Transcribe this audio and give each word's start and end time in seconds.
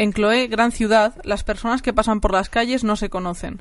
En 0.00 0.12
Cloé, 0.12 0.46
gran 0.46 0.72
ciudad, 0.72 1.20
las 1.24 1.44
personas 1.44 1.82
que 1.82 1.92
pasan 1.92 2.22
por 2.22 2.32
las 2.32 2.48
calles 2.48 2.84
no 2.84 2.96
se 2.96 3.10
conocen. 3.10 3.60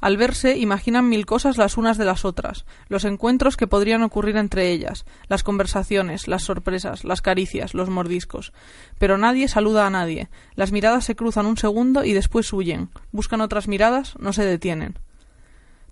Al 0.00 0.16
verse, 0.16 0.58
imaginan 0.58 1.08
mil 1.08 1.26
cosas 1.26 1.58
las 1.58 1.76
unas 1.76 1.96
de 1.96 2.04
las 2.04 2.24
otras, 2.24 2.66
los 2.88 3.04
encuentros 3.04 3.56
que 3.56 3.68
podrían 3.68 4.02
ocurrir 4.02 4.36
entre 4.36 4.72
ellas, 4.72 5.04
las 5.28 5.44
conversaciones, 5.44 6.26
las 6.26 6.42
sorpresas, 6.42 7.04
las 7.04 7.22
caricias, 7.22 7.72
los 7.72 7.88
mordiscos. 7.88 8.52
Pero 8.98 9.16
nadie 9.16 9.46
saluda 9.46 9.86
a 9.86 9.90
nadie. 9.90 10.28
Las 10.56 10.72
miradas 10.72 11.04
se 11.04 11.14
cruzan 11.14 11.46
un 11.46 11.56
segundo 11.56 12.02
y 12.02 12.14
después 12.14 12.52
huyen. 12.52 12.90
Buscan 13.12 13.40
otras 13.40 13.68
miradas, 13.68 14.16
no 14.18 14.32
se 14.32 14.44
detienen. 14.44 14.98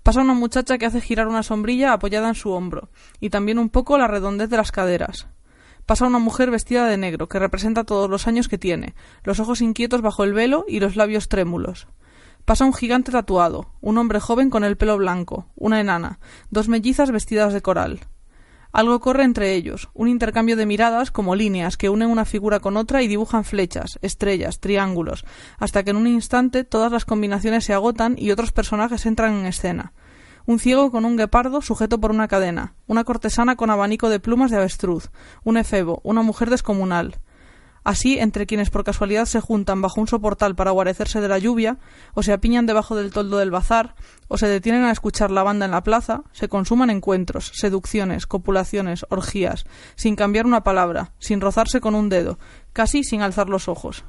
Pasa 0.02 0.22
una 0.22 0.34
muchacha 0.34 0.76
que 0.76 0.86
hace 0.86 1.02
girar 1.02 1.28
una 1.28 1.44
sombrilla 1.44 1.92
apoyada 1.92 2.26
en 2.26 2.34
su 2.34 2.50
hombro, 2.50 2.88
y 3.20 3.30
también 3.30 3.60
un 3.60 3.68
poco 3.68 3.96
la 3.96 4.08
redondez 4.08 4.50
de 4.50 4.56
las 4.56 4.72
caderas. 4.72 5.28
Pasa 5.86 6.06
una 6.06 6.18
mujer 6.18 6.50
vestida 6.50 6.86
de 6.86 6.96
negro, 6.96 7.28
que 7.28 7.38
representa 7.38 7.84
todos 7.84 8.08
los 8.08 8.26
años 8.26 8.48
que 8.48 8.58
tiene, 8.58 8.94
los 9.22 9.40
ojos 9.40 9.60
inquietos 9.60 10.00
bajo 10.00 10.24
el 10.24 10.32
velo 10.32 10.64
y 10.66 10.80
los 10.80 10.96
labios 10.96 11.28
trémulos. 11.28 11.88
Pasa 12.44 12.64
un 12.64 12.74
gigante 12.74 13.12
tatuado, 13.12 13.70
un 13.80 13.98
hombre 13.98 14.20
joven 14.20 14.50
con 14.50 14.64
el 14.64 14.76
pelo 14.76 14.96
blanco, 14.98 15.46
una 15.56 15.80
enana, 15.80 16.18
dos 16.50 16.68
mellizas 16.68 17.10
vestidas 17.10 17.52
de 17.52 17.62
coral. 17.62 18.00
Algo 18.74 18.98
corre 18.98 19.22
entre 19.22 19.54
ellos, 19.54 19.88
un 19.94 20.08
intercambio 20.08 20.56
de 20.56 20.66
miradas 20.66 21.10
como 21.10 21.36
líneas 21.36 21.76
que 21.76 21.88
unen 21.88 22.10
una 22.10 22.24
figura 22.24 22.58
con 22.58 22.76
otra 22.76 23.02
y 23.02 23.08
dibujan 23.08 23.44
flechas, 23.44 24.00
estrellas, 24.02 24.58
triángulos, 24.58 25.24
hasta 25.58 25.84
que 25.84 25.90
en 25.90 25.96
un 25.96 26.08
instante 26.08 26.64
todas 26.64 26.90
las 26.90 27.04
combinaciones 27.04 27.64
se 27.64 27.72
agotan 27.72 28.16
y 28.18 28.32
otros 28.32 28.50
personajes 28.50 29.06
entran 29.06 29.34
en 29.34 29.46
escena. 29.46 29.92
Un 30.46 30.58
ciego 30.58 30.90
con 30.90 31.06
un 31.06 31.16
guepardo 31.16 31.62
sujeto 31.62 31.98
por 32.00 32.10
una 32.10 32.28
cadena, 32.28 32.74
una 32.86 33.04
cortesana 33.04 33.56
con 33.56 33.70
abanico 33.70 34.10
de 34.10 34.20
plumas 34.20 34.50
de 34.50 34.58
avestruz, 34.58 35.10
un 35.42 35.56
efebo, 35.56 36.00
una 36.04 36.20
mujer 36.20 36.50
descomunal. 36.50 37.16
Así, 37.82 38.18
entre 38.18 38.46
quienes 38.46 38.68
por 38.68 38.84
casualidad 38.84 39.24
se 39.24 39.40
juntan 39.40 39.80
bajo 39.80 40.00
un 40.00 40.06
soportal 40.06 40.54
para 40.54 40.70
guarecerse 40.70 41.22
de 41.22 41.28
la 41.28 41.38
lluvia, 41.38 41.78
o 42.12 42.22
se 42.22 42.32
apiñan 42.32 42.66
debajo 42.66 42.94
del 42.94 43.10
toldo 43.10 43.38
del 43.38 43.50
bazar, 43.50 43.94
o 44.28 44.36
se 44.36 44.46
detienen 44.46 44.84
a 44.84 44.90
escuchar 44.90 45.30
la 45.30 45.42
banda 45.42 45.64
en 45.64 45.70
la 45.70 45.82
plaza, 45.82 46.24
se 46.32 46.48
consuman 46.48 46.90
encuentros, 46.90 47.52
seducciones, 47.54 48.26
copulaciones, 48.26 49.06
orgías, 49.08 49.64
sin 49.96 50.16
cambiar 50.16 50.44
una 50.44 50.62
palabra, 50.62 51.12
sin 51.18 51.40
rozarse 51.40 51.80
con 51.80 51.94
un 51.94 52.10
dedo, 52.10 52.38
casi 52.72 53.02
sin 53.02 53.22
alzar 53.22 53.48
los 53.48 53.68
ojos. 53.68 54.04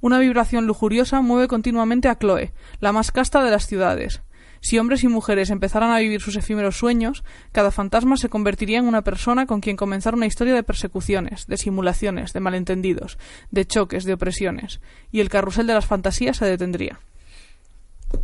Una 0.00 0.18
vibración 0.18 0.66
lujuriosa 0.66 1.22
mueve 1.22 1.48
continuamente 1.48 2.08
a 2.08 2.18
Chloe, 2.18 2.52
la 2.80 2.92
más 2.92 3.10
casta 3.10 3.42
de 3.42 3.50
las 3.50 3.66
ciudades. 3.66 4.20
Si 4.60 4.78
hombres 4.78 5.04
y 5.04 5.08
mujeres 5.08 5.50
empezaran 5.50 5.90
a 5.90 5.98
vivir 5.98 6.20
sus 6.20 6.36
efímeros 6.36 6.76
sueños, 6.76 7.24
cada 7.52 7.70
fantasma 7.70 8.16
se 8.16 8.28
convertiría 8.28 8.78
en 8.78 8.86
una 8.86 9.02
persona 9.02 9.46
con 9.46 9.60
quien 9.60 9.76
comenzar 9.76 10.14
una 10.14 10.26
historia 10.26 10.54
de 10.54 10.62
persecuciones, 10.62 11.46
de 11.46 11.56
simulaciones, 11.56 12.32
de 12.32 12.40
malentendidos, 12.40 13.18
de 13.50 13.66
choques, 13.66 14.04
de 14.04 14.14
opresiones, 14.14 14.80
y 15.10 15.20
el 15.20 15.28
carrusel 15.28 15.66
de 15.66 15.74
las 15.74 15.86
fantasías 15.86 16.36
se 16.36 16.46
detendría. 16.46 17.00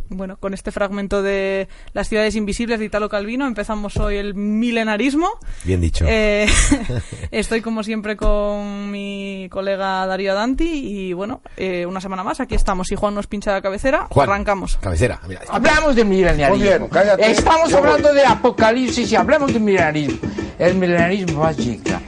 Bueno, 0.09 0.37
con 0.37 0.53
este 0.53 0.71
fragmento 0.71 1.21
de 1.21 1.67
Las 1.93 2.07
ciudades 2.07 2.35
invisibles 2.35 2.79
de 2.79 2.85
Italo 2.85 3.09
Calvino 3.09 3.47
empezamos 3.47 3.97
hoy 3.97 4.17
el 4.17 4.35
milenarismo. 4.35 5.29
Bien 5.63 5.81
dicho. 5.81 6.05
Eh, 6.07 6.47
estoy 7.31 7.61
como 7.61 7.83
siempre 7.83 8.15
con 8.15 8.91
mi 8.91 9.47
colega 9.51 10.05
Darío 10.05 10.35
Danti 10.35 10.65
y 10.65 11.13
bueno, 11.13 11.41
eh, 11.57 11.85
una 11.85 11.99
semana 12.01 12.23
más 12.23 12.39
aquí 12.39 12.55
estamos. 12.55 12.87
Si 12.87 12.95
Juan 12.95 13.15
nos 13.15 13.27
pincha 13.27 13.51
la 13.51 13.61
cabecera, 13.61 14.07
Juan, 14.09 14.29
arrancamos. 14.29 14.77
Cabecera. 14.77 15.19
Mira, 15.27 15.41
Hablamos 15.49 15.95
de 15.95 16.05
milenarismo. 16.05 16.89
Cállate, 16.89 17.31
Estamos 17.31 17.73
hablando 17.73 18.09
voy. 18.09 18.17
de 18.17 18.25
apocalipsis 18.25 19.11
y 19.11 19.15
hablamos 19.15 19.53
de 19.53 19.59
milenarismo. 19.59 20.17
El 20.59 20.75
milenarismo 20.75 21.41
va 21.41 21.49
a 21.49 21.51
llegar. 21.53 22.01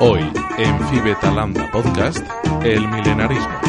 Hoy, 0.00 0.20
en 0.56 0.88
Fibetalanda 0.88 1.70
Podcast, 1.70 2.24
El 2.62 2.88
Milenarismo. 2.88 3.60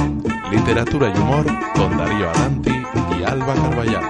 Literatura 0.49 1.11
y 1.13 1.19
humor 1.19 1.45
con 1.75 1.97
Darío 1.97 2.29
Adanti 2.29 2.70
y 3.21 3.23
Alba 3.23 3.53
Carballal. 3.53 4.03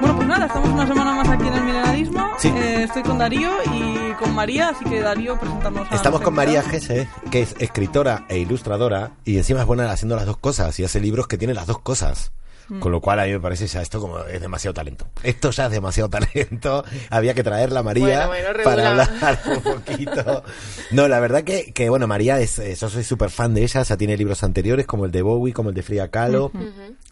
Bueno, 0.00 0.16
pues 0.16 0.28
nada, 0.28 0.46
estamos 0.46 0.68
una 0.70 0.86
semana 0.86 1.14
más 1.14 1.28
aquí 1.28 1.46
en 1.48 1.54
el 1.54 1.64
milenarismo. 1.64 2.28
Sí. 2.38 2.48
Eh, 2.48 2.84
estoy 2.84 3.02
con 3.02 3.18
Darío 3.18 3.50
y 3.74 4.12
con 4.14 4.34
María, 4.34 4.68
así 4.68 4.84
que 4.84 5.00
Darío, 5.00 5.38
presentarnos 5.38 5.90
a 5.90 5.94
Estamos 5.94 6.20
con 6.20 6.34
María. 6.34 6.62
Gese, 6.62 7.08
que 7.30 7.42
es 7.42 7.54
escritora 7.58 8.26
e 8.28 8.38
ilustradora, 8.38 9.12
y 9.24 9.38
encima 9.38 9.60
es 9.60 9.66
buena 9.66 9.90
haciendo 9.90 10.16
las 10.16 10.26
dos 10.26 10.36
cosas, 10.36 10.78
y 10.78 10.84
hace 10.84 11.00
libros 11.00 11.26
que 11.26 11.36
tienen 11.36 11.56
las 11.56 11.66
dos 11.66 11.80
cosas. 11.80 12.32
Mm. 12.70 12.78
Con 12.80 12.92
lo 12.92 13.00
cual 13.00 13.18
a 13.20 13.24
mí 13.24 13.32
me 13.32 13.40
parece 13.40 13.66
ya 13.66 13.82
esto 13.82 14.00
como 14.00 14.20
es 14.20 14.40
demasiado 14.40 14.72
talento. 14.72 15.06
Esto 15.24 15.50
ya 15.50 15.66
es 15.66 15.72
demasiado 15.72 16.08
talento. 16.10 16.84
Había 17.10 17.34
que 17.34 17.42
traerla 17.42 17.80
a 17.80 17.82
María 17.82 18.26
Bueno, 18.28 18.48
bueno, 18.52 18.64
para 18.64 18.90
hablar 18.90 19.40
un 19.56 19.60
poquito. 19.62 20.44
No, 20.92 21.08
la 21.08 21.18
verdad 21.20 21.42
que, 21.44 21.72
que 21.72 21.90
bueno, 21.90 22.06
María 22.06 22.38
es, 22.40 22.58
eh, 22.60 22.74
yo 22.74 22.88
soy 22.88 23.02
súper 23.04 23.30
fan 23.30 23.54
de 23.54 23.64
ella, 23.64 23.82
ya 23.82 23.96
tiene 23.96 24.16
libros 24.16 24.42
anteriores 24.44 24.86
como 24.86 25.04
el 25.04 25.10
de 25.10 25.22
Bowie, 25.22 25.52
como 25.52 25.70
el 25.70 25.74
de 25.74 25.82
Frida 25.82 26.08
Kahlo. 26.08 26.52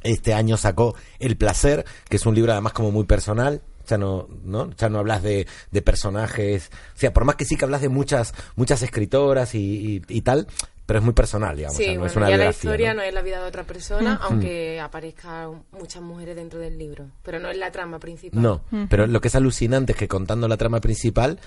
Este 0.02 0.32
año 0.32 0.56
sacó 0.56 0.94
El 1.18 1.36
placer, 1.36 1.84
que 2.08 2.16
es 2.16 2.24
un 2.26 2.34
libro 2.36 2.52
además 2.52 2.72
como 2.72 2.91
muy 2.92 3.04
personal. 3.04 3.60
Ya 3.88 3.97
no, 3.98 4.28
¿no? 4.44 4.70
Ya 4.76 4.88
no 4.91 4.98
hablas 4.98 5.22
de, 5.22 5.47
de 5.70 5.82
personajes. 5.82 6.70
O 6.94 6.98
sea, 6.98 7.12
por 7.12 7.24
más 7.24 7.36
que 7.36 7.44
sí 7.47 7.56
que 7.56 7.64
hablas 7.64 7.80
de 7.80 7.88
muchas, 7.88 8.34
muchas 8.54 8.82
escritoras 8.82 9.54
y, 9.54 10.02
y- 10.08 10.14
y 10.16 10.20
tal, 10.20 10.47
pero 10.88 11.00
es 11.00 11.04
muy 11.04 11.12
personal, 11.12 11.54
digamos. 11.54 11.76
o 11.76 11.76
Sí, 11.76 11.84
sea, 11.84 11.93
no 11.93 11.99
bueno, 12.00 12.10
es 12.10 12.16
una 12.16 12.31
ya 12.31 12.37
la 12.38 12.49
historia 12.49 12.94
¿no? 12.94 13.03
¿no? 13.03 13.06
es 13.06 13.12
la 13.12 13.21
vida 13.21 13.43
de 13.43 13.47
otra 13.47 13.65
persona, 13.65 14.19
aunque 14.22 14.81
aparezcan 14.81 15.65
muchas 15.71 16.00
mujeres 16.03 16.34
dentro 16.34 16.59
del 16.60 16.78
libro. 16.78 17.10
Pero 17.22 17.38
no 17.41 17.50
es 17.50 17.59
la 17.59 17.71
trama 17.71 17.99
principal. 17.99 18.41
No, 18.41 18.62
pero 18.88 19.06
lo 19.06 19.21
que 19.21 19.28
es 19.28 19.34
alucinante 19.34 19.93
es 19.93 19.98
que 19.98 20.09
contando 20.09 20.48
la 20.48 20.56
trama 20.56 20.81
principal, 20.81 21.41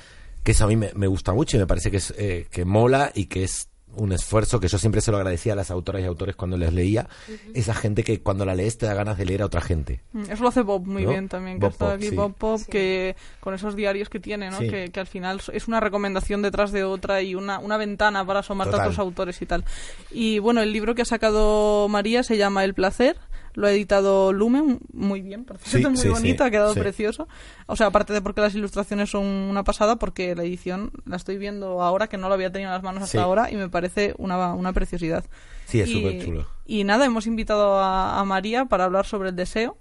que 0.44 0.52
eso 0.52 0.66
a 0.66 0.68
mí 0.68 0.76
me, 0.76 0.92
me 0.94 1.08
gusta 1.08 1.34
mucho 1.34 1.58
y 1.58 1.60
me 1.60 1.66
parece 1.66 1.90
que 1.90 1.98
es 1.98 2.14
eh, 2.20 2.46
que 2.52 2.66
mola 2.66 3.12
y 3.16 3.26
que 3.26 3.44
es 3.44 3.71
un 3.96 4.12
esfuerzo 4.14 4.60
que 4.60 4.68
yo 4.68 4.78
siempre 4.78 5.02
se 5.02 5.12
lo 5.12 5.18
agradecía 5.18 5.54
a 5.54 5.56
las 5.56 5.72
autoras 5.72 6.02
y 6.02 6.06
autores 6.06 6.36
cuando 6.36 6.58
les 6.58 6.74
leía, 6.74 7.08
esa 7.54 7.74
gente 7.74 8.04
que 8.04 8.22
cuando 8.22 8.46
la 8.46 8.56
lees 8.56 8.78
te 8.78 8.86
da 8.86 8.94
ganas 8.94 9.18
de 9.18 9.26
leer 9.26 9.42
a 9.42 9.46
otra 9.46 9.62
gente. 9.62 10.02
Mm, 10.14 10.24
Eso 10.32 10.44
lo 10.44 10.50
hace 10.50 10.62
Bob 10.62 10.86
muy 10.88 11.04
¿No? 11.04 11.10
bien 11.12 11.28
también, 11.30 11.58
que 11.60 11.66
Bob 11.66 11.72
está 11.74 11.86
Pop, 11.86 11.94
aquí 11.96 12.08
sí. 12.10 12.16
Bob 12.16 12.34
Pop, 12.36 12.60
Sí. 12.60 12.66
que 12.72 13.16
con 13.40 13.54
esos 13.54 13.76
diarios 13.76 14.10
que 14.10 14.20
tiene, 14.20 14.50
¿no? 14.50 14.60
Sí. 14.60 14.70
Que, 14.70 14.90
que 14.92 15.00
al 15.00 15.08
final 15.08 15.42
es 15.52 15.68
una 15.68 15.80
recomendación 15.80 16.42
detrás 16.42 16.72
de 16.72 16.84
otra 16.84 17.22
y 17.22 17.36
una, 17.36 17.60
una 17.60 17.78
ventana 17.78 18.26
para 18.26 18.40
asomarte 18.40 18.72
Total. 18.72 18.86
a 18.86 18.90
otros 18.90 19.00
autores 19.00 19.42
y 19.42 19.46
tal. 19.46 19.66
Y 20.12 20.40
bueno, 20.40 20.62
el 20.62 20.72
libro 20.74 20.96
que 20.96 21.02
ha 21.02 21.06
sacado 21.06 21.88
María 21.90 22.24
se 22.24 22.38
llama 22.38 22.64
El 22.64 22.74
placer, 22.74 23.18
lo 23.54 23.68
ha 23.68 23.72
editado 23.72 24.34
Lumen, 24.34 24.80
muy 24.94 25.22
bien, 25.22 25.46
por 25.46 25.58
cierto, 25.58 25.90
Sí, 25.90 25.94
muy 25.94 26.02
sí, 26.02 26.08
bonito, 26.10 26.44
sí, 26.44 26.48
ha 26.48 26.52
quedado 26.52 26.74
precioso. 26.74 27.28
O 27.68 27.76
sea, 27.76 27.88
aparte 27.88 28.14
de 28.14 28.22
porque 28.22 28.42
las 28.42 28.56
ilustraciones 28.56 29.10
son 29.10 29.26
una 29.26 29.64
pasada, 29.64 29.98
porque 29.98 30.36
la 30.36 30.44
edición 30.44 30.92
la 31.06 31.16
estoy 31.18 31.38
viendo 31.38 31.82
ahora, 31.82 32.08
que 32.08 32.18
no 32.18 32.28
lo 32.28 32.34
había 32.34 32.52
tenido 32.52 32.70
en 32.70 32.74
las 32.76 32.84
manos 32.84 33.04
hasta 33.04 33.22
ahora, 33.22 33.52
y 33.52 33.56
me 33.56 33.70
parece 33.70 34.14
una, 34.18 34.54
una 34.54 34.74
preciosidad. 34.74 35.26
Sí, 35.68 35.80
es 35.80 35.90
Y- 35.90 35.94
súper 35.94 36.26
chulo. 36.26 36.48
Y 36.66 36.84
nada, 36.86 37.06
hemos 37.06 37.28
invitado 37.28 37.78
a, 37.80 38.20
a 38.20 38.24
María 38.26 38.66
para 38.66 38.86
hablar 38.86 39.06
sobre 39.06 39.30
el 39.30 39.36
deseo. 39.36 39.78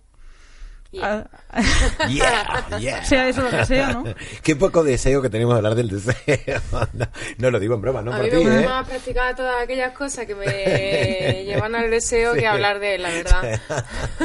Yeah. 0.92 1.24
Ah, 1.50 1.62
Yeah, 2.08 2.78
yeah. 2.80 3.04
sea 3.04 3.28
eso 3.28 3.42
lo 3.42 3.50
que 3.50 3.64
sea, 3.64 3.92
¿no? 3.92 4.04
Qué 4.42 4.56
poco 4.56 4.82
deseo 4.82 5.22
que 5.22 5.30
tenemos 5.30 5.54
de 5.54 5.58
hablar 5.58 5.74
del 5.76 5.88
deseo. 5.88 6.60
No, 6.92 7.06
no 7.38 7.50
lo 7.50 7.60
digo 7.60 7.74
en 7.74 7.80
broma, 7.80 8.02
no 8.02 8.12
a 8.12 8.16
por 8.16 8.24
mí 8.24 8.30
ti, 8.30 8.36
me 8.36 8.42
gusta 8.42 8.60
¿eh? 8.60 8.64
más 8.66 8.88
practicar 8.88 9.36
todas 9.36 9.62
aquellas 9.62 9.92
cosas 9.92 10.26
que 10.26 10.34
me 10.34 11.44
llevan 11.44 11.74
al 11.76 11.90
deseo 11.90 12.34
que 12.34 12.46
hablar 12.46 12.80
de 12.80 12.96
él, 12.96 13.02
la 13.02 13.10
verdad. 13.10 13.60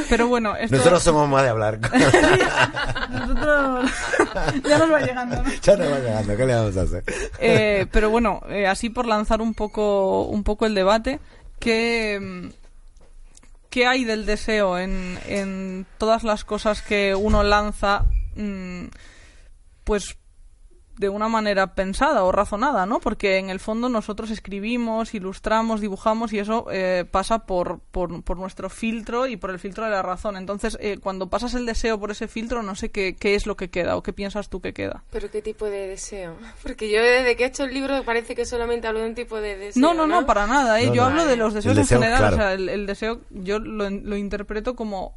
Pero 0.09 0.27
bueno, 0.27 0.55
esto... 0.55 0.75
Nosotros 0.75 1.03
somos 1.03 1.29
más 1.29 1.43
de 1.43 1.49
hablar. 1.49 1.79
Nosotros- 3.11 3.91
ya 4.67 4.77
nos 4.79 4.91
va 4.91 4.99
llegando, 5.01 5.43
¿no? 5.43 5.49
ya 5.61 5.75
nos 5.77 5.91
va 5.91 5.99
llegando, 5.99 6.37
¿qué 6.37 6.45
le 6.45 6.55
vamos 6.55 6.77
a 6.77 6.81
hacer? 6.81 7.03
Eh, 7.39 7.85
pero 7.91 8.09
bueno, 8.09 8.41
eh, 8.49 8.67
así 8.67 8.89
por 8.89 9.05
lanzar 9.05 9.41
un 9.41 9.53
poco, 9.53 10.23
un 10.23 10.43
poco 10.43 10.65
el 10.65 10.73
debate, 10.75 11.19
¿qué, 11.59 12.19
mm, 12.21 12.47
¿qué 13.75 13.85
hay 13.87 14.05
del 14.05 14.25
deseo 14.25 14.79
en, 14.79 15.19
en 15.27 15.85
todas 15.97 16.23
las 16.23 16.45
cosas 16.45 16.81
que 16.81 17.13
uno 17.13 17.43
lanza, 17.43 18.05
mm, 18.37 18.85
pues 19.83 20.15
de 20.97 21.09
una 21.09 21.27
manera 21.27 21.75
pensada 21.75 22.23
o 22.23 22.31
razonada, 22.31 22.85
¿no? 22.85 22.99
Porque 22.99 23.37
en 23.37 23.49
el 23.49 23.59
fondo 23.59 23.89
nosotros 23.89 24.31
escribimos, 24.31 25.13
ilustramos, 25.13 25.81
dibujamos 25.81 26.31
y 26.33 26.39
eso 26.39 26.67
eh, 26.71 27.05
pasa 27.09 27.39
por, 27.39 27.79
por, 27.91 28.23
por 28.23 28.37
nuestro 28.37 28.69
filtro 28.69 29.27
y 29.27 29.37
por 29.37 29.49
el 29.49 29.59
filtro 29.59 29.85
de 29.85 29.91
la 29.91 30.01
razón. 30.01 30.37
Entonces, 30.37 30.77
eh, 30.79 30.97
cuando 31.01 31.29
pasas 31.29 31.53
el 31.53 31.65
deseo 31.65 31.99
por 31.99 32.11
ese 32.11 32.27
filtro, 32.27 32.63
no 32.63 32.75
sé 32.75 32.89
qué, 32.91 33.15
qué 33.15 33.35
es 33.35 33.45
lo 33.45 33.57
que 33.57 33.69
queda 33.69 33.97
o 33.97 34.03
qué 34.03 34.13
piensas 34.13 34.49
tú 34.49 34.61
que 34.61 34.73
queda. 34.73 35.03
Pero 35.11 35.29
qué 35.29 35.41
tipo 35.41 35.65
de 35.65 35.87
deseo. 35.87 36.35
Porque 36.63 36.89
yo 36.89 37.01
desde 37.01 37.35
que 37.35 37.43
he 37.43 37.47
hecho 37.47 37.63
el 37.63 37.73
libro 37.73 38.03
parece 38.03 38.35
que 38.35 38.45
solamente 38.45 38.87
hablo 38.87 39.01
de 39.01 39.07
un 39.07 39.15
tipo 39.15 39.37
de 39.41 39.57
deseo. 39.57 39.81
No, 39.81 39.93
no, 39.93 40.07
no, 40.07 40.25
para 40.25 40.47
nada. 40.47 40.79
¿eh? 40.79 40.87
No, 40.87 40.93
yo 40.93 41.01
no. 41.01 41.07
hablo 41.09 41.25
de 41.25 41.35
los 41.35 41.53
deseos 41.53 41.75
deseo, 41.75 41.97
en 41.97 42.03
general. 42.03 42.19
claro. 42.19 42.35
O 42.35 42.39
sea, 42.39 42.53
el, 42.53 42.69
el 42.69 42.85
deseo 42.85 43.21
yo 43.31 43.59
lo, 43.59 43.89
lo 43.89 44.17
interpreto 44.17 44.75
como 44.75 45.15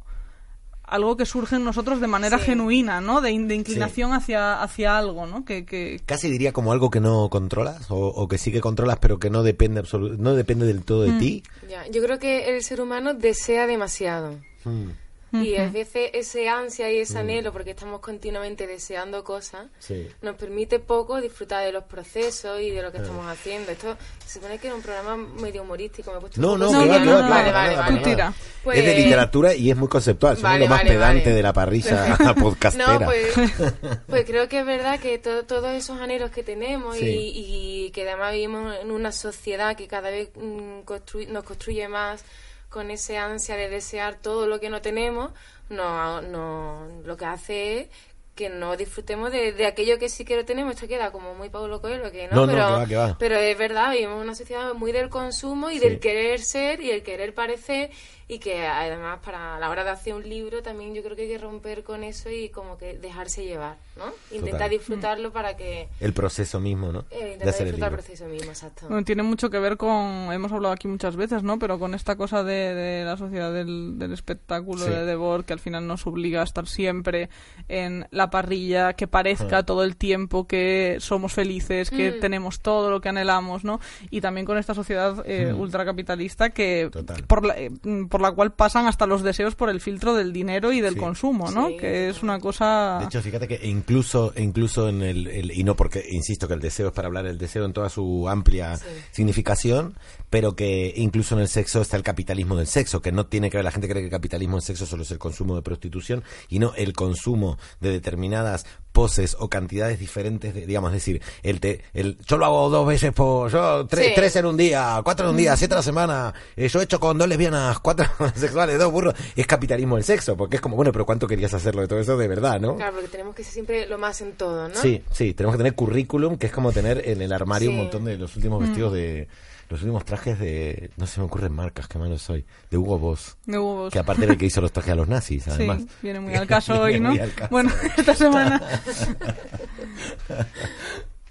algo 0.89 1.15
que 1.17 1.25
surge 1.25 1.55
en 1.55 1.63
nosotros 1.63 2.01
de 2.01 2.07
manera 2.07 2.37
Sí. 2.39 2.45
genuina, 2.45 3.01
¿no? 3.01 3.21
De, 3.21 3.31
in- 3.31 3.47
de 3.47 3.55
inclinación 3.55 4.13
hacia, 4.13 4.61
hacia 4.61 4.97
algo, 4.97 5.25
¿no? 5.27 5.45
Que, 5.45 5.65
que, 5.65 6.01
Casi 6.05 6.29
diría 6.29 6.51
como 6.53 6.71
algo 6.71 6.89
que 6.89 6.99
no 6.99 7.29
controlas 7.29 7.89
o, 7.91 7.97
o 7.97 8.27
que 8.27 8.37
sí 8.37 8.51
que 8.51 8.61
controlas 8.61 8.97
pero 8.99 9.19
que 9.19 9.29
no 9.29 9.43
depende 9.43 9.83
no 10.17 10.35
depende 10.35 10.65
del 10.65 10.83
todo 10.83 11.07
Mm. 11.07 11.11
de 11.13 11.19
ti. 11.19 11.43
Ya, 11.69 11.87
yo 11.89 12.01
creo 12.03 12.19
que 12.19 12.55
el 12.55 12.63
ser 12.63 12.81
humano 12.81 13.13
desea 13.13 13.67
demasiado. 13.67 14.35
Mm. 14.65 14.89
Y 15.31 15.55
a 15.57 15.69
veces 15.69 16.09
ese 16.13 16.49
ansia 16.49 16.91
y 16.91 16.97
ese 16.99 17.19
anhelo, 17.19 17.51
porque 17.53 17.71
estamos 17.71 17.99
continuamente 17.99 18.65
deseando 18.67 19.23
cosas, 19.23 19.67
Sí. 19.79 20.07
nos 20.21 20.35
permite 20.35 20.79
poco 20.79 21.21
disfrutar 21.21 21.63
de 21.65 21.71
los 21.71 21.83
procesos 21.83 22.59
y 22.61 22.71
de 22.71 22.81
lo 22.81 22.91
que 22.91 22.97
estamos 22.97 23.25
haciendo. 23.27 23.71
Esto 23.71 23.95
se 24.25 24.35
supone 24.39 24.57
que 24.57 24.67
era 24.67 24.75
un 24.75 24.81
programa 24.81 25.15
medio 25.17 25.61
humorístico. 25.61 26.11
Me 26.11 26.17
he 26.17 26.21
puesto 26.21 26.41
No, 26.41 26.57
no, 26.57 26.71
no, 26.71 26.87
va, 27.29 27.51
vale. 27.51 28.33
Pues- 28.63 28.79
Es 28.79 28.85
de 28.85 28.95
literatura 28.95 29.53
y 29.53 29.69
es 29.71 29.77
muy 29.77 29.87
conceptual, 29.87 30.35
son 30.35 30.43
Vale, 30.43 30.65
lo 30.65 30.69
más 30.69 30.79
vale, 30.79 30.89
pedante 30.91 31.23
vale. 31.25 31.35
de 31.35 31.43
la 31.43 31.53
parrilla 31.53 32.17
podcastera. 32.39 32.93
No, 32.99 33.05
pues, 33.05 33.27
pues 34.07 34.25
creo 34.25 34.47
que 34.49 34.59
es 34.59 34.65
verdad 34.65 34.99
que 34.99 35.17
to- 35.19 35.43
todos 35.45 35.71
esos 35.73 35.99
anhelos 36.01 36.31
que 36.31 36.43
tenemos 36.43 36.97
Sí. 36.97 37.05
y, 37.05 37.85
y 37.85 37.91
que 37.91 38.01
además 38.07 38.33
vivimos 38.33 38.75
en 38.81 38.91
una 38.91 39.11
sociedad 39.11 39.75
que 39.75 39.87
cada 39.87 40.09
vez 40.09 40.29
mm, 40.35 40.81
nos 41.29 41.43
construye 41.43 41.87
más 41.87 42.23
con 42.69 42.91
ese 42.91 43.17
ansia 43.17 43.55
de 43.55 43.69
desear 43.69 44.15
todo 44.21 44.47
lo 44.47 44.59
que 44.59 44.69
no 44.69 44.81
tenemos, 44.81 45.31
no, 45.69 46.21
no, 46.21 46.87
lo 47.03 47.17
que 47.17 47.25
hace 47.25 47.79
es 47.81 47.87
que 48.35 48.49
no 48.49 48.77
disfrutemos 48.77 49.31
de, 49.33 49.51
de 49.51 49.65
aquello 49.65 49.99
que 49.99 50.07
sí 50.07 50.23
que 50.23 50.35
lo 50.37 50.45
tenemos. 50.45 50.73
Esto 50.75 50.87
queda 50.87 51.11
como 51.11 51.33
muy 51.35 51.49
Paulo 51.49 51.81
Coelho, 51.81 52.09
que 52.11 52.27
No, 52.29 52.45
no, 52.45 52.45
no, 52.45 52.51
pero, 52.53 52.65
que 52.67 52.71
va, 52.73 52.87
que 52.87 52.95
va. 52.95 53.17
pero 53.19 53.35
es 53.35 53.57
verdad, 53.57 53.91
vivimos 53.91 54.15
en 54.15 54.21
una 54.21 54.35
sociedad 54.35 54.73
muy 54.75 54.91
del 54.93 55.09
consumo 55.09 55.69
y 55.71 55.73
Sí. 55.73 55.79
del 55.81 55.99
querer 55.99 56.39
ser 56.39 56.79
y 56.79 56.89
el 56.91 57.03
querer 57.03 57.33
parecer 57.33 57.89
y 58.29 58.39
que 58.39 58.65
además 58.65 59.19
para 59.25 59.59
la 59.59 59.69
hora 59.69 59.83
de 59.83 59.89
hacer 59.89 60.13
un 60.13 60.23
libro 60.29 60.61
también 60.61 60.93
yo 60.93 61.03
creo 61.03 61.15
que 61.17 61.23
hay 61.23 61.27
que 61.29 61.37
romper 61.39 61.83
con 61.83 62.03
eso 62.03 62.29
y 62.29 62.49
como 62.49 62.77
que 62.77 62.97
dejarse 62.97 63.43
llevar, 63.43 63.75
¿no? 63.97 64.05
Intentar 64.29 64.51
Total. 64.51 64.69
disfrutarlo 64.69 65.31
para 65.33 65.57
que... 65.57 65.89
El 65.99 66.13
proceso 66.13 66.59
mismo, 66.59 66.91
¿no? 66.91 67.05
eh, 67.09 67.37
de 67.37 67.49
hacer 67.49 67.67
el 67.67 67.73
disfrutar 67.73 67.73
el 67.73 67.73
libro. 67.75 67.89
proceso 67.91 68.25
mismo, 68.27 68.51
exacto. 68.51 68.85
Bueno, 68.87 69.03
tiene 69.03 69.23
mucho 69.23 69.49
que 69.49 69.57
ver 69.59 69.75
con, 69.77 70.31
hemos 70.31 70.51
hablado 70.51 70.73
aquí 70.73 70.87
muchas 70.87 71.15
veces, 71.15 71.41
¿no? 71.43 71.57
Pero 71.59 71.79
con 71.79 71.95
esta 71.95 72.15
cosa 72.15 72.43
de, 72.43 72.75
de 72.75 73.03
la 73.03 73.17
sociedad 73.17 73.51
del, 73.51 73.97
del 73.97 74.13
espectáculo, 74.13 74.83
Sí. 74.85 74.91
de 74.91 75.05
Devor, 75.05 75.43
que 75.43 75.53
al 75.53 75.59
final 75.59 75.87
nos 75.87 76.05
obliga 76.05 76.41
a 76.41 76.43
estar 76.43 76.67
siempre 76.67 77.29
en 77.67 78.07
la 78.11 78.29
parrilla, 78.29 78.93
que 78.93 79.07
parezca 79.07 79.63
todo 79.63 79.83
el 79.83 79.97
tiempo 79.97 80.45
que 80.45 80.97
somos 80.99 81.33
felices, 81.33 81.89
que 81.89 82.11
Mm. 82.11 82.19
tenemos 82.19 82.59
todo 82.61 82.91
lo 82.91 83.01
que 83.01 83.09
anhelamos, 83.09 83.63
¿no? 83.63 83.79
Y 84.11 84.21
también 84.21 84.45
con 84.45 84.59
esta 84.59 84.75
sociedad 84.75 85.23
eh, 85.25 85.51
ultracapitalista 85.51 86.51
que 86.51 86.89
Total. 86.91 87.23
por 87.25 87.43
la, 87.45 87.57
eh, 87.57 87.71
por 88.09 88.18
la 88.21 88.31
cual 88.31 88.51
pasan 88.53 88.87
hasta 88.87 89.05
los 89.05 89.23
deseos 89.23 89.55
por 89.55 89.69
el 89.69 89.81
filtro 89.81 90.13
del 90.15 90.33
dinero 90.33 90.71
y 90.71 90.81
del 90.81 90.93
Sí. 90.95 90.99
consumo, 90.99 91.51
¿no? 91.51 91.67
Sí. 91.69 91.77
Que 91.77 92.09
es 92.09 92.21
una 92.23 92.39
cosa... 92.39 92.97
De 92.99 93.05
hecho, 93.05 93.21
fíjate 93.21 93.47
que 93.47 93.67
incluso, 93.67 94.33
incluso 94.37 94.87
en 94.89 95.01
el, 95.01 95.27
el- 95.27 95.51
y 95.51 95.63
no 95.63 95.75
porque, 95.75 96.03
insisto, 96.09 96.47
que 96.47 96.53
el 96.53 96.59
deseo 96.59 96.87
es 96.87 96.93
para 96.93 97.07
hablar 97.07 97.25
del 97.25 97.37
deseo 97.37 97.65
en 97.65 97.73
toda 97.73 97.89
su 97.89 98.27
amplia 98.29 98.77
Sí. 98.77 98.85
significación, 99.11 99.95
pero 100.29 100.55
que 100.55 100.93
incluso 100.95 101.35
en 101.35 101.41
el 101.41 101.47
sexo 101.47 101.81
está 101.81 101.97
el 101.97 102.03
capitalismo 102.03 102.55
del 102.55 102.67
sexo, 102.67 103.01
que 103.01 103.11
no 103.11 103.25
tiene 103.25 103.49
que 103.49 103.57
ver, 103.57 103.63
la 103.65 103.71
gente 103.71 103.87
cree 103.87 104.01
que 104.01 104.05
el 104.07 104.11
capitalismo 104.11 104.55
del 104.57 104.63
sexo 104.63 104.85
solo 104.85 105.03
es 105.03 105.11
el 105.11 105.17
consumo 105.19 105.55
de 105.55 105.61
prostitución, 105.61 106.23
y 106.49 106.59
no 106.59 106.73
el 106.75 106.93
consumo 106.93 107.57
de 107.79 107.89
determinadas 107.91 108.65
poses 108.91 109.35
o 109.39 109.49
cantidades 109.49 109.99
diferentes, 109.99 110.53
de, 110.53 110.65
digamos, 110.65 110.89
es 110.91 110.95
decir, 110.95 111.21
el, 111.43 111.59
te, 111.59 111.83
el 111.93 112.17
yo 112.27 112.37
lo 112.37 112.45
hago 112.45 112.69
dos 112.69 112.87
veces 112.87 113.11
por, 113.13 113.51
yo 113.51 113.85
tres, 113.87 114.07
Sí. 114.07 114.11
tres 114.15 114.35
en 114.35 114.45
un 114.45 114.57
día, 114.57 114.99
cuatro 115.03 115.25
en 115.27 115.31
un 115.31 115.37
día, 115.37 115.55
siete 115.55 115.75
a 115.75 115.77
la 115.77 115.83
semana, 115.83 116.33
eh, 116.55 116.67
yo 116.67 116.79
he 116.81 116.83
hecho 116.83 116.99
con 116.99 117.17
dos 117.17 117.27
lesbianas, 117.27 117.79
cuatro 117.81 118.05
sexuales, 118.35 118.77
dos 118.79 118.91
burros, 118.91 119.13
es 119.35 119.45
capitalismo 119.47 119.95
del 119.95 120.03
sexo, 120.03 120.35
porque 120.35 120.55
es 120.57 120.61
como, 120.61 120.75
bueno, 120.75 120.91
pero 120.91 121.05
¿cuánto 121.05 121.27
querías 121.27 121.53
hacerlo 121.53 121.81
de 121.81 121.87
todo 121.87 121.99
eso 121.99 122.17
de 122.17 122.27
verdad, 122.27 122.59
no? 122.59 122.75
Claro, 122.75 122.93
porque 122.93 123.07
tenemos 123.09 123.35
que 123.35 123.43
ser 123.43 123.53
siempre 123.53 123.85
lo 123.87 123.97
más 123.97 124.19
en 124.21 124.33
todo, 124.33 124.67
¿no? 124.67 124.75
Sí, 124.75 125.03
sí, 125.11 125.33
tenemos 125.33 125.55
que 125.55 125.59
tener 125.59 125.75
currículum, 125.75 126.37
que 126.37 126.47
es 126.47 126.51
como 126.53 126.71
tener 126.71 127.07
en 127.07 127.21
el 127.21 127.31
armario 127.31 127.69
un 127.69 127.77
montón 127.77 128.05
de 128.05 128.17
los 128.17 128.35
últimos 128.35 128.59
vestidos 128.61 128.93
de. 128.93 129.27
Los 129.69 129.81
últimos 129.83 130.03
trajes 130.03 130.39
de. 130.39 130.89
No 130.97 131.05
se 131.05 131.19
me 131.19 131.27
ocurren 131.27 131.53
marcas, 131.53 131.87
qué 131.87 131.99
malo 131.99 132.17
soy. 132.17 132.43
De 132.71 132.77
Hugo 132.77 132.97
Boss. 132.97 133.37
de 133.45 133.59
huevos. 133.59 133.93
Que 133.93 133.99
aparte 133.99 134.23
era 134.23 134.33
el 134.33 134.39
que 134.39 134.47
hizo 134.47 134.61
los 134.61 134.71
trajes 134.71 134.93
a 134.93 134.95
los 134.95 135.07
nazis, 135.07 135.47
además. 135.47 135.81
Sí, 135.83 135.87
viene 136.01 136.19
muy 136.21 136.33
al 136.33 136.47
caso 136.47 136.81
hoy, 136.81 136.99
¿no? 136.99 137.13
caso. 137.35 137.49
Bueno, 137.51 137.71
esta 137.97 138.15
semana. 138.15 138.59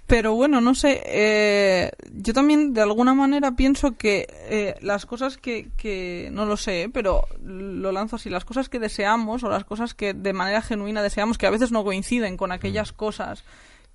Pero 0.07 0.33
bueno, 0.33 0.59
no 0.59 0.73
sé. 0.73 1.03
eh, 1.05 1.91
yo 2.11 2.33
también 2.33 2.73
de 2.73 2.81
alguna 2.81 3.13
manera 3.13 3.51
pienso 3.51 3.91
que 3.95 4.25
eh, 4.49 4.75
las 4.81 5.05
cosas 5.05 5.37
que, 5.37 5.69
que. 5.77 6.29
No 6.31 6.45
lo 6.45 6.57
sé, 6.57 6.83
¿eh? 6.83 6.89
pero 6.89 7.27
lo 7.43 7.91
lanzo 7.91 8.15
así. 8.15 8.27
Las 8.29 8.43
cosas 8.43 8.69
que 8.69 8.79
deseamos 8.79 9.43
o 9.43 9.49
las 9.49 9.65
cosas 9.65 9.93
que 9.93 10.15
de 10.15 10.33
manera 10.33 10.63
genuina 10.63 11.03
deseamos, 11.03 11.37
que 11.37 11.45
a 11.45 11.51
veces 11.51 11.71
no 11.71 11.83
coinciden 11.83 12.37
con 12.37 12.51
aquellas 12.51 12.91
cosas 12.91 13.43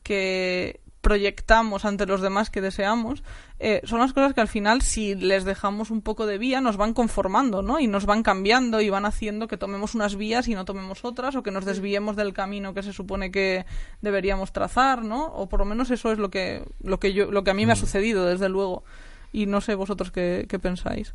que 0.05 0.79
proyectamos 1.05 1.85
ante 1.85 2.07
los 2.07 2.23
demás 2.23 2.49
que 2.49 2.63
deseamos, 2.63 3.23
eh, 3.61 3.83
son 3.85 4.01
las 4.01 4.15
cosas 4.15 4.33
que 4.33 4.41
al 4.41 4.49
final, 4.49 4.81
si 4.81 5.15
les 5.15 5.45
dejamos 5.45 5.91
un 5.91 6.01
poco 6.01 6.25
de 6.25 6.39
vía, 6.39 6.63
nos 6.63 6.79
van 6.79 6.95
conformando, 6.95 7.61
¿no? 7.61 7.79
Y 7.79 7.87
nos 7.87 8.07
van 8.07 8.23
cambiando 8.23 8.81
y 8.81 8.89
van 8.89 9.05
haciendo 9.05 9.47
que 9.47 9.59
tomemos 9.59 9.95
unas 9.95 10.17
vías 10.17 10.49
y 10.49 10.55
no 10.55 10.65
tomemos 10.65 11.05
otras, 11.05 11.37
o 11.37 11.43
que 11.43 11.51
nos 11.51 11.67
desviemos 11.67 12.17
del 12.17 12.33
camino 12.33 12.73
que 12.73 12.83
se 12.83 12.95
supone 12.95 13.31
que 13.31 13.67
deberíamos 14.01 14.53
trazar, 14.53 15.05
¿no? 15.05 15.27
O 15.27 15.47
por 15.47 15.61
lo 15.61 15.67
menos 15.67 15.91
eso 15.91 16.11
es 16.11 16.19
lo 16.19 16.31
que, 16.31 16.65
lo 16.83 16.99
que 16.99 17.13
yo, 17.13 17.31
lo 17.31 17.45
que 17.45 17.51
a 17.51 17.55
mí 17.55 17.67
me 17.67 17.75
ha 17.75 17.77
sucedido, 17.77 18.25
desde 18.25 18.49
luego. 18.49 18.83
Y 19.31 19.45
no 19.45 19.61
sé 19.61 19.75
vosotros 19.75 20.11
qué, 20.11 20.47
qué 20.49 20.59
pensáis. 20.59 21.15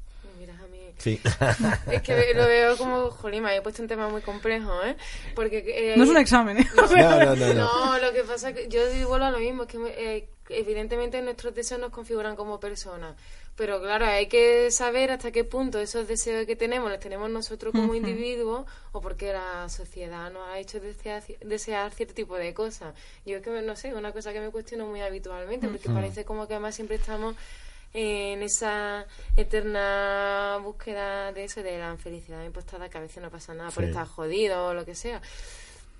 Sí. 1.00 1.20
Es 1.92 2.02
que 2.04 2.34
lo 2.36 2.46
veo 2.46 2.78
como, 2.78 3.10
jolín, 3.10 3.42
me 3.44 3.56
he 3.56 3.62
puesto 3.62 3.82
un 3.82 3.88
tema 3.88 4.08
muy 4.10 4.22
complejo, 4.22 4.84
¿eh? 4.84 4.96
Porque... 5.34 5.64
eh, 5.66 5.96
No 5.98 6.04
es 6.04 6.10
un 6.10 6.18
examen, 6.18 6.58
¿eh? 6.60 6.68
No, 6.76 6.86
no, 6.86 7.36
no, 7.36 7.54
no. 7.54 7.54
No, 7.54 7.98
lo 8.00 8.14
que 8.14 8.24
pasa 8.24 8.50
es 8.50 8.56
que 8.56 8.68
yo 8.68 8.88
digo 8.90 9.10
vuelvo 9.10 9.26
a 9.26 9.32
lo 9.32 9.40
mismo, 9.40 9.64
es 9.64 9.70
que 9.70 9.78
eh, 9.98 10.30
evidentemente 10.50 11.22
nuestros 11.22 11.56
deseos 11.56 11.80
nos 11.80 11.92
configuran 11.92 12.36
como 12.36 12.60
personas, 12.60 13.16
pero 13.56 13.82
claro, 13.82 14.06
hay 14.06 14.28
que 14.28 14.72
saber 14.72 15.12
hasta 15.12 15.32
qué 15.32 15.44
punto 15.44 15.80
esos 15.80 16.08
deseos 16.08 16.46
que 16.46 16.56
tenemos 16.56 16.90
los 16.90 17.00
tenemos 17.00 17.30
nosotros 17.30 17.74
como 17.74 17.94
individuos 17.94 18.66
o 18.94 19.02
porque 19.02 19.34
la 19.34 19.68
sociedad 19.70 20.32
nos 20.32 20.48
ha 20.48 20.60
hecho 20.60 20.80
desear, 20.80 21.24
desear 21.42 21.92
cierto 21.92 22.14
tipo 22.14 22.36
de 22.38 22.54
cosas. 22.54 22.94
Yo 23.26 23.38
es 23.38 23.44
que, 23.44 23.50
no 23.62 23.76
sé, 23.76 23.94
una 23.94 24.12
cosa 24.14 24.32
que 24.34 24.40
me 24.40 24.50
cuestiono 24.50 24.86
muy 24.86 25.02
habitualmente, 25.02 25.68
porque 25.68 25.90
parece 25.90 26.24
como 26.26 26.48
que 26.48 26.54
además 26.54 26.76
siempre 26.76 26.96
estamos 26.96 27.36
en 27.94 28.44
esa 28.44 29.06
eterna 29.36 30.60
búsqueda 30.64 31.32
de 31.32 31.44
eso, 31.46 31.64
de 31.64 31.78
la 31.78 31.96
felicidad 31.98 32.44
impostada, 32.46 32.90
que 32.90 32.98
a 32.98 33.02
veces 33.02 33.22
no 33.22 33.30
pasa 33.30 33.54
nada 33.54 33.72
por 33.72 33.84
Sí. 33.84 33.90
estar 33.90 34.08
jodido 34.08 34.68
o 34.68 34.74
lo 34.74 34.86
que 34.86 34.96
sea. 34.96 35.22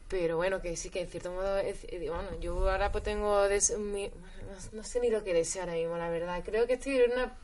Pero 0.08 0.38
bueno, 0.38 0.62
que 0.62 0.76
sí 0.76 0.90
que 0.90 1.02
en 1.02 1.08
cierto 1.08 1.32
modo, 1.32 1.58
es- 1.58 1.84
eh, 1.86 2.00
bueno, 2.10 2.30
yo 2.42 2.70
ahora 2.70 2.92
pues 2.92 3.04
tengo, 3.04 3.48
des- 3.48 3.78
mi- 3.78 4.08
no, 4.10 4.78
no 4.78 4.84
sé 4.84 5.00
ni 5.00 5.10
lo 5.10 5.24
que 5.24 5.34
deseo 5.34 5.64
ahora 5.64 5.74
mismo, 5.76 5.98
la 5.98 6.10
verdad. 6.10 6.42
Creo 6.44 6.66
que 6.66 6.74
estoy 6.74 6.98
en 6.98 7.12
una 7.12 7.36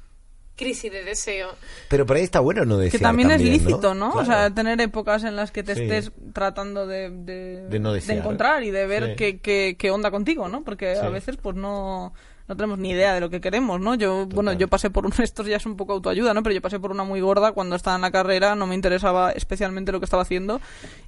crisis 0.56 0.92
de 0.92 1.04
deseo. 1.04 1.50
Pero 1.90 2.06
por 2.06 2.16
ahí 2.16 2.24
está 2.24 2.40
bueno 2.40 2.66
no 2.66 2.78
Que 2.78 2.86
desear 2.86 3.02
también, 3.04 3.30
es 3.32 3.42
lícito, 3.42 3.94
¿no? 3.94 4.06
¿no? 4.08 4.12
Claro. 4.14 4.24
O 4.24 4.26
sea, 4.26 4.50
tener 4.52 4.80
épocas 4.82 5.24
en 5.26 5.36
las 5.36 5.52
que 5.52 5.64
te 5.64 5.76
Sí. 5.76 5.84
estés 5.84 6.12
tratando 6.34 6.88
de, 6.88 7.10
de, 7.12 7.68
De 7.68 7.80
no 7.80 7.94
desear. 7.94 8.20
encontrar 8.20 8.64
y 8.64 8.72
de 8.72 8.88
ver 8.88 9.06
Sí. 9.10 9.16
qué, 9.16 9.40
qué, 9.40 9.76
qué 9.78 9.92
onda 9.92 10.10
contigo, 10.12 10.48
¿no? 10.48 10.64
Porque 10.64 10.96
Sí. 10.96 11.02
a 11.06 11.10
veces 11.10 11.36
pues 11.38 11.56
no, 11.56 12.14
no 12.48 12.56
tenemos 12.56 12.78
ni 12.80 12.92
idea 12.92 13.14
de 13.14 13.20
lo 13.20 13.30
que 13.30 13.42
queremos, 13.42 13.80
¿no? 13.82 13.96
Yo, 13.96 14.28
bueno, 14.28 14.54
yo 14.54 14.68
pasé 14.68 14.90
por 14.90 15.06
un, 15.06 15.14
esto 15.24 15.44
ya 15.44 15.58
es 15.58 15.66
un 15.66 15.76
poco 15.78 15.94
autoayuda, 15.94 16.34
¿no? 16.34 16.44
Pero 16.44 16.56
yo 16.56 16.62
pasé 16.62 16.80
por 16.80 16.92
una 16.92 17.04
muy 17.04 17.22
gorda 17.22 17.52
cuando 17.54 17.76
estaba 17.76 17.96
en 17.96 18.02
la 18.04 18.12
carrera, 18.12 18.56
no 18.56 18.68
me 18.68 18.76
interesaba 18.76 19.32
especialmente 19.32 19.92
lo 19.92 20.00
que 20.00 20.06
estaba 20.06 20.24
haciendo 20.24 20.62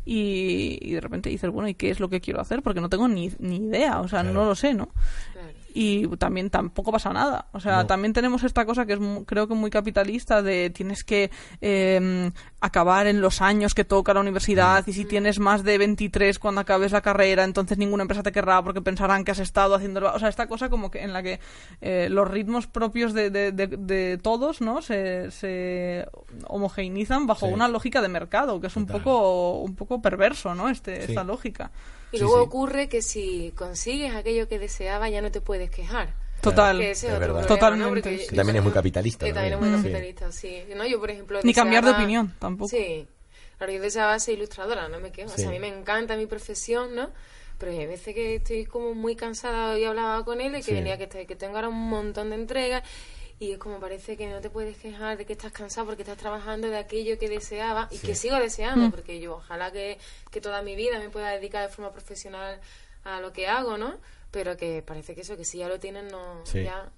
y, 0.06 0.78
y 0.82 0.94
de 0.94 1.02
repente 1.02 1.30
dices, 1.30 1.50
bueno, 1.52 1.68
¿y 1.70 1.74
qué 1.76 1.90
es 1.90 2.00
lo 2.00 2.10
que 2.10 2.22
quiero 2.22 2.42
hacer? 2.42 2.62
Porque 2.62 2.82
no 2.82 2.90
tengo 2.90 3.08
ni, 3.08 3.32
ni 3.40 3.58
idea, 3.58 4.00
o 4.02 4.08
sea, 4.08 4.24
no 4.24 4.46
lo 4.46 4.56
sé, 4.56 4.74
¿no? 4.74 4.90
Claro. 5.34 5.48
y 5.74 6.08
también 6.18 6.50
tampoco 6.50 6.92
pasa 6.92 7.14
nada. 7.14 7.48
O 7.52 7.60
sea, 7.60 7.78
No. 7.84 7.86
también 7.88 8.12
tenemos 8.14 8.44
esta 8.44 8.66
cosa 8.66 8.86
que 8.88 8.94
es 8.94 9.00
mu- 9.00 9.26
creo 9.26 9.48
que 9.48 9.54
muy 9.54 9.70
capitalista 9.70 10.42
de 10.42 10.72
tienes 10.72 11.04
que 11.04 11.30
eh, 11.62 12.32
acabar 12.60 13.06
en 13.06 13.22
los 13.22 13.42
años 13.42 13.76
que 13.76 13.86
toca 13.86 14.14
la 14.16 14.20
universidad 14.22 14.84
y 14.88 14.94
si 14.94 15.06
tienes 15.06 15.38
más 15.40 15.64
de 15.64 15.78
23 15.78 16.40
cuando 16.40 16.62
acabes 16.62 16.92
la 16.92 17.02
carrera, 17.02 17.44
entonces 17.44 17.78
ninguna 17.78 18.02
empresa 18.02 18.24
te 18.24 18.32
querrá 18.32 18.64
porque 18.64 18.82
pensarán 18.82 19.24
que 19.24 19.32
has 19.32 19.38
estado 19.40 19.76
haciendo... 19.76 20.12
O 20.12 20.18
sea, 20.18 20.28
esta 20.28 20.48
cosa 20.48 20.68
como 20.70 20.90
que 20.90 21.04
en 21.04 21.14
la 21.14 21.22
que 21.22 21.40
eh, 21.82 22.08
los 22.10 22.28
ritmos 22.28 22.66
propios 22.66 23.14
de, 23.14 23.30
de- 23.30 23.52
de- 23.52 23.68
de 23.68 24.18
todos 24.18 24.62
no 24.62 24.82
se, 24.82 25.30
se 25.30 26.08
homogeneizan 26.48 27.28
bajo 27.28 27.48
Sí. 27.48 27.54
una 27.54 27.68
lógica 27.68 28.02
de 28.02 28.08
mercado, 28.08 28.60
que 28.60 28.68
es 28.68 28.76
un 28.76 28.88
poco, 28.88 29.60
un 29.62 29.76
poco 29.76 30.02
perverso, 30.02 30.56
¿no? 30.56 30.70
Este, 30.70 31.02
Sí. 31.06 31.12
Esta 31.12 31.24
lógica. 31.24 31.72
Y 32.12 32.18
Sí, 32.18 32.24
luego 32.24 32.38
sí. 32.40 32.44
ocurre 32.48 32.90
que 32.90 33.02
si 33.02 33.54
consigues 33.56 34.16
aquello 34.16 34.48
que 34.48 34.58
deseabas 34.60 35.12
ya 35.12 35.22
no 35.22 35.30
te 35.32 35.42
puedes 35.42 35.70
quejar. 35.70 36.14
Total. 36.50 36.80
Que 36.80 36.92
ese 36.92 36.92
es 36.92 37.04
es 37.04 37.10
otro 37.10 37.20
verdad. 37.20 37.34
problema, 37.48 37.48
Totalmente. 37.56 38.36
también 38.36 38.56
es 38.58 38.64
muy 38.64 38.72
capitalista, 38.72 39.26
Que 39.26 39.34
también 39.34 39.54
es 39.54 39.60
muy 39.60 39.72
capitalista, 39.72 40.32
sí. 40.32 40.64
No, 40.76 40.86
yo, 40.86 41.00
por 41.00 41.12
ejemplo, 41.12 41.40
Ni 41.44 41.54
cambiar 41.54 41.84
de 41.86 41.92
opinión 41.92 42.34
tampoco. 42.40 42.70
Sí. 42.70 43.08
Claro, 43.58 43.74
yo 43.74 43.82
deseaba 43.82 44.20
ser 44.20 44.36
ilustradora, 44.36 44.88
no 44.88 45.00
me 45.00 45.12
quejo. 45.12 45.32
O 45.34 45.36
sea, 45.38 45.48
a 45.50 45.52
mí 45.52 45.60
me 45.60 45.68
encanta 45.68 46.16
mi 46.16 46.28
profesión, 46.28 46.96
¿no? 46.96 47.10
Pero 47.58 47.72
hay 47.72 47.88
veces 47.88 48.14
que 48.14 48.36
estoy 48.36 48.66
como 48.66 48.94
muy 48.94 49.16
cansada 49.16 49.78
y 49.80 49.84
hablaba 49.84 50.24
con 50.24 50.42
él 50.42 50.54
y 50.54 50.58
que 50.58 50.64
Sí. 50.64 50.74
venía 50.74 50.98
que, 50.98 51.06
estoy- 51.06 51.26
que 51.26 51.36
tengo 51.36 51.56
ahora 51.56 51.70
un 51.70 51.90
montón 51.90 52.30
de 52.30 52.36
entregas 52.36 52.84
y 53.40 53.52
es 53.54 53.58
como 53.58 53.80
parece 53.80 54.16
que 54.16 54.28
no 54.28 54.42
te 54.42 54.52
puedes 54.52 54.78
quejar 54.78 55.18
de 55.18 55.26
que 55.26 55.34
estás 55.34 55.52
cansado 55.52 55.88
porque 55.88 56.04
estás 56.04 56.18
trabajando 56.18 56.70
de 56.70 56.78
aquello 56.78 57.18
que 57.18 57.28
deseaba 57.30 57.88
y 57.90 57.98
que 57.98 58.14
sigo 58.14 58.36
deseando 58.36 58.92
porque 58.92 59.20
yo 59.20 59.38
ojalá 59.38 59.72
que, 59.72 59.98
que 60.30 60.40
toda 60.40 60.62
mi 60.62 60.76
vida 60.76 61.00
me 61.00 61.10
pueda 61.10 61.32
dedicar 61.32 61.68
de 61.68 61.74
forma 61.74 61.92
profesional 61.92 62.60
a 63.04 63.22
lo 63.22 63.34
que 63.34 63.48
hago, 63.48 63.78
¿no? 63.80 63.96
Pero 64.32 64.58
que 64.58 64.82
parece 64.82 65.16
que 65.16 65.22
eso, 65.22 65.38
que 65.38 65.46
si 65.46 65.60
ya 65.60 65.68
lo 65.70 65.80
tienen, 65.80 66.08
no, 66.10 66.46
Sí. 66.46 66.64
ya... 66.64 66.92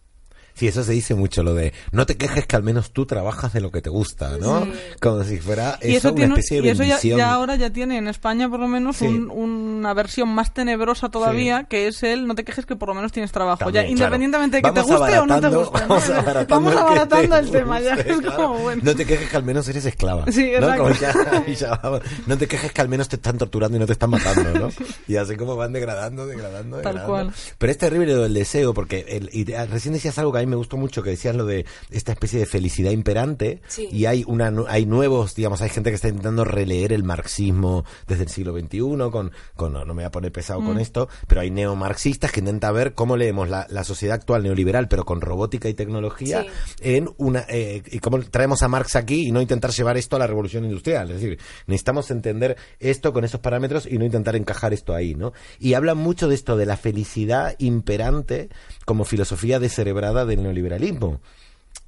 Sí, 0.59 0.67
eso 0.67 0.83
se 0.83 0.91
dice 0.91 1.15
mucho, 1.15 1.41
lo 1.41 1.53
de 1.53 1.71
no 1.91 2.05
te 2.05 2.17
quejes 2.17 2.45
que 2.45 2.55
al 2.57 2.63
menos 2.63 2.91
tú 2.91 3.05
trabajas 3.05 3.53
de 3.53 3.61
lo 3.61 3.71
que 3.71 3.81
te 3.81 3.89
gusta, 3.89 4.37
¿no? 4.37 4.65
Sí. 4.65 4.71
Como 5.01 5.23
si 5.23 5.37
fuera 5.39 5.79
y 5.81 5.95
eso, 5.95 5.97
eso, 5.99 6.07
una 6.09 6.15
tiene, 6.17 6.33
especie 6.33 6.61
de 6.61 6.67
y 6.67 6.71
eso 6.71 6.83
ya, 7.17 7.31
ahora 7.33 7.55
ya 7.55 7.69
tiene 7.69 7.97
en 7.97 8.07
España 8.09 8.49
por 8.49 8.59
lo 8.59 8.67
menos 8.67 8.97
Sí. 8.97 9.05
un- 9.05 9.29
una 9.31 9.93
versión 9.93 10.27
más 10.29 10.53
tenebrosa 10.53 11.07
todavía 11.09 11.63
que 11.63 11.87
es 11.87 12.03
el 12.03 12.27
no 12.27 12.35
te 12.35 12.43
quejes 12.43 12.65
que 12.65 12.75
por 12.75 12.89
lo 12.89 12.95
menos 12.95 13.11
tienes 13.13 13.31
trabajo 13.31 13.59
También, 13.63 13.85
ya 13.85 13.91
independientemente 13.91 14.57
de 14.57 14.63
que 14.63 14.71
te 14.71 14.81
guste 14.81 15.17
o 15.19 15.25
no 15.25 15.39
te 15.39 15.47
guste 15.47 15.79
Vamos 15.87 16.09
abaratando, 16.09 16.55
Vamos 16.55 16.71
el 16.73 16.77
que 16.77 16.83
abaratando 16.83 17.35
te 17.35 17.39
el 17.41 17.51
tema 17.51 17.79
ya 17.79 17.95
guste, 17.95 18.11
es 18.11 18.17
claro. 18.19 18.35
como 18.37 18.59
bueno 18.59 18.81
No 18.83 18.95
te 18.95 19.05
quejes 19.05 19.29
que 19.29 19.37
al 19.37 19.43
menos 19.43 19.67
eres 19.69 19.85
esclava. 19.85 20.25
Sí, 20.31 20.51
¿no? 20.59 20.73
exacto. 20.75 20.89
Ya- 20.99 21.45
ya 21.53 21.79
vamos. 21.81 22.01
no 22.27 22.37
te 22.37 22.47
quejes 22.47 22.71
que 22.73 22.81
al 22.81 22.89
menos 22.89 23.07
te 23.07 23.15
están 23.15 23.37
torturando 23.37 23.77
y 23.77 23.79
no 23.79 23.85
te 23.85 23.93
están 23.93 24.09
matando, 24.09 24.59
¿no? 24.59 24.69
Y 25.07 25.15
así 25.15 25.35
como 25.37 25.55
van 25.55 25.71
degradando, 25.71 26.27
degradando, 26.27 26.77
Tal 26.81 26.95
degradando. 26.95 27.07
cual. 27.31 27.33
Pero 27.57 27.71
es 27.71 27.77
terrible 27.77 28.13
lo 28.13 28.23
del 28.23 28.33
deseo, 28.33 28.73
porque 28.73 29.05
el, 29.07 29.29
y 29.31 29.45
recién 29.45 29.93
decías 29.93 30.17
algo 30.19 30.31
que 30.33 30.39
a 30.39 30.41
mí 30.41 30.47
me 30.49 30.55
gustó 30.55 30.75
mucho, 30.77 31.01
que 31.03 31.11
decías 31.11 31.35
lo 31.35 31.45
de 31.45 31.65
esta 31.89 32.11
especie 32.11 32.39
de 32.39 32.45
felicidad 32.45 32.91
imperante, 32.91 33.61
Sí. 33.67 33.87
y 33.91 34.05
hay 34.05 34.23
una 34.27 34.51
hay 34.67 34.85
nuevos, 34.85 35.35
digamos, 35.35 35.61
hay 35.61 35.69
gente 35.69 35.89
que 35.91 35.95
está 35.95 36.07
intentando 36.09 36.43
releer 36.43 36.91
el 36.91 37.03
marxismo 37.03 37.85
desde 38.07 38.23
el 38.23 38.29
siglo 38.29 38.53
XXI, 38.59 38.79
con, 39.11 39.31
con 39.55 39.73
no, 39.73 39.85
no 39.85 39.93
me 39.93 40.01
voy 40.01 40.05
a 40.05 40.11
poner 40.11 40.31
pesado 40.31 40.61
Mm. 40.61 40.65
con 40.65 40.79
esto, 40.79 41.07
pero 41.27 41.41
hay 41.41 41.51
neomarxistas 41.51 42.31
que 42.31 42.39
intentan 42.41 42.73
ver 42.73 42.93
cómo 42.93 43.15
leemos 43.15 43.49
la, 43.49 43.65
la 43.69 43.83
sociedad 43.83 44.15
actual 44.15 44.43
neoliberal, 44.43 44.87
pero 44.87 45.05
con 45.05 45.21
robótica 45.21 45.69
y 45.69 45.73
tecnología, 45.73 46.43
Sí. 46.43 46.49
en 46.81 47.09
una 47.17 47.45
eh, 47.49 47.83
y 47.91 47.99
cómo 47.99 48.19
traemos 48.19 48.63
a 48.63 48.67
Marx 48.67 48.95
aquí 48.95 49.27
y 49.27 49.31
no 49.31 49.41
intentar 49.41 49.71
llevar 49.71 49.97
esto 49.97 50.15
a 50.15 50.19
la 50.19 50.27
revolución 50.27 50.65
industrial. 50.65 51.09
Es 51.11 51.21
decir, 51.21 51.39
necesitamos 51.67 52.09
entender 52.11 52.57
esto 52.79 53.13
con 53.13 53.23
esos 53.23 53.39
parámetros 53.39 53.85
y 53.85 53.97
no 53.97 54.05
intentar 54.05 54.35
encajar 54.35 54.73
esto 54.73 54.93
ahí, 54.93 55.15
¿no? 55.15 55.33
Y 55.59 55.73
hablan 55.75 55.97
mucho 55.97 56.27
de 56.27 56.35
esto, 56.35 56.57
de 56.57 56.65
la 56.65 56.77
felicidad 56.77 57.55
imperante 57.59 58.49
como 58.85 59.05
filosofía 59.05 59.59
descerebrada 59.59 60.25
del 60.39 60.43
neoliberalismo. 60.45 61.19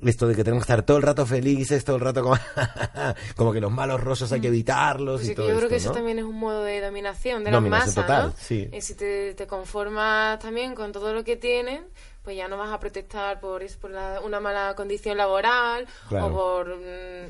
Esto 0.04 0.28
de 0.28 0.36
que 0.36 0.44
tenemos 0.44 0.66
que 0.66 0.72
estar 0.72 0.84
todo 0.84 0.98
el 0.98 1.04
rato 1.04 1.28
felices, 1.28 1.86
todo 1.86 1.96
el 1.98 2.02
rato 2.02 2.24
como, 2.24 2.36
como 3.36 3.54
que 3.54 3.62
los 3.62 3.72
malos 3.72 4.02
rollos 4.02 4.32
hay 4.32 4.42
que 4.42 4.48
evitarlos 4.48 5.20
Pues 5.22 5.28
y 5.28 5.32
es 5.32 5.36
que 5.36 5.42
todo 5.42 5.50
yo 5.52 5.58
creo 5.58 5.70
que 5.70 5.76
eso 5.76 5.90
¿no? 5.90 5.96
también 5.96 6.18
es 6.18 6.26
un 6.26 6.40
modo 6.40 6.64
de 6.64 6.82
dominación 6.82 7.44
de 7.44 7.52
Dominación 7.52 7.88
las 7.88 7.96
masas, 7.96 8.06
total, 8.08 8.28
¿no? 8.30 8.34
sí. 8.38 8.68
Y 8.74 8.82
si 8.82 8.96
te, 8.96 9.36
te 9.36 9.46
conformas 9.46 10.40
también 10.40 10.74
con 10.74 10.92
todo 10.92 11.14
lo 11.14 11.24
que 11.24 11.36
tienen, 11.36 11.84
pues 12.24 12.36
ya 12.36 12.48
no 12.48 12.58
vas 12.58 12.72
a 12.72 12.80
protestar 12.80 13.40
por, 13.40 13.64
la- 13.92 14.22
una 14.22 14.40
mala 14.40 14.74
condición 14.76 15.18
laboral 15.18 15.86
Claro. 16.10 16.28
o 16.28 16.32
por, 16.34 16.78
mm, 16.78 17.30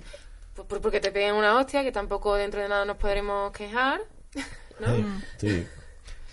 por- 0.56 0.66
por- 0.68 0.82
porque 0.82 1.01
te 1.01 1.12
peguen 1.12 1.36
una 1.36 1.58
hostia, 1.58 1.84
que 1.84 1.92
tampoco 1.92 2.36
dentro 2.36 2.62
de 2.62 2.70
nada 2.70 2.86
nos 2.86 2.96
podremos 2.98 3.51
quejar. 3.51 4.00
¿no? 4.80 4.96
Sí, 4.96 5.50
sí. 5.50 5.68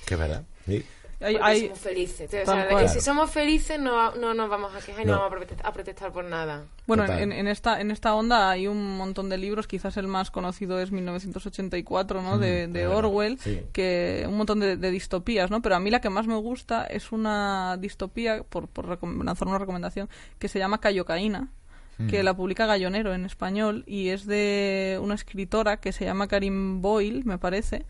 Que 0.07 0.15
verdad. 0.15 0.45
Sí. 0.67 0.87
Hay- 1.21 1.37
hay- 1.43 1.61
somos 1.63 1.79
felices. 1.81 2.27
O 2.29 2.31
sea, 2.47 2.69
cual. 2.69 2.89
si 2.89 3.01
somos 3.01 3.31
felices 3.31 3.81
no, 3.81 4.15
no 4.15 4.35
nos 4.35 4.49
vamos 4.49 4.73
a 4.75 4.79
quejar 4.81 5.03
y 5.03 5.05
no, 5.07 5.13
No. 5.15 5.19
vamos 5.19 5.33
a 5.33 5.37
protestar, 5.37 5.67
a 5.67 5.73
protestar 5.73 6.13
por 6.13 6.25
nada. 6.25 6.65
Bueno, 6.87 7.05
en, 7.07 7.33
en 7.33 7.49
esta 7.49 7.81
en 7.81 7.91
esta 7.91 8.15
onda 8.15 8.51
hay 8.51 8.67
un 8.69 8.97
montón 8.97 9.29
de 9.29 9.37
libros, 9.37 9.67
quizás 9.67 9.97
el 9.97 10.07
más 10.07 10.31
conocido 10.31 10.81
es 10.81 10.93
1984, 10.93 12.23
¿no? 12.23 12.39
De, 12.39 12.67
de 12.69 12.81
claro, 12.85 12.99
Orwell, 12.99 13.39
sí. 13.39 13.63
que 13.73 14.25
un 14.29 14.37
montón 14.37 14.61
de, 14.61 14.77
de 14.77 14.91
distopías, 14.91 15.51
¿no? 15.51 15.61
Pero 15.61 15.75
a 15.77 15.81
mí 15.81 15.91
la 15.91 16.01
que 16.01 16.09
más 16.11 16.27
me 16.27 16.37
gusta 16.37 16.85
es 16.87 17.11
una 17.13 17.77
distopía, 17.79 18.43
por, 18.45 18.69
por 18.69 18.87
recom- 18.87 19.23
lanzar 19.25 19.49
una 19.49 19.59
recomendación, 19.59 20.09
que 20.39 20.49
se 20.49 20.59
llama 20.59 20.81
Cayocaína, 20.81 21.49
que 22.09 22.23
la 22.23 22.35
publica 22.37 22.65
Gallonero 22.67 23.13
en 23.13 23.25
español 23.27 23.83
y 23.87 24.11
es 24.11 24.25
de 24.25 25.01
una 25.03 25.15
escritora 25.17 25.79
que 25.79 25.91
se 25.93 26.05
llama 26.05 26.29
Karim 26.29 26.81
Boyle, 26.81 27.25
me 27.25 27.39
parece, 27.39 27.87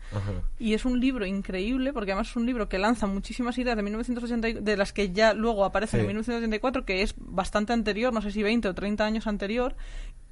y 0.57 0.73
es 0.73 0.83
un 0.85 0.99
libro 0.99 1.27
increíble 1.27 1.93
porque 1.93 2.11
además 2.13 2.29
es 2.29 2.35
un 2.35 2.45
libro 2.47 2.67
que 2.69 2.79
lanza 2.79 3.05
muchísimas 3.05 3.57
ideas 3.59 3.75
de 3.77 3.83
1980 3.83 4.49
y- 4.49 4.53
de 4.53 4.77
las 4.77 4.93
que 4.93 5.11
ya 5.11 5.33
luego 5.35 5.63
aparecen 5.63 5.99
Sí. 5.99 6.01
en 6.01 6.07
1984 6.07 6.85
que 6.85 7.03
es 7.03 7.13
bastante 7.17 7.71
anterior, 7.73 8.11
no 8.11 8.21
sé 8.21 8.31
si 8.31 8.41
20 8.41 8.67
o 8.67 8.73
30 8.73 9.05
años 9.05 9.27
anterior 9.27 9.75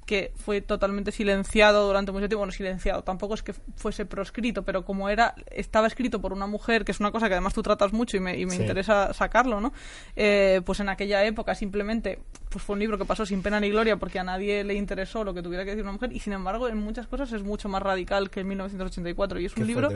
que 0.08 0.32
fue 0.36 0.62
totalmente 0.62 1.12
silenciado 1.12 1.86
durante 1.86 2.12
mucho 2.12 2.28
tiempo, 2.28 2.38
bueno, 2.38 2.50
silenciado, 2.52 3.02
tampoco 3.04 3.34
es 3.34 3.42
que 3.42 3.52
fuese 3.76 4.06
proscrito, 4.06 4.62
pero 4.62 4.82
como 4.82 5.10
era, 5.10 5.34
estaba 5.50 5.86
escrito 5.86 6.18
por 6.22 6.32
una 6.32 6.46
mujer, 6.46 6.86
que 6.86 6.92
es 6.92 6.98
una 7.00 7.10
cosa 7.12 7.28
que 7.28 7.34
además 7.34 7.52
tú 7.52 7.62
tratas 7.62 7.92
mucho 7.92 8.16
y 8.16 8.20
me, 8.20 8.38
y 8.38 8.46
me 8.46 8.52
Sí. 8.56 8.62
interesa 8.62 9.12
sacarlo, 9.12 9.60
¿no? 9.60 9.74
Eh, 10.16 10.62
pues 10.64 10.80
en 10.80 10.88
aquella 10.88 11.22
época 11.26 11.54
simplemente 11.54 12.20
pues 12.48 12.64
fue 12.64 12.72
un 12.72 12.80
libro 12.80 12.96
que 12.96 13.04
pasó 13.04 13.26
sin 13.26 13.42
pena 13.42 13.60
ni 13.60 13.68
gloria 13.68 13.98
porque 13.98 14.18
a 14.18 14.24
nadie 14.24 14.64
le 14.64 14.72
interesó 14.72 15.22
lo 15.22 15.34
que 15.34 15.42
tuviera 15.42 15.64
que 15.64 15.70
decir 15.72 15.82
una 15.84 15.92
mujer 15.92 16.10
y 16.14 16.20
sin 16.20 16.32
embargo 16.32 16.66
en 16.68 16.78
muchas 16.78 17.06
cosas 17.06 17.30
es 17.34 17.42
mucho 17.42 17.68
más 17.68 17.82
radical 17.82 18.30
que 18.30 18.40
en 18.40 18.48
1984 18.48 19.38
y 19.40 19.44
es 19.44 19.52
Qué 19.52 19.60
un 19.60 19.66
libro 19.66 19.90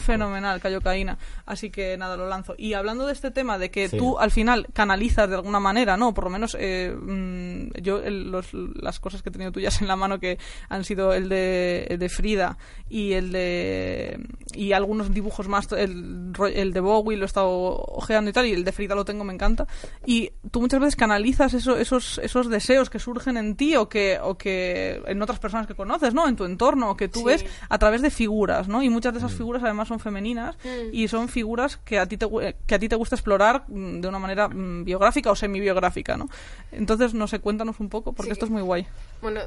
fenomenal, 0.00 0.60
Cayocaína. 0.60 1.18
Así 1.46 1.70
que 1.70 1.96
nada, 1.96 2.16
lo 2.16 2.28
lanzo. 2.28 2.54
Y 2.56 2.74
hablando 2.74 3.06
de 3.06 3.12
este 3.12 3.32
tema 3.32 3.58
de 3.58 3.72
que 3.72 3.88
Sí. 3.88 3.96
tú 3.98 4.18
al 4.20 4.30
final 4.30 4.68
canalizas 4.72 5.28
de 5.28 5.34
alguna 5.34 5.58
manera, 5.58 5.96
¿no? 5.96 6.14
Por 6.14 6.22
lo 6.24 6.30
menos 6.30 6.56
eh, 6.60 6.94
mm, 6.96 7.80
yo 7.82 7.98
el- 8.00 8.30
los- 8.30 8.52
las 8.54 9.00
cosas 9.00 9.22
que 9.22 9.30
he 9.30 9.32
tenido 9.32 9.50
tuyas 9.56 9.80
en 9.80 9.88
la 9.88 9.96
mano 9.96 10.20
que 10.20 10.38
han 10.68 10.84
sido 10.84 11.14
el 11.14 11.30
de, 11.30 11.86
el 11.88 11.98
de 11.98 12.08
Frida 12.10 12.58
y 12.90 13.14
el 13.14 13.32
de 13.32 14.20
y 14.54 14.72
algunos 14.72 15.12
dibujos 15.12 15.48
más, 15.48 15.70
el, 15.72 16.32
ro- 16.34 16.46
el 16.46 16.72
de 16.72 16.80
Bowie 16.80 17.16
lo 17.16 17.24
he 17.24 17.26
estado 17.26 17.48
ojeando 17.50 18.30
y 18.30 18.32
tal, 18.32 18.46
y 18.46 18.52
el 18.52 18.64
de 18.64 18.72
Frida 18.72 18.94
lo 18.94 19.04
tengo, 19.04 19.24
me 19.24 19.32
encanta. 19.32 19.66
Y 20.06 20.32
tú 20.50 20.60
muchas 20.60 20.80
veces 20.80 20.96
canalizas 20.96 21.54
eso- 21.54 21.76
esos, 21.78 22.18
esos 22.22 22.48
deseos 22.50 22.90
que 22.90 22.98
surgen 22.98 23.36
en 23.38 23.56
ti 23.56 23.76
o 23.76 23.88
que, 23.88 24.18
o 24.22 24.36
que 24.36 25.02
en 25.06 25.20
otras 25.22 25.38
personas 25.38 25.66
que 25.66 25.74
conoces, 25.74 26.12
¿no? 26.14 26.28
En 26.28 26.36
tu 26.36 26.44
entorno, 26.44 26.90
o 26.90 26.96
que 26.96 27.08
tú 27.08 27.20
Sí. 27.20 27.24
ves 27.26 27.44
a 27.68 27.78
través 27.78 28.02
de 28.02 28.10
figuras, 28.10 28.68
¿no? 28.68 28.82
Y 28.82 28.88
muchas 28.90 29.12
de 29.14 29.18
esas 29.20 29.32
Mm. 29.32 29.36
figuras 29.36 29.62
además 29.62 29.88
son 29.88 30.00
femeninas 30.00 30.56
Mm. 30.64 30.94
y 30.94 31.08
son 31.08 31.28
figuras 31.28 31.78
que 31.78 31.98
a 31.98 32.06
ti 32.06 32.16
te, 32.16 32.26
que 32.66 32.74
a 32.74 32.78
ti 32.78 32.88
te 32.88 32.96
gusta 32.96 33.14
explorar 33.16 33.64
mm, 33.68 34.00
de 34.00 34.08
una 34.08 34.18
manera 34.18 34.48
mm, 34.48 34.84
biográfica 34.84 35.30
o 35.30 35.34
semi-biográfica, 35.36 36.16
¿no? 36.16 36.28
Entonces, 36.72 37.14
no 37.14 37.26
sé, 37.26 37.38
cuéntanos 37.40 37.80
un 37.80 37.88
poco 37.88 38.12
porque 38.12 38.30
Sí. 38.30 38.32
esto 38.32 38.44
es 38.46 38.50
muy 38.50 38.62
guay. 38.62 38.86
Bueno, 39.22 39.40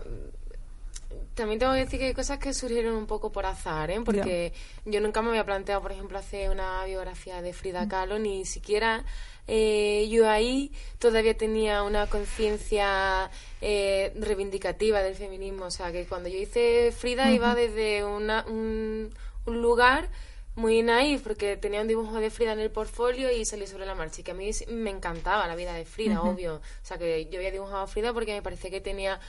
también 1.36 1.60
tengo 1.60 1.74
que 1.74 1.80
decir 1.80 2.00
que 2.00 2.08
hay 2.08 2.14
cosas 2.14 2.38
que 2.38 2.54
surgieron 2.54 2.96
un 2.96 3.08
poco 3.08 3.32
por 3.32 3.46
azar, 3.46 3.90
¿eh? 3.92 4.02
Porque 4.04 4.54
yo 4.86 5.00
nunca 5.00 5.22
me 5.22 5.30
había 5.30 5.46
planteado, 5.46 5.82
por 5.82 5.92
ejemplo, 5.92 6.18
hacer 6.18 6.50
una 6.50 6.84
biografía 6.86 7.42
de 7.42 7.54
Frida 7.54 7.88
Kahlo, 7.88 8.20
ni 8.20 8.46
siquiera 8.46 9.06
eh, 9.52 10.08
yo 10.12 10.30
ahí 10.30 10.72
todavía 11.00 11.36
tenía 11.36 11.82
una 11.82 12.06
conciencia 12.06 13.32
eh, 13.62 14.14
reivindicativa 14.16 15.02
del 15.02 15.16
feminismo. 15.16 15.66
O 15.66 15.72
sea, 15.72 15.92
que 15.92 16.06
cuando 16.06 16.30
yo 16.30 16.38
hice 16.38 16.92
Frida 16.92 17.32
iba 17.32 17.56
desde 17.56 18.04
una, 18.04 18.46
un, 18.48 19.10
un 19.48 19.62
lugar 19.62 20.10
muy 20.56 20.84
naif 20.84 21.24
porque 21.24 21.58
tenía 21.58 21.82
un 21.82 21.88
dibujo 21.88 22.20
de 22.20 22.30
Frida 22.30 22.54
en 22.54 22.60
el 22.60 22.70
portfolio 22.70 23.32
y 23.32 23.44
salí 23.46 23.66
sobre 23.66 23.88
la 23.88 23.96
marcha 23.96 24.22
y 24.22 24.24
que 24.24 24.32
a 24.32 24.34
mí 24.36 24.52
me 24.68 24.92
encantaba 24.92 25.48
la 25.48 25.56
vida 25.56 25.74
de 25.74 25.86
Frida, 25.86 26.22
obvio. 26.22 26.56
O 26.56 26.86
sea 26.86 27.00
que 27.00 27.26
yo 27.32 27.40
había 27.40 27.52
dibujado 27.52 27.80
a 27.80 27.88
Frida 27.88 28.14
porque 28.14 28.34
me 28.34 28.44
parecía 28.44 28.70
que 28.70 28.82
tenía 28.82 29.20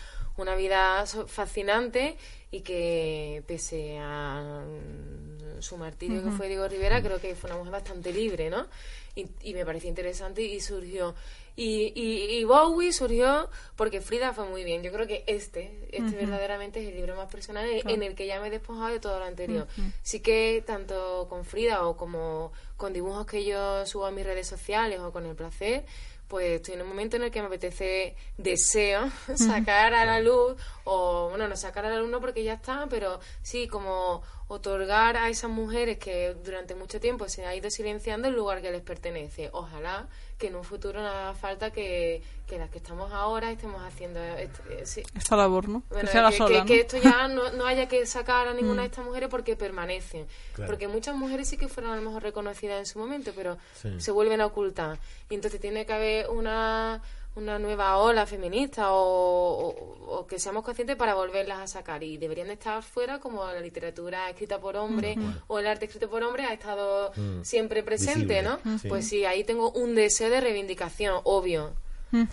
una 0.42 0.54
vida 0.56 1.04
fascinante 1.26 2.16
y 2.50 2.61
que 2.61 3.42
pese 3.47 3.99
a 4.00 4.64
su 5.61 5.76
martirio 5.76 6.23
que 6.25 6.30
fue 6.30 6.49
Diego 6.49 6.66
Rivera, 6.68 7.02
creo 7.02 7.20
que 7.20 7.35
fue 7.35 7.50
una 7.50 7.59
mujer 7.59 7.73
bastante 7.73 8.12
libre, 8.12 8.49
¿no? 8.50 8.66
Y, 9.14 9.26
y 9.42 9.54
me 9.54 9.64
pareció 9.66 9.88
interesante 9.88 10.42
y 10.42 10.61
surgió. 10.61 11.14
Y, 11.56 11.92
y, 11.94 12.38
y 12.38 12.44
Bowie 12.44 12.92
surgió 12.92 13.50
porque 13.76 14.00
Frida 14.00 14.32
fue 14.32 14.47
muy 14.47 14.64
bien. 14.64 14.82
Yo 14.82 14.90
creo 14.92 15.06
que 15.06 15.25
este, 15.26 15.88
este 15.92 16.16
verdaderamente 16.16 16.80
es 16.80 16.88
el 16.88 16.94
libro 16.97 17.14
más 17.16 17.30
personal 17.30 17.66
en- 17.68 17.87
en 17.90 18.02
el 18.02 18.14
que 18.14 18.26
ya 18.26 18.40
me 18.40 18.47
he 18.47 18.50
despojado 18.50 18.88
de 18.88 19.00
todo 19.00 19.18
lo 19.18 19.25
anterior. 19.26 19.66
Sí 20.02 20.20
que 20.20 20.62
tanto 20.66 21.26
con 21.28 21.44
Frida 21.44 21.87
o 21.87 21.97
como 21.97 22.52
con 22.78 22.92
dibujos 22.94 23.26
que 23.26 23.44
yo 23.44 23.85
subo 23.85 24.06
a 24.06 24.11
mis 24.11 24.25
redes 24.25 24.47
sociales 24.47 25.00
o 25.00 25.12
con 25.12 25.26
el 25.26 25.35
placer, 25.37 25.85
pues 26.30 26.52
estoy 26.52 26.75
en 26.75 26.82
un 26.82 26.88
momento 26.88 27.16
en 27.16 27.25
el 27.25 27.32
que 27.32 27.40
me 27.40 27.49
apetece, 27.49 28.14
deseo 28.38 29.10
sacar 29.34 29.92
a 29.94 30.04
la 30.04 30.20
luz, 30.20 30.56
o 30.84 31.28
bueno, 31.28 31.49
no 31.49 31.56
sacar 31.56 31.84
a 31.84 31.90
la 31.90 31.96
luz 31.96 32.08
no 32.08 32.20
porque 32.20 32.44
ya 32.44 32.54
está, 32.54 32.87
pero 32.88 33.18
sí 33.42 33.66
como 33.66 34.22
otorgar 34.52 35.16
a 35.16 35.28
esas 35.28 35.49
mujeres 35.49 35.99
que 35.99 36.35
durante 36.45 36.75
mucho 36.75 36.99
tiempo 36.99 37.28
se 37.28 37.47
ha 37.47 37.54
ido 37.54 37.71
silenciando 37.71 38.26
el 38.26 38.35
lugar 38.35 38.61
que 38.61 38.73
les 38.73 38.83
pertenece. 38.83 39.49
Ojalá 39.52 40.09
que 40.38 40.49
en 40.49 40.57
un 40.57 40.64
futuro 40.64 41.00
no 41.00 41.07
haga 41.07 41.35
falta 41.35 41.71
que, 41.71 42.21
que 42.49 42.59
las 42.59 42.69
que 42.69 42.78
estamos 42.78 43.12
ahora 43.12 43.52
estemos 43.52 43.80
haciendo 43.83 44.19
este- 44.21 44.87
sí, 44.87 45.02
Esta 45.16 45.37
labor, 45.37 45.69
¿no? 45.69 45.85
bueno, 45.88 46.04
que 46.07 46.11
se 46.11 46.19
haga 46.19 46.30
que, 46.30 46.37
sola, 46.37 46.49
que- 46.50 46.59
¿no? 46.59 46.66
que 46.66 46.80
esto 46.80 46.97
ya 46.99 47.28
no, 47.28 47.52
no 47.52 47.64
haya 47.64 47.87
que 47.87 48.04
sacar 48.07 48.49
a 48.49 48.54
ninguna 48.54 48.83
de 48.83 48.88
estas 48.88 49.04
mujeres 49.04 49.28
porque 49.28 49.54
permanecen. 49.54 50.26
Claro. 50.54 50.69
Porque 50.69 50.88
muchas 50.88 51.14
mujeres 51.14 51.47
sí 51.49 51.57
que 51.57 51.69
fueron 51.69 51.92
a 51.92 51.97
lo 51.97 52.02
mejor 52.02 52.23
reconocidas 52.25 52.80
en 52.80 52.87
su 52.87 52.99
momento, 52.99 53.30
pero 53.37 53.57
Sí. 53.80 54.00
se 54.00 54.11
vuelven 54.11 54.40
a 54.40 54.47
ocultar. 54.47 54.99
Y 55.28 55.35
entonces 55.37 55.61
tiene 55.61 55.87
que 55.87 55.92
haber 55.92 56.28
una, 56.30 57.00
una 57.37 57.58
nueva 57.58 57.96
ola 57.99 58.26
feminista 58.26 58.92
o, 58.92 59.68
o- 59.68 60.18
o 60.20 60.26
que 60.26 60.38
seamos 60.40 60.64
conscientes 60.64 60.96
para 60.96 61.14
volverlas 61.14 61.58
a 61.60 61.66
sacar. 61.66 62.02
Y 62.02 62.16
deberían 62.18 62.49
de 62.49 62.54
estar 62.54 62.82
fuera 62.82 63.20
como 63.20 63.44
la 63.46 63.60
literatura 63.60 64.28
escrita 64.28 64.58
por 64.60 64.76
hombres 64.76 65.16
o 65.46 65.58
el 65.58 65.66
arte 65.66 65.84
escrito 65.87 66.10
por 66.10 66.22
hombres 66.22 66.46
ha 66.49 66.52
estado 66.52 67.12
siempre 67.42 67.82
presente, 67.82 68.40
Visible. 68.40 68.42
¿no? 68.42 68.78
Sí. 68.78 68.88
Pues 68.88 69.06
sí, 69.08 69.25
ahí 69.25 69.44
tengo 69.44 69.70
un 69.72 69.94
deseo 69.94 70.28
de 70.30 70.40
reivindicación, 70.40 71.20
obvio. 71.25 71.72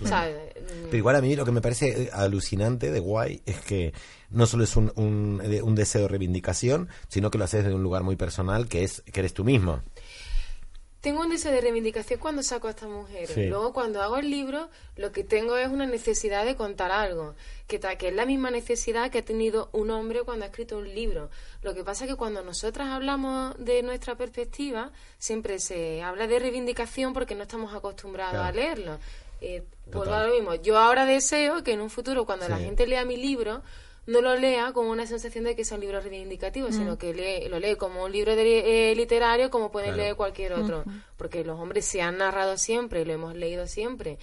O 0.04 0.08
sea, 0.08 0.24
mm, 0.28 0.86
Pero 0.86 0.98
igual 0.98 1.16
a 1.18 1.22
mí 1.22 1.36
lo 1.36 1.46
que 1.46 1.52
me 1.52 1.62
parece 1.62 2.04
eh, 2.06 2.10
alucinante 2.12 2.90
de 2.90 3.00
guay 3.00 3.44
es 3.46 3.60
que 3.62 3.94
no 4.32 4.48
solo 4.48 4.64
es 4.64 4.76
un, 4.76 4.92
un, 4.96 5.38
de- 5.38 5.62
un 5.62 5.76
deseo 5.76 6.02
de 6.02 6.08
reivindicación, 6.08 6.90
sino 7.10 7.30
que 7.30 7.38
lo 7.38 7.44
haces 7.44 7.64
desde 7.64 7.76
un 7.76 7.84
lugar 7.84 8.02
muy 8.02 8.16
personal, 8.16 8.68
que 8.68 8.84
es 8.84 9.04
que 9.04 9.20
eres 9.20 9.36
tú 9.36 9.44
mismo. 9.44 9.82
Sí, 9.84 9.84
¿no? 9.84 9.84
sí, 9.84 9.84
Como, 9.84 9.94
sí. 9.94 9.94
como 9.94 10.87
tengo 11.02 11.22
un 11.22 11.30
deseo 11.30 11.52
de 11.52 11.62
reivindicación 11.62 12.20
cuando 12.20 12.42
saco 12.42 12.68
a 12.68 12.72
estas 12.72 12.90
mujeres. 12.90 13.30
Sí. 13.30 13.46
Luego, 13.46 13.72
cuando 13.72 14.02
hago 14.02 14.18
el 14.18 14.30
libro, 14.30 14.70
lo 14.96 15.12
que 15.12 15.24
tengo 15.24 15.56
es 15.58 15.68
una 15.68 15.86
necesidad 15.86 16.44
de 16.44 16.56
contar 16.56 16.92
algo, 16.92 17.36
que, 17.68 17.80
es 18.00 18.14
la 18.14 18.26
misma 18.26 18.50
necesidad 18.50 19.12
que 19.12 19.20
ha 19.20 19.26
tenido 19.26 19.70
un 19.74 19.92
hombre 19.92 20.24
cuando 20.24 20.46
ha 20.46 20.48
escrito 20.48 20.78
un 20.78 20.94
libro. 20.94 21.30
Lo 21.62 21.76
que 21.76 21.84
pasa 21.84 22.06
es 22.06 22.12
que 22.12 22.18
cuando 22.18 22.42
nosotras 22.44 22.90
hablamos 22.90 23.56
de 23.58 23.84
nuestra 23.84 24.16
perspectiva, 24.16 24.92
siempre 25.20 25.60
se 25.60 26.02
habla 26.02 26.28
de 26.28 26.40
reivindicación 26.40 27.14
porque 27.14 27.36
no 27.36 27.44
estamos 27.44 27.74
acostumbrados 27.74 28.34
Claro. 28.34 28.48
a 28.48 28.52
leerlo. 28.52 29.00
Eh, 29.40 29.64
vuelvo 29.92 30.14
a 30.16 30.26
lo 30.26 30.34
mismo. 30.34 30.56
Yo 30.56 30.78
ahora 30.78 31.06
deseo 31.06 31.64
que 31.64 31.74
en 31.74 31.82
un 31.82 31.92
futuro, 31.92 32.26
cuando 32.26 32.50
la 32.50 32.58
gente 32.58 32.88
lea 32.88 33.06
mi 33.06 33.18
libro, 33.18 33.62
no 34.08 34.22
lo 34.22 34.36
lea 34.38 34.72
como 34.74 34.90
una 34.90 35.06
sensación 35.06 35.44
de 35.44 35.56
que 35.56 35.64
sea 35.66 35.76
un 35.76 35.82
libro 35.82 36.00
reivindicativo, 36.02 36.72
sino 36.72 36.98
que 36.98 37.14
lee- 37.14 37.50
lo 37.50 37.60
lee 37.60 37.76
como 37.76 38.04
un 38.06 38.12
libro 38.12 38.36
de- 38.36 38.92
eh, 38.92 38.96
literario 38.96 39.52
como 39.52 39.70
puede 39.72 39.88
Claro. 39.88 40.02
leer 40.02 40.16
cualquier 40.16 40.54
otro. 40.54 40.84
Porque 41.18 41.44
los 41.44 41.60
hombres 41.60 41.86
se 41.86 42.02
han 42.02 42.18
narrado 42.18 42.58
siempre, 42.58 43.06
lo 43.06 43.14
hemos 43.14 43.36
leído 43.36 43.68
siempre 43.68 44.18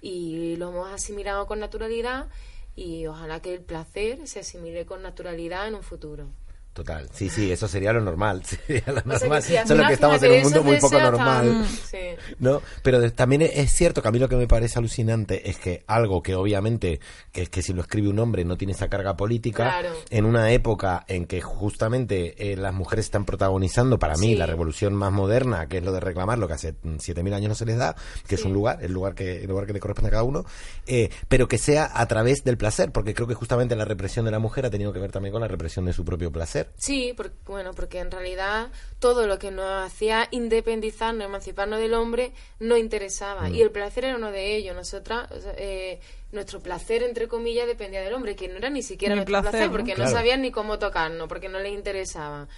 y 0.00 0.56
lo 0.56 0.68
hemos 0.68 0.92
asimilado 0.92 1.46
con 1.46 1.58
naturalidad 1.58 2.28
y 2.74 3.06
ojalá 3.06 3.40
que 3.40 3.54
el 3.54 3.62
placer 3.62 4.28
se 4.28 4.40
asimile 4.40 4.84
con 4.84 5.02
naturalidad 5.02 5.66
en 5.66 5.74
un 5.76 5.82
futuro. 5.82 6.28
Total, 6.76 7.08
sí, 7.10 7.30
sí, 7.30 7.50
eso 7.50 7.66
sería 7.68 7.90
lo 7.94 8.02
normal. 8.02 8.44
Sería 8.66 8.82
lo 8.88 8.98
O 8.98 9.02
sea 9.02 9.02
que 9.02 9.18
normal. 9.24 9.42
si 9.42 9.56
al 9.56 9.66
Solo 9.66 9.86
que 9.86 9.94
estamos 9.94 10.22
en 10.22 10.32
un 10.32 10.42
mundo 10.42 10.62
muy 10.62 10.76
poco 10.78 10.98
normal. 11.00 11.46
tan- 11.52 11.64
sí. 11.90 11.98
¿no? 12.38 12.60
Pero 12.82 13.10
también 13.12 13.40
es- 13.40 13.72
cierto 13.72 14.02
que 14.02 14.08
a 14.08 14.10
mí 14.10 14.18
lo 14.18 14.28
que 14.28 14.36
me 14.36 14.46
parece 14.46 14.78
alucinante 14.78 15.48
es 15.48 15.56
que 15.58 15.84
algo 15.86 16.22
que 16.22 16.34
obviamente, 16.34 17.00
que 17.32 17.40
es 17.42 17.48
que 17.48 17.62
si 17.62 17.72
lo 17.72 17.80
escribe 17.80 18.08
un 18.10 18.18
hombre 18.18 18.44
no 18.44 18.58
tiene 18.58 18.74
esa 18.74 18.88
carga 18.88 19.16
política, 19.16 19.64
Claro. 19.80 19.88
en 20.10 20.26
una 20.26 20.50
época 20.52 21.04
en 21.08 21.24
que 21.24 21.40
justamente 21.40 22.52
eh, 22.52 22.56
las 22.58 22.74
mujeres 22.74 23.06
están 23.06 23.24
protagonizando 23.24 23.98
para 23.98 24.16
mí 24.18 24.26
Sí. 24.32 24.34
la 24.34 24.44
revolución 24.44 24.92
más 24.92 25.12
moderna, 25.12 25.66
que 25.68 25.78
es 25.78 25.82
lo 25.82 25.92
de 25.92 26.00
reclamar 26.00 26.36
lo 26.38 26.46
que 26.46 26.54
hace 26.54 26.72
mm, 26.82 26.96
7.000 26.98 27.32
años 27.32 27.48
no 27.48 27.54
se 27.54 27.64
les 27.64 27.78
da, 27.78 27.96
que 28.28 28.34
es 28.34 28.44
un 28.44 28.52
lugar, 28.52 28.84
el 28.84 28.92
lugar 28.92 29.14
que, 29.14 29.40
el 29.42 29.46
lugar 29.48 29.64
que 29.66 29.72
le 29.72 29.80
corresponde 29.80 30.08
a 30.08 30.10
cada 30.10 30.24
uno, 30.24 30.44
eh, 30.86 31.08
pero 31.28 31.48
que 31.48 31.56
sea 31.56 31.90
a 31.94 32.04
través 32.06 32.44
del 32.44 32.58
placer, 32.58 32.92
porque 32.92 33.14
creo 33.14 33.26
que 33.26 33.34
justamente 33.34 33.74
la 33.76 33.86
represión 33.86 34.26
de 34.26 34.30
la 34.30 34.38
mujer 34.40 34.66
ha 34.66 34.70
tenido 34.70 34.92
que 34.92 34.98
ver 34.98 35.10
también 35.10 35.32
con 35.32 35.40
la 35.40 35.48
represión 35.48 35.86
de 35.86 35.94
su 35.94 36.04
propio 36.04 36.30
placer. 36.30 36.65
Sí, 36.76 37.12
porque, 37.16 37.34
bueno, 37.46 37.72
porque 37.74 37.98
en 38.00 38.10
realidad 38.10 38.70
todo 38.98 39.26
lo 39.26 39.38
que 39.38 39.50
nos 39.50 39.84
hacía 39.86 40.28
independizarnos, 40.30 41.24
emanciparnos 41.24 41.80
del 41.80 41.94
hombre, 41.94 42.32
no 42.60 42.76
interesaba. 42.76 43.48
Y 43.48 43.62
el 43.62 43.70
placer 43.70 44.04
era 44.04 44.16
uno 44.16 44.30
de 44.30 44.56
ellos. 44.56 44.74
Nosotras, 44.76 45.30
o 45.32 45.40
sea, 45.40 45.54
eh, 45.56 46.00
nuestro 46.32 46.60
placer, 46.60 47.02
entre 47.02 47.28
comillas, 47.28 47.66
dependía 47.66 48.00
del 48.02 48.12
hombre, 48.14 48.36
que 48.36 48.48
no 48.48 48.56
era 48.56 48.70
ni 48.70 48.82
siquiera 48.82 49.14
Ni 49.14 49.18
nuestro 49.20 49.32
placer, 49.32 49.50
placer, 49.50 49.66
¿no? 49.68 49.72
porque 49.76 49.94
Claro. 49.94 50.10
no 50.10 50.16
sabían 50.16 50.42
ni 50.42 50.50
cómo 50.50 50.78
tocarnos, 50.78 51.28
porque 51.28 51.48
no 51.48 51.58
les 51.58 51.72
interesaba. 51.72 52.48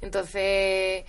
Entonces, 0.00 1.04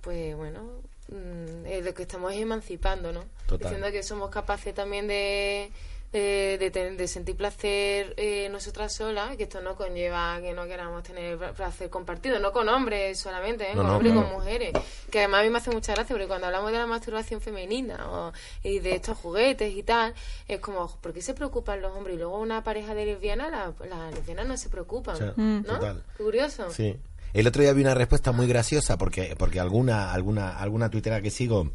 pues 0.00 0.36
bueno, 0.36 0.64
mm, 1.08 1.66
es 1.66 1.84
lo 1.84 1.94
que 1.94 2.02
estamos 2.02 2.32
es 2.32 2.40
emancipando, 2.40 3.12
¿no? 3.12 3.24
Total. 3.46 3.58
Diciendo 3.70 3.92
que 3.92 4.02
somos 4.02 4.30
capaces 4.30 4.74
también 4.74 5.06
de, 5.06 5.70
de, 6.12 6.58
de 6.58 6.70
ten- 6.70 6.96
de 6.96 7.08
sentir 7.08 7.36
placer 7.36 8.12
eh, 8.16 8.48
nosotras 8.50 8.92
solas, 8.92 9.36
que 9.36 9.44
esto 9.44 9.60
no 9.62 9.74
conlleva 9.76 10.38
que 10.42 10.52
no 10.52 10.66
queramos 10.66 11.02
tener 11.02 11.38
pla- 11.38 11.52
placer 11.52 11.88
compartido, 11.88 12.38
no 12.38 12.52
con 12.52 12.68
hombres 12.68 13.18
solamente, 13.18 13.64
¿eh? 13.64 13.74
No, 13.74 13.78
con 13.82 13.86
no, 13.86 13.92
hombres 13.96 14.12
y 14.12 14.14
claro. 14.16 14.28
con 14.28 14.38
mujeres. 14.38 14.72
Que 15.10 15.18
además 15.20 15.40
a 15.40 15.44
mí 15.44 15.50
me 15.50 15.58
hace 15.58 15.70
mucha 15.70 15.94
gracia 15.94 16.14
porque 16.14 16.26
cuando 16.28 16.46
hablamos 16.46 16.70
de 16.72 16.78
la 16.78 16.86
masturbación 16.86 17.40
femenina 17.40 18.10
o, 18.10 18.32
y 18.62 18.78
de 18.80 18.94
estos 18.96 19.16
juguetes 19.18 19.74
y 19.74 19.82
tal, 19.82 20.14
es 20.48 20.60
como, 20.60 20.86
¿por 21.00 21.12
qué 21.14 21.22
se 21.22 21.32
preocupan 21.34 21.80
los 21.80 21.92
hombres? 21.96 22.16
Y 22.16 22.18
luego 22.18 22.38
una 22.38 22.62
pareja 22.62 22.94
de 22.94 23.06
lesbianas, 23.06 23.50
la- 23.50 23.72
las 23.88 24.14
lesbianas 24.14 24.46
no 24.46 24.56
se 24.56 24.68
preocupan, 24.68 25.14
O 25.14 25.18
sea, 25.18 25.32
¿no? 25.36 25.62
total. 25.62 26.02
Curioso. 26.18 26.70
Sí. 26.70 26.96
El 27.32 27.46
otro 27.46 27.62
día 27.62 27.72
vi 27.72 27.80
una 27.80 27.94
respuesta 27.94 28.30
muy 28.32 28.46
graciosa 28.46 28.98
porque 28.98 29.34
porque 29.38 29.58
alguna 29.58 30.12
alguna 30.12 30.58
alguna 30.58 30.90
tuitera 30.90 31.22
que 31.22 31.30
sigo 31.30 31.70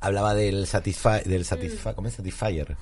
hablaba 0.00 0.34
del 0.34 0.66
satisfi 0.66 1.20
del 1.24 1.44
satisfi 1.44 1.88
¿cómo 1.94 2.08
es? 2.08 2.14
satisfier. 2.14 2.76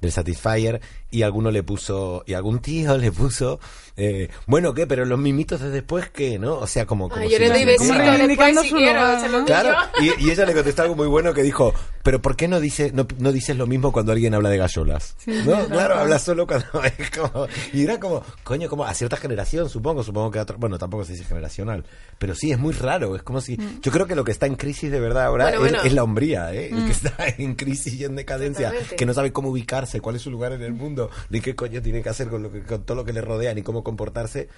Del 0.00 0.12
satisfier 0.12 0.80
y 1.10 1.22
alguno 1.22 1.50
le 1.50 1.62
puso 1.62 2.22
y 2.26 2.34
algún 2.34 2.60
tío 2.60 2.96
le 2.98 3.12
puso 3.12 3.60
eh, 3.96 4.28
bueno 4.46 4.72
qué 4.74 4.86
pero 4.86 5.04
los 5.04 5.18
mimitos 5.18 5.60
de 5.60 5.70
después 5.70 6.08
qué 6.10 6.38
no 6.38 6.54
o 6.58 6.66
sea 6.66 6.86
como 6.86 7.08
como 7.08 7.20
Ay, 7.22 7.30
yo 7.30 7.36
si 7.36 7.42
le 7.44 7.48
doy 7.50 7.64
no- 7.64 7.76
como 7.76 7.90
besitos 7.90 8.06
reivindicando 8.08 8.60
después 8.60 8.64
si 8.64 8.70
su 8.70 8.76
quiero, 8.76 9.00
lugar, 9.00 9.20
se 9.20 9.28
lo 9.28 9.38
¿no? 9.40 9.44
Claro, 9.44 9.76
y, 10.00 10.26
y 10.26 10.30
ella 10.30 10.44
le 10.46 10.54
contestó 10.54 10.82
algo 10.82 10.94
muy 10.96 11.06
bueno 11.06 11.32
que 11.34 11.42
dijo, 11.42 11.74
pero 12.06 12.22
¿por 12.22 12.36
qué 12.36 12.46
no 12.46 12.60
dices 12.60 12.92
no, 12.92 13.04
no 13.18 13.32
dices 13.32 13.56
lo 13.56 13.66
mismo 13.66 13.90
cuando 13.90 14.12
alguien 14.12 14.32
habla 14.32 14.48
de 14.48 14.58
gallolas? 14.58 15.16
¿No? 15.26 15.66
Claro, 15.66 15.96
habla 15.96 16.20
solo 16.20 16.46
cuando 16.46 16.64
es 16.98 17.10
como 17.10 17.48
y 17.72 17.82
era 17.82 17.98
como, 17.98 18.22
coño, 18.44 18.68
como 18.68 18.84
a 18.84 18.94
cierta 18.94 19.16
generación, 19.16 19.68
supongo, 19.68 20.04
supongo 20.04 20.30
que 20.30 20.38
a 20.38 20.42
otro, 20.42 20.56
bueno, 20.56 20.78
tampoco 20.78 21.04
se 21.04 21.14
dice 21.14 21.24
generacional, 21.24 21.84
pero 22.16 22.36
sí 22.36 22.52
es 22.52 22.60
muy 22.60 22.74
raro, 22.74 23.16
es 23.16 23.24
como 23.24 23.40
si 23.40 23.58
yo 23.82 23.90
creo 23.90 24.06
que 24.06 24.14
lo 24.14 24.22
que 24.22 24.30
está 24.30 24.46
en 24.46 24.54
crisis 24.54 24.88
de 24.88 25.00
verdad 25.00 25.24
ahora 25.24 25.46
Bueno, 25.46 25.56
es, 25.56 25.72
bueno. 25.72 25.84
es 25.84 25.92
la 25.94 26.04
hombría, 26.04 26.54
¿eh? 26.54 26.68
El 26.68 26.84
que 26.84 26.92
está 26.92 27.16
en 27.38 27.56
crisis 27.56 27.94
y 27.94 28.04
en 28.04 28.14
decadencia, 28.14 28.72
que 28.96 29.04
no 29.04 29.12
sabe 29.12 29.32
cómo 29.32 29.48
ubicarse, 29.48 30.00
cuál 30.00 30.14
es 30.14 30.22
su 30.22 30.30
lugar 30.30 30.52
en 30.52 30.62
el 30.62 30.74
mundo, 30.74 31.10
ni 31.30 31.40
qué 31.40 31.56
coño 31.56 31.82
tiene 31.82 32.04
que 32.04 32.08
hacer 32.08 32.28
con 32.28 32.40
lo 32.40 32.52
que 32.52 32.62
con 32.62 32.84
todo 32.84 32.98
lo 32.98 33.04
que 33.04 33.14
le 33.14 33.20
rodea, 33.20 33.52
ni 33.52 33.62
cómo 33.62 33.82
comportarse, 33.82 34.48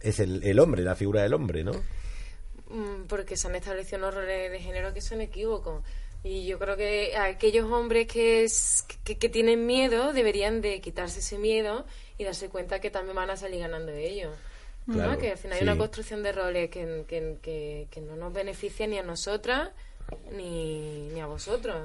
es 0.00 0.20
el, 0.20 0.44
el 0.44 0.58
hombre, 0.58 0.82
la 0.82 0.94
figura 0.94 1.22
del 1.22 1.32
hombre, 1.32 1.64
¿no? 1.64 1.72
Mm, 2.68 3.06
porque 3.08 3.38
se 3.38 3.48
han 3.48 3.54
establecido 3.54 3.96
unos 3.96 4.14
roles 4.14 4.52
de 4.52 4.60
género 4.60 4.92
que 4.92 5.00
son 5.00 5.22
equívocos. 5.22 5.82
Y 6.24 6.46
yo 6.46 6.58
creo 6.58 6.76
que 6.76 7.16
aquellos 7.16 7.70
hombres 7.70 8.06
que, 8.08 8.44
es- 8.44 8.84
que, 9.04 9.16
que 9.18 9.28
tienen 9.28 9.66
miedo 9.66 10.12
deberían 10.12 10.60
de 10.60 10.80
quitarse 10.80 11.20
ese 11.20 11.38
miedo 11.38 11.86
y 12.18 12.24
darse 12.24 12.48
cuenta 12.48 12.80
que 12.80 12.90
también 12.90 13.16
van 13.16 13.30
a 13.30 13.36
salir 13.36 13.60
ganando 13.60 13.92
de 13.92 14.08
ello. 14.08 14.30
¿no? 14.86 14.94
Claro, 14.94 15.18
Que 15.18 15.32
al 15.32 15.38
final 15.38 15.58
sí. 15.58 15.64
hay 15.64 15.68
una 15.70 15.78
construcción 15.78 16.22
de 16.22 16.32
roles 16.32 16.70
que, 16.70 17.04
que, 17.06 17.86
que, 17.90 18.00
no 18.00 18.16
nos 18.16 18.32
beneficia 18.32 18.86
ni 18.86 18.98
a 18.98 19.02
nosotras 19.02 19.70
ni, 20.32 21.08
ni 21.12 21.20
a 21.20 21.26
vosotros. 21.26 21.76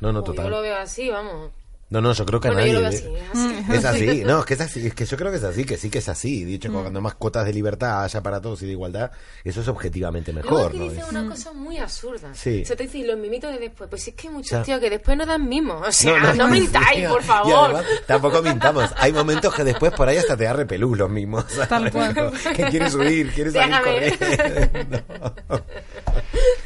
No, 0.00 0.12
no, 0.12 0.22
total. 0.22 0.44
Yo 0.44 0.50
lo 0.50 0.60
veo 0.62 0.76
así, 0.76 1.08
vamos. 1.08 1.50
No, 1.88 2.00
no, 2.00 2.12
yo 2.14 2.26
creo 2.26 2.40
que 2.40 2.48
a 2.48 2.50
Bueno, 2.50 2.66
yo 2.66 2.80
nadie. 2.80 3.00
lo 3.04 3.12
veo 3.12 3.22
¿eh? 3.22 3.26
así, 3.32 3.38
es 3.44 3.64
así. 3.68 3.76
Es 3.76 3.84
así, 4.10 4.24
no, 4.24 4.40
es 4.40 4.44
que 4.46 4.54
es 4.54 4.60
así, 4.60 4.86
es 4.88 4.94
que 4.94 5.04
yo 5.04 5.16
creo 5.16 5.30
que 5.30 5.36
es 5.36 5.44
así, 5.44 5.64
que 5.64 5.76
sí 5.76 5.88
que 5.88 5.98
es 5.98 6.08
así. 6.08 6.44
Dicho, 6.44 6.72
cuando 6.72 7.00
más 7.00 7.14
cuotas 7.14 7.44
de 7.46 7.52
libertad 7.52 8.02
haya 8.02 8.20
para 8.22 8.40
todos 8.40 8.60
y 8.62 8.66
de 8.66 8.72
igualdad, 8.72 9.12
eso 9.44 9.60
es 9.60 9.68
objetivamente 9.68 10.32
Luego 10.32 10.50
mejor, 10.50 10.68
aquí 10.70 10.78
¿no? 10.78 10.84
dicen 10.84 10.98
Es- 11.04 11.10
una 11.10 11.28
cosa 11.30 11.52
muy 11.52 11.78
absurda. 11.78 12.34
Sí. 12.34 12.62
O 12.62 12.66
sea, 12.66 12.74
te 12.74 12.82
dicen 12.84 13.06
los 13.06 13.16
mimitos 13.18 13.52
de 13.52 13.60
después. 13.60 13.88
Pues 13.88 14.08
es 14.08 14.14
que 14.14 14.26
hay 14.26 14.34
muchos 14.34 14.52
O 14.52 14.56
sea- 14.56 14.62
tíos 14.64 14.80
que 14.80 14.90
después 14.90 15.16
no 15.16 15.26
dan 15.26 15.48
mimos. 15.48 15.86
O 15.86 15.92
sea, 15.92 16.18
No, 16.18 16.26
no, 16.26 16.34
no, 16.34 16.48
mintáis, 16.48 17.08
por 17.08 17.22
favor. 17.22 17.64
además, 17.66 17.84
tampoco 18.06 18.42
mintamos. 18.42 18.90
Hay 18.96 19.12
momentos 19.12 19.54
que 19.54 19.62
después 19.62 19.92
por 19.92 20.08
ahí 20.08 20.16
hasta 20.16 20.36
te 20.36 20.42
da 20.42 20.54
repelús 20.54 20.98
los 20.98 21.08
mismos. 21.08 21.44
¿sabes? 21.48 21.68
Tal 21.68 21.92
cual. 21.92 22.32
Que 22.56 22.64
quieres 22.64 22.94
huir, 22.96 23.30
quieres 23.32 23.52
salir 23.52 23.76
corriendo. 23.80 25.02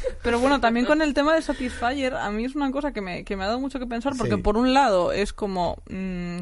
Pero 0.23 0.39
bueno, 0.39 0.59
también 0.61 0.85
con 0.85 1.01
el 1.01 1.13
tema 1.13 1.33
de 1.33 1.41
Satisfyer, 1.41 2.13
a 2.15 2.29
mí 2.31 2.45
es 2.45 2.55
una 2.55 2.71
cosa 2.71 2.91
que 2.93 3.01
me, 3.01 3.23
que 3.23 3.35
me 3.35 3.43
ha 3.43 3.47
dado 3.47 3.59
mucho 3.59 3.79
que 3.79 3.87
pensar, 3.87 4.13
porque 4.17 4.35
Sí. 4.35 4.41
por 4.41 4.57
un 4.57 4.73
lado 4.73 5.11
es 5.11 5.33
como... 5.33 5.77
mm, 5.89 6.37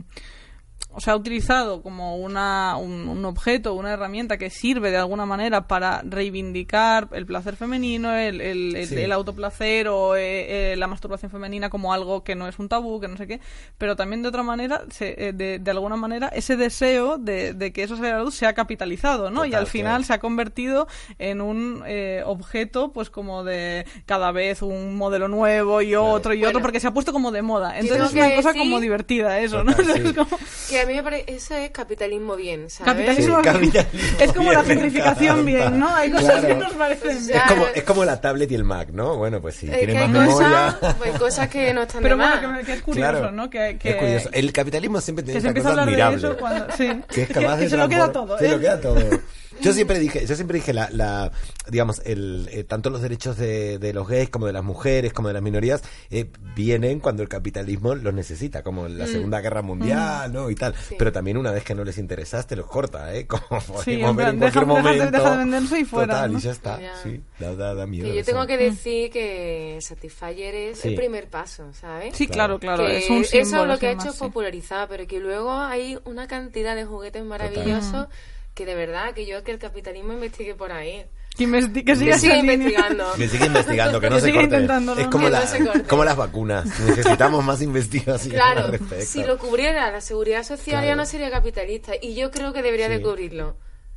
o 0.91 0.99
sea, 1.02 1.15
utilizado 1.15 1.82
como 1.82 2.17
una, 2.17 2.75
un, 2.78 3.08
un 3.08 3.23
objeto, 3.25 3.73
una 3.75 3.91
herramienta 3.93 4.38
que 4.38 4.49
sirve 4.49 4.89
de 4.91 4.97
alguna 4.97 5.25
manera 5.25 5.67
para 5.67 6.02
reivindicar 6.04 7.10
el 7.12 7.25
placer 7.25 7.56
femenino, 7.56 8.15
el, 8.15 8.41
el, 8.41 8.75
el- 8.75 8.88
Sí. 8.88 8.95
el 8.95 9.12
autoplacer 9.12 9.88
o 9.88 10.15
eh, 10.15 10.71
eh, 10.73 10.75
la 10.78 10.88
masturbación 10.88 11.30
femenina 11.32 11.69
como 11.69 11.93
algo 11.93 12.23
que 12.23 12.36
no 12.36 12.47
es 12.47 12.58
un 12.60 12.69
tabú, 12.69 12.99
que 12.99 13.08
no 13.08 13.17
sé 13.17 13.28
qué, 13.28 13.39
pero 13.78 13.95
también 13.95 14.21
de 14.23 14.30
otra 14.30 14.41
manera, 14.43 14.82
se- 14.89 15.28
eh, 15.28 15.34
de, 15.34 15.60
de 15.60 15.71
alguna 15.71 15.95
manera, 15.95 16.28
ese 16.30 16.58
deseo 16.58 17.17
de, 17.17 17.54
de 17.54 17.71
que 17.71 17.84
eso 17.84 17.95
sea 17.95 18.17
la 18.17 18.23
luz 18.23 18.34
se 18.36 18.47
ha 18.47 18.54
capitalizado, 18.54 19.30
¿no? 19.30 19.45
y 19.45 19.54
al 19.54 19.67
final 19.67 20.06
se 20.06 20.13
ha 20.13 20.19
convertido 20.19 20.88
en 21.19 21.41
un 21.41 21.84
eh, 21.86 22.23
objeto, 22.25 22.91
pues 22.91 23.10
como 23.10 23.43
de 23.43 23.86
cada 24.06 24.32
vez 24.32 24.62
un 24.62 24.95
modelo 24.95 25.28
nuevo 25.28 25.82
y 25.82 25.93
otro 25.95 26.34
y 26.34 26.43
otro, 26.45 26.62
porque 26.62 26.80
se 26.80 26.88
ha 26.88 26.91
puesto 26.93 27.13
como 27.13 27.32
de 27.32 27.41
moda. 27.41 27.78
Entonces 27.80 28.08
es 28.08 28.13
una 28.13 28.36
cosa 28.36 28.54
como 28.54 28.80
divertida 28.80 29.39
eso, 29.39 29.63
¿no? 29.63 29.73
Total, 29.75 30.15
como- 30.15 30.38
Que 30.79 30.83
a 30.83 30.87
mí 30.87 30.93
me 30.95 31.03
parece, 31.03 31.35
eso 31.35 31.55
es 31.55 31.69
capitalismo 31.71 32.35
bien, 32.35 32.69
¿sabes? 32.69 32.93
Capitalismo 32.93 33.37
Sí, 33.43 33.49
bien. 33.59 33.71
capitalismo 33.71 34.23
Es 34.23 34.33
como 34.33 34.51
la 34.51 34.61
bien, 34.61 34.67
me 34.67 34.73
gentrificación 34.83 35.45
bien, 35.45 35.79
¿no? 35.79 35.95
Hay 35.95 36.11
cosas 36.11 36.39
Claro. 36.39 36.47
que 36.47 36.55
nos 36.55 36.73
parecen 36.73 37.27
bien. 37.27 37.37
Es 37.39 37.43
como, 37.51 37.65
es 37.75 37.83
como 37.83 38.05
la 38.05 38.21
tablet 38.21 38.51
y 38.51 38.55
el 38.55 38.63
Mac, 38.63 38.89
¿no? 38.91 39.17
Bueno, 39.17 39.41
pues 39.41 39.55
sí, 39.55 39.67
Es 39.69 39.77
tiene 39.77 39.93
que 39.93 39.99
hay 39.99 40.07
más 40.07 40.27
cosas, 40.27 40.75
memoria. 40.81 40.95
hay 41.03 41.11
cosas 41.19 41.49
que 41.49 41.73
no 41.73 41.81
están 41.83 42.01
Pero 42.03 42.17
de 42.17 42.23
bueno, 42.23 42.47
más. 42.49 42.59
que, 42.59 42.65
que 42.65 42.73
es 42.73 42.81
curioso, 42.81 43.09
Claro. 43.11 43.31
¿no? 43.31 43.49
Que, 43.49 43.77
que, 43.77 43.89
Es 43.89 43.95
curioso. 43.97 44.29
El 44.31 44.53
capitalismo 44.53 45.01
siempre 45.01 45.23
que 45.25 45.31
tiene 45.31 45.41
se 45.41 45.47
esta 45.47 45.59
empieza 45.59 45.69
a 45.69 45.71
cosa 45.71 45.81
hablar 45.81 45.95
de 45.97 46.03
admirable. 46.03 46.27
eso 46.27 46.37
cuando... 46.37 46.75
Sí. 46.77 47.01
que 47.13 47.21
es 47.23 47.29
capaz 47.29 47.57
de 47.57 47.69
se 47.69 47.77
lo 47.77 47.89
queda 47.89 48.11
todo. 48.11 48.37
se 48.37 48.45
¿eh? 48.45 48.51
lo 48.51 48.59
queda 48.59 48.79
todo 48.81 48.99
yo 49.61 49.73
siempre 49.73 49.99
dije 49.99 50.25
yo 50.25 50.35
siempre 50.35 50.57
dije 50.57 50.73
la, 50.73 50.89
la 50.91 51.31
digamos 51.69 52.01
el 52.05 52.49
eh, 52.51 52.63
tanto 52.63 52.89
los 52.89 53.01
derechos 53.01 53.37
de, 53.37 53.77
de 53.79 53.93
los 53.93 54.07
gays 54.07 54.29
como 54.29 54.45
de 54.45 54.53
las 54.53 54.63
mujeres 54.63 55.13
como 55.13 55.27
de 55.27 55.33
las 55.33 55.43
minorías 55.43 55.81
eh, 56.09 56.29
vienen 56.55 56.99
cuando 56.99 57.23
el 57.23 57.29
capitalismo 57.29 57.95
los 57.95 58.13
necesita 58.13 58.63
como 58.63 58.85
en 58.85 58.97
la 58.97 59.05
Mm. 59.05 59.11
segunda 59.11 59.41
guerra 59.41 59.61
mundial 59.61 60.31
no 60.33 60.49
y 60.49 60.55
tal 60.55 60.73
pero 60.97 61.11
también 61.11 61.37
una 61.37 61.51
vez 61.51 61.63
que 61.63 61.73
no 61.75 61.83
les 61.83 61.97
interesaste 61.97 62.55
los 62.55 62.65
corta 62.67 63.13
eh 63.15 63.27
como 63.27 63.61
Sí, 63.83 63.95
ver 63.97 64.05
en 64.09 64.15
plan, 64.15 64.29
en 64.33 64.39
cualquier 64.39 64.51
deja- 64.65 64.65
momento 64.65 65.11
deja 65.11 65.31
de 65.31 65.37
venderse 65.37 65.79
y 65.79 65.85
fuera, 65.85 66.13
total 66.13 66.31
¿no? 66.33 66.37
y 66.39 66.41
ya 66.41 66.51
está 66.51 66.79
Ya. 66.81 66.95
sí 67.03 67.21
da, 67.39 67.55
da, 67.55 67.73
da 67.75 67.85
miedo 67.87 68.05
Que 68.07 68.13
yo 68.15 68.21
eso. 68.21 68.31
tengo 68.31 68.47
que 68.47 68.57
decir 68.57 69.11
que 69.11 69.77
Satisfyer 69.81 70.55
es 70.55 70.79
Sí. 70.79 70.89
el 70.89 70.95
primer 70.95 71.27
paso, 71.27 71.71
¿sabes? 71.73 72.15
Sí, 72.15 72.27
claro, 72.27 72.59
claro. 72.59 72.85
Que 72.85 72.97
es 72.99 73.09
un 73.09 73.21
eso 73.23 73.31
símbolo, 73.31 73.65
lo 73.73 73.79
que 73.79 73.87
ha 73.87 73.91
hecho 73.91 74.05
más, 74.05 74.13
es 74.15 74.19
popularizar, 74.19 74.87
pero 74.87 75.05
que 75.07 75.19
luego 75.19 75.51
hay 75.51 75.97
una 76.05 76.27
cantidad 76.27 76.75
de 76.75 76.85
juguetes 76.85 77.23
maravillosos 77.23 78.07
que 78.59 78.65
de 78.65 78.75
verdad 78.75 79.13
que 79.13 79.25
yo 79.25 79.41
que 79.43 79.51
el 79.51 79.57
capitalismo 79.57 80.11
investigue 80.11 80.53
por 80.53 80.73
ahí. 80.73 81.05
Que, 81.37 81.45
investi- 81.47 81.85
que 81.85 81.95
siga 81.95 82.13
Que 82.15 82.19
siga 82.19 82.37
investigando. 82.37 83.05
Que 83.15 83.29
sigue 83.29 83.45
investigando, 83.45 84.01
que 84.01 84.09
no 84.09 84.15
Que 84.17 84.21
se 84.21 84.33
corte. 84.33 84.55
Es 85.01 85.07
como, 85.07 85.25
Que 85.25 85.31
la- 85.31 85.39
no 85.39 85.47
se 85.47 85.63
corte. 85.65 85.83
como 85.83 86.03
las 86.03 86.17
vacunas. 86.17 86.65
Necesitamos 86.81 87.45
más 87.45 87.61
investigación 87.61 88.33
Claro, 88.35 88.65
al 88.65 88.71
respecto. 88.71 89.05
si 89.05 89.23
lo 89.23 89.37
cubriera 89.37 89.89
la 89.89 90.01
seguridad 90.01 90.43
social 90.43 90.81
ya 90.81 90.87
Claro. 90.87 90.97
no 90.97 91.05
sería 91.05 91.31
capitalista. 91.31 91.93
Y 92.01 92.15
yo 92.15 92.29
creo 92.31 92.51
que 92.51 92.61
debería 92.61 92.89
de 92.89 92.97
Sí. 92.97 93.03
cubrirlo. 93.03 93.55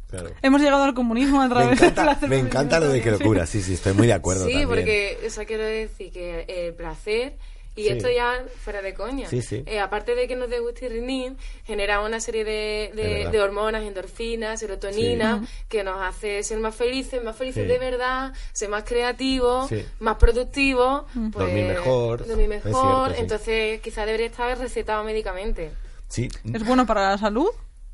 Claro. 0.08 0.30
Hemos 0.42 0.60
llegado 0.60 0.84
al 0.84 0.94
comunismo 0.94 1.40
a 1.40 1.48
Me 1.48 1.54
través 1.54 1.80
del 1.80 1.88
encanta, 1.88 2.02
placer 2.04 2.28
me 2.28 2.38
encanta 2.38 2.78
lo 2.78 2.88
de 2.90 2.98
que 2.98 3.04
femenino 3.04 3.24
locura, 3.24 3.46
sí, 3.46 3.62
sí, 3.62 3.74
estoy 3.74 3.94
muy 3.94 4.06
de 4.06 4.12
acuerdo 4.12 4.44
Sí, 4.44 4.50
también. 4.50 4.68
porque, 4.68 5.18
o 5.26 5.30
sea, 5.30 5.44
quiero 5.46 5.64
decir 5.64 6.12
que 6.12 6.44
el 6.48 6.74
placer, 6.74 7.38
y 7.74 7.84
Sí. 7.84 7.88
esto 7.90 8.10
ya 8.10 8.44
fuera 8.64 8.82
de 8.82 8.94
coña, 8.94 9.28
Sí, 9.28 9.40
sí. 9.42 9.62
eh, 9.66 9.80
aparte 9.80 10.14
de 10.14 10.28
que 10.28 10.36
nos 10.36 10.50
dé 10.50 10.58
gustirrinín, 10.60 11.36
genera 11.64 12.00
una 12.00 12.20
serie 12.20 12.44
de, 12.44 12.92
de, 12.94 13.28
de 13.30 13.40
hormonas, 13.40 13.82
endorfinas, 13.82 14.60
serotonina, 14.60 15.46
que 15.68 15.82
nos 15.84 16.00
hace 16.00 16.42
ser 16.42 16.58
más 16.58 16.74
felices, 16.74 17.22
más 17.24 17.36
felices 17.36 17.62
Sí. 17.64 17.68
de 17.68 17.78
verdad, 17.78 18.32
ser 18.52 18.68
más 18.68 18.84
creativos, 18.84 19.68
Sí. 19.68 19.84
más 20.00 20.16
productivos, 20.16 21.04
pues, 21.14 21.32
Dormir 21.32 21.64
mejor, 21.64 22.26
dormir 22.26 22.48
mejor, 22.48 22.72
cierto, 22.72 23.14
sí. 23.14 23.20
entonces 23.20 23.80
quizás 23.80 24.06
debería 24.06 24.26
estar 24.26 24.58
recetado 24.58 25.02
médicamente. 25.04 25.70
Sí, 26.08 26.28
Es 26.52 26.64
bueno 26.66 26.86
para 26.86 27.08
la 27.10 27.18
salud 27.18 27.48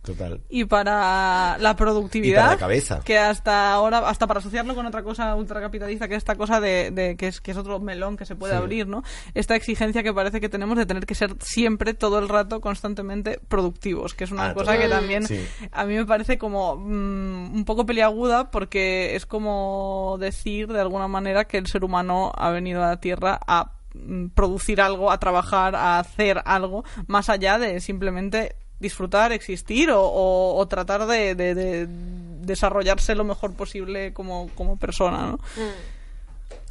total. 0.09 0.41
y 0.49 0.65
para 0.65 1.57
la 1.59 1.77
productividad. 1.77 2.33
Y 2.33 2.37
para 2.43 2.51
la 2.53 2.59
cabeza. 2.59 3.01
Que 3.05 3.19
hasta 3.19 3.73
ahora, 3.73 3.99
hasta 4.09 4.27
para 4.27 4.41
asociarlo 4.41 4.75
con 4.75 4.87
otra 4.87 5.03
cosa 5.03 5.35
ultracapitalista, 5.35 6.09
que 6.09 6.15
es 6.15 6.19
esta 6.19 6.35
cosa 6.37 6.61
de, 6.61 6.91
de- 6.91 7.17
que, 7.17 7.29
es, 7.29 7.41
que 7.41 7.51
es 7.53 7.57
otro 7.57 7.79
melón 7.81 8.17
que 8.17 8.25
se 8.27 8.35
puede 8.37 8.55
Sí. 8.55 8.59
abrir, 8.59 8.87
¿no? 8.89 9.03
Esta 9.35 9.55
exigencia 9.55 10.03
que 10.03 10.13
parece 10.13 10.41
que 10.41 10.49
tenemos 10.49 10.77
de 10.77 10.87
tener 10.87 11.07
que 11.07 11.15
ser 11.15 11.35
siempre, 11.41 11.95
todo 11.95 12.19
el 12.19 12.29
rato, 12.29 12.61
constantemente 12.61 13.41
productivos, 13.49 14.15
que 14.15 14.25
es 14.25 14.31
una 14.33 14.49
Ah, 14.51 14.55
cosa 14.55 14.79
que 14.79 14.89
también 14.89 15.27
Sí. 15.27 15.47
a 15.73 15.85
mí 15.85 15.95
me 15.95 16.07
parece 16.07 16.39
como 16.39 16.77
mm, 16.77 17.55
un 17.55 17.65
poco 17.65 17.87
peliaguda 17.87 18.51
porque 18.51 19.15
es 19.17 19.27
como 19.27 20.17
decir 20.19 20.69
de 20.73 20.81
alguna 20.81 21.09
manera 21.09 21.45
que 21.45 21.59
el 21.59 21.67
ser 21.67 21.85
humano 21.85 22.33
ha 22.35 22.51
venido 22.51 22.83
a 22.83 22.89
la 22.89 23.01
Tierra 23.01 23.39
a 23.47 23.73
mm, 23.95 24.29
producir 24.29 24.81
algo, 24.81 25.11
a 25.11 25.19
trabajar, 25.19 25.75
a 25.77 25.99
hacer 25.99 26.41
algo, 26.45 26.85
más 27.07 27.29
allá 27.29 27.59
de 27.59 27.81
simplemente 27.81 28.57
disfrutar, 28.81 29.33
existir 29.33 29.91
o, 29.91 30.01
o- 30.03 30.57
o 30.57 30.69
tratar 30.69 31.07
de, 31.07 31.35
de- 31.35 31.55
de 31.55 31.87
desarrollarse 31.89 33.15
lo 33.15 33.25
mejor 33.25 33.55
posible 33.55 34.13
como, 34.13 34.49
como 34.55 34.77
persona, 34.77 35.27
¿no? 35.27 35.39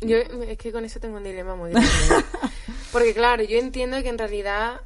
Yo 0.02 0.17
es 0.17 0.58
que 0.58 0.72
con 0.72 0.86
eso 0.86 1.00
tengo 1.00 1.17
un 1.17 1.24
dilema 1.24 1.56
muy 1.56 1.72
grande. 1.72 1.89
porque 2.91 3.13
claro, 3.13 3.43
yo 3.43 3.58
entiendo 3.58 4.02
que 4.04 4.10
en 4.10 4.17
realidad 4.17 4.82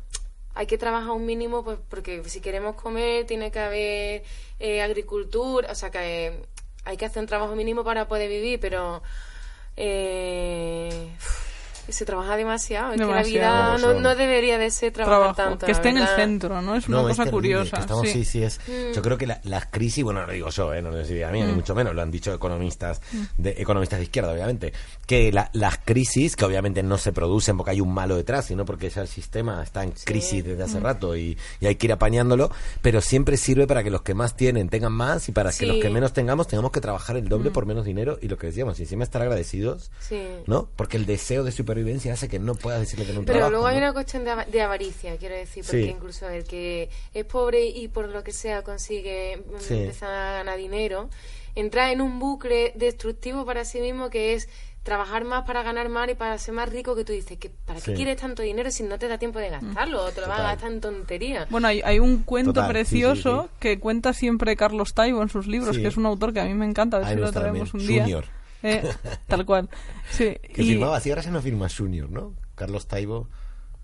hay 0.56 0.66
que 0.68 0.78
trabajar 0.78 1.12
un 1.12 1.26
mínimo, 1.26 1.64
pues 1.64 1.78
porque 1.90 2.24
si 2.26 2.42
queremos 2.42 2.76
comer 2.76 3.26
tiene 3.26 3.52
que 3.52 3.60
haber 3.60 4.24
eh, 4.60 4.82
agricultura, 4.82 5.72
o 5.72 5.76
sea 5.76 5.92
que 5.92 6.28
eh, 6.28 6.42
hay 6.86 6.98
que 6.98 7.06
hacer 7.06 7.22
un 7.22 7.28
trabajo 7.28 7.56
mínimo 7.56 7.84
para 7.84 8.08
poder 8.08 8.28
vivir, 8.30 8.60
pero 8.60 9.02
eh, 9.78 11.10
se 11.90 12.06
trabaja 12.06 12.38
demasiado. 12.38 12.94
Es 12.94 13.00
que 13.00 13.06
Demasiado. 13.06 13.72
la 13.72 13.78
vida 13.78 13.94
no, 13.94 14.00
no 14.00 14.16
debería 14.16 14.58
de 14.58 14.70
ser 14.72 14.94
trabajar 14.94 15.36
Trabajo, 15.36 15.52
tanto. 15.52 15.66
que 15.66 15.72
esté 15.72 15.90
en 15.90 15.98
el 15.98 16.08
centro, 16.08 16.62
¿no? 16.62 16.76
Es 16.76 16.88
una 16.88 16.98
No, 17.02 17.10
es 17.10 17.18
cosa 17.18 17.26
terrible, 17.26 17.56
curiosa. 17.56 17.78
que 17.78 17.82
estamos- 17.82 18.08
sí, 18.08 18.24
sí. 18.24 18.26
sí, 18.26 18.44
es. 18.44 18.60
Yo 18.96 19.02
creo 19.02 19.18
que 19.18 19.28
la- 19.28 19.42
las 19.44 19.66
crisis, 19.68 20.04
bueno, 20.04 20.22
no 20.22 20.28
lo 20.28 20.34
digo 20.34 20.50
yo, 20.50 20.74
¿eh? 20.74 20.82
no 20.82 20.92
lo 20.92 20.98
decía 20.98 21.30
a 21.30 21.32
mí, 21.32 21.42
ni 21.42 21.52
mucho 21.54 21.74
menos, 21.76 21.94
lo 21.96 22.02
han 22.02 22.12
dicho 22.12 22.34
economistas 22.34 23.02
de, 23.38 23.52
economistas 23.58 24.00
de 24.00 24.04
izquierda, 24.06 24.32
obviamente, 24.32 24.74
que 25.06 25.32
la- 25.32 25.50
las 25.54 25.78
crisis, 25.84 26.36
que 26.36 26.46
obviamente 26.46 26.84
no 26.84 26.98
se 26.98 27.12
producen 27.12 27.58
porque 27.58 27.72
hay 27.72 27.82
un 27.82 27.94
malo 27.94 28.16
detrás, 28.16 28.46
sino 28.46 28.66
porque 28.66 28.90
ya 28.90 29.02
el 29.02 29.08
sistema 29.08 29.62
está 29.64 29.84
en 29.84 29.92
crisis 29.92 30.44
desde 30.44 30.64
hace 30.64 30.80
rato 30.80 31.16
y, 31.16 31.38
y 31.60 31.66
hay 31.66 31.76
que 31.76 31.88
ir 31.88 31.94
apañándolo, 31.94 32.52
pero 32.82 33.02
siempre 33.02 33.38
sirve 33.38 33.68
para 33.68 33.84
que 33.84 33.90
los 33.92 34.02
que 34.02 34.14
más 34.14 34.36
tienen 34.36 34.70
tengan 34.70 34.94
más 34.94 35.28
y 35.30 35.32
para 35.32 35.50
que 35.52 35.56
Sí. 35.58 35.66
los 35.66 35.78
que 35.78 35.90
menos 35.90 36.14
tengamos 36.14 36.48
tengamos 36.48 36.72
que 36.72 36.82
trabajar 36.82 37.18
el 37.18 37.28
doble 37.30 37.52
por 37.52 37.66
menos 37.66 37.86
dinero 37.86 38.18
y 38.22 38.28
lo 38.28 38.38
que 38.38 38.48
decíamos, 38.48 38.80
y 38.80 38.84
encima 38.84 39.04
estar 39.04 39.22
agradecidos, 39.22 39.92
Sí. 40.00 40.22
¿no? 40.48 40.70
Porque 40.76 40.98
el 40.98 41.06
deseo 41.06 41.44
de 41.44 41.52
supervivencia 41.72 42.14
hace 42.14 42.28
que 42.28 42.40
no 42.40 42.56
puedas 42.56 42.82
decirle 42.82 43.06
que 43.06 43.14
no 43.14 43.22
Pero 43.22 43.32
trabajo, 43.34 43.52
luego 43.52 43.68
hay 43.68 43.76
¿no? 43.76 43.82
una 43.84 43.94
cuestión 43.94 44.24
de, 44.26 44.32
ava- 44.32 44.46
de 44.46 44.62
avaricia, 44.62 45.16
quiero 45.18 45.36
decir, 45.36 45.64
porque 45.64 45.84
Sí. 45.84 45.90
incluso 45.90 46.28
el 46.30 46.44
que 46.44 46.90
es 47.14 47.26
pobre 47.26 47.66
y 47.66 47.88
por 47.88 48.10
lo 48.10 48.24
que 48.24 48.34
sea 48.34 48.62
consigue 48.62 49.38
mm, 49.38 49.60
Sí. 49.60 49.74
empezar 49.76 50.10
a 50.12 50.34
ganar 50.34 50.58
dinero, 50.58 51.10
entra 51.56 51.92
en 51.92 52.02
un 52.02 52.20
bucle 52.20 52.74
destructivo 52.76 53.46
para 53.46 53.64
sí 53.66 53.80
mismo 53.80 54.10
que 54.10 54.34
es 54.34 54.50
trabajar 54.84 55.24
más 55.26 55.46
para 55.46 55.62
ganar 55.62 55.90
más 55.90 56.10
y 56.10 56.16
para 56.16 56.38
ser 56.40 56.56
más 56.56 56.68
rico 56.68 56.96
que 56.96 57.06
tú 57.06 57.14
dices 57.14 57.38
que 57.38 57.50
para 57.52 57.80
qué 57.80 57.92
Sí. 57.92 57.94
quieres 57.94 58.18
tanto 58.18 58.42
dinero 58.42 58.72
si 58.72 58.82
no 58.84 58.98
te 58.98 59.08
da 59.08 59.18
tiempo 59.20 59.38
de 59.40 59.50
gastarlo 59.52 60.04
o 60.04 60.12
te 60.12 60.22
lo 60.22 60.28
vas 60.28 60.40
a 60.40 60.44
gastar 60.44 60.72
en 60.72 60.82
tonterías. 60.82 61.50
Bueno, 61.52 61.68
hay, 61.68 61.82
hay 61.86 62.00
un 62.00 62.24
cuento 62.24 62.52
Total, 62.52 62.68
sí, 62.68 62.74
precioso 62.74 63.44
sí, 63.44 63.48
sí. 63.50 63.56
que 63.60 63.80
cuenta 63.80 64.12
siempre 64.14 64.56
Carlos 64.56 64.94
Taibo 64.96 65.22
en 65.22 65.30
sus 65.30 65.46
libros, 65.48 65.76
Sí. 65.76 65.82
que 65.84 65.88
es 65.88 65.98
un 65.98 66.06
autor 66.08 66.34
que 66.34 66.40
a 66.42 66.46
mí 66.46 66.54
me 66.56 66.66
encanta, 66.66 66.98
a 66.98 67.00
ver 67.02 67.10
si 67.10 67.16
lo 67.16 67.32
traemos 67.32 67.72
también. 67.72 67.82
un 67.82 67.88
día. 67.88 68.04
Junior. 68.04 68.26
Eh, 68.64 68.84
tal 69.28 69.46
cual. 69.46 69.70
Sí. 70.10 70.36
Que 70.54 70.64
y- 70.64 70.70
firmaba 70.70 70.98
así, 70.98 71.10
ahora 71.10 71.22
ya 71.22 71.32
no 71.32 71.42
firma 71.42 71.68
Junior, 71.70 72.10
¿no? 72.10 72.34
Carlos 72.56 72.88
Taibo. 72.88 73.28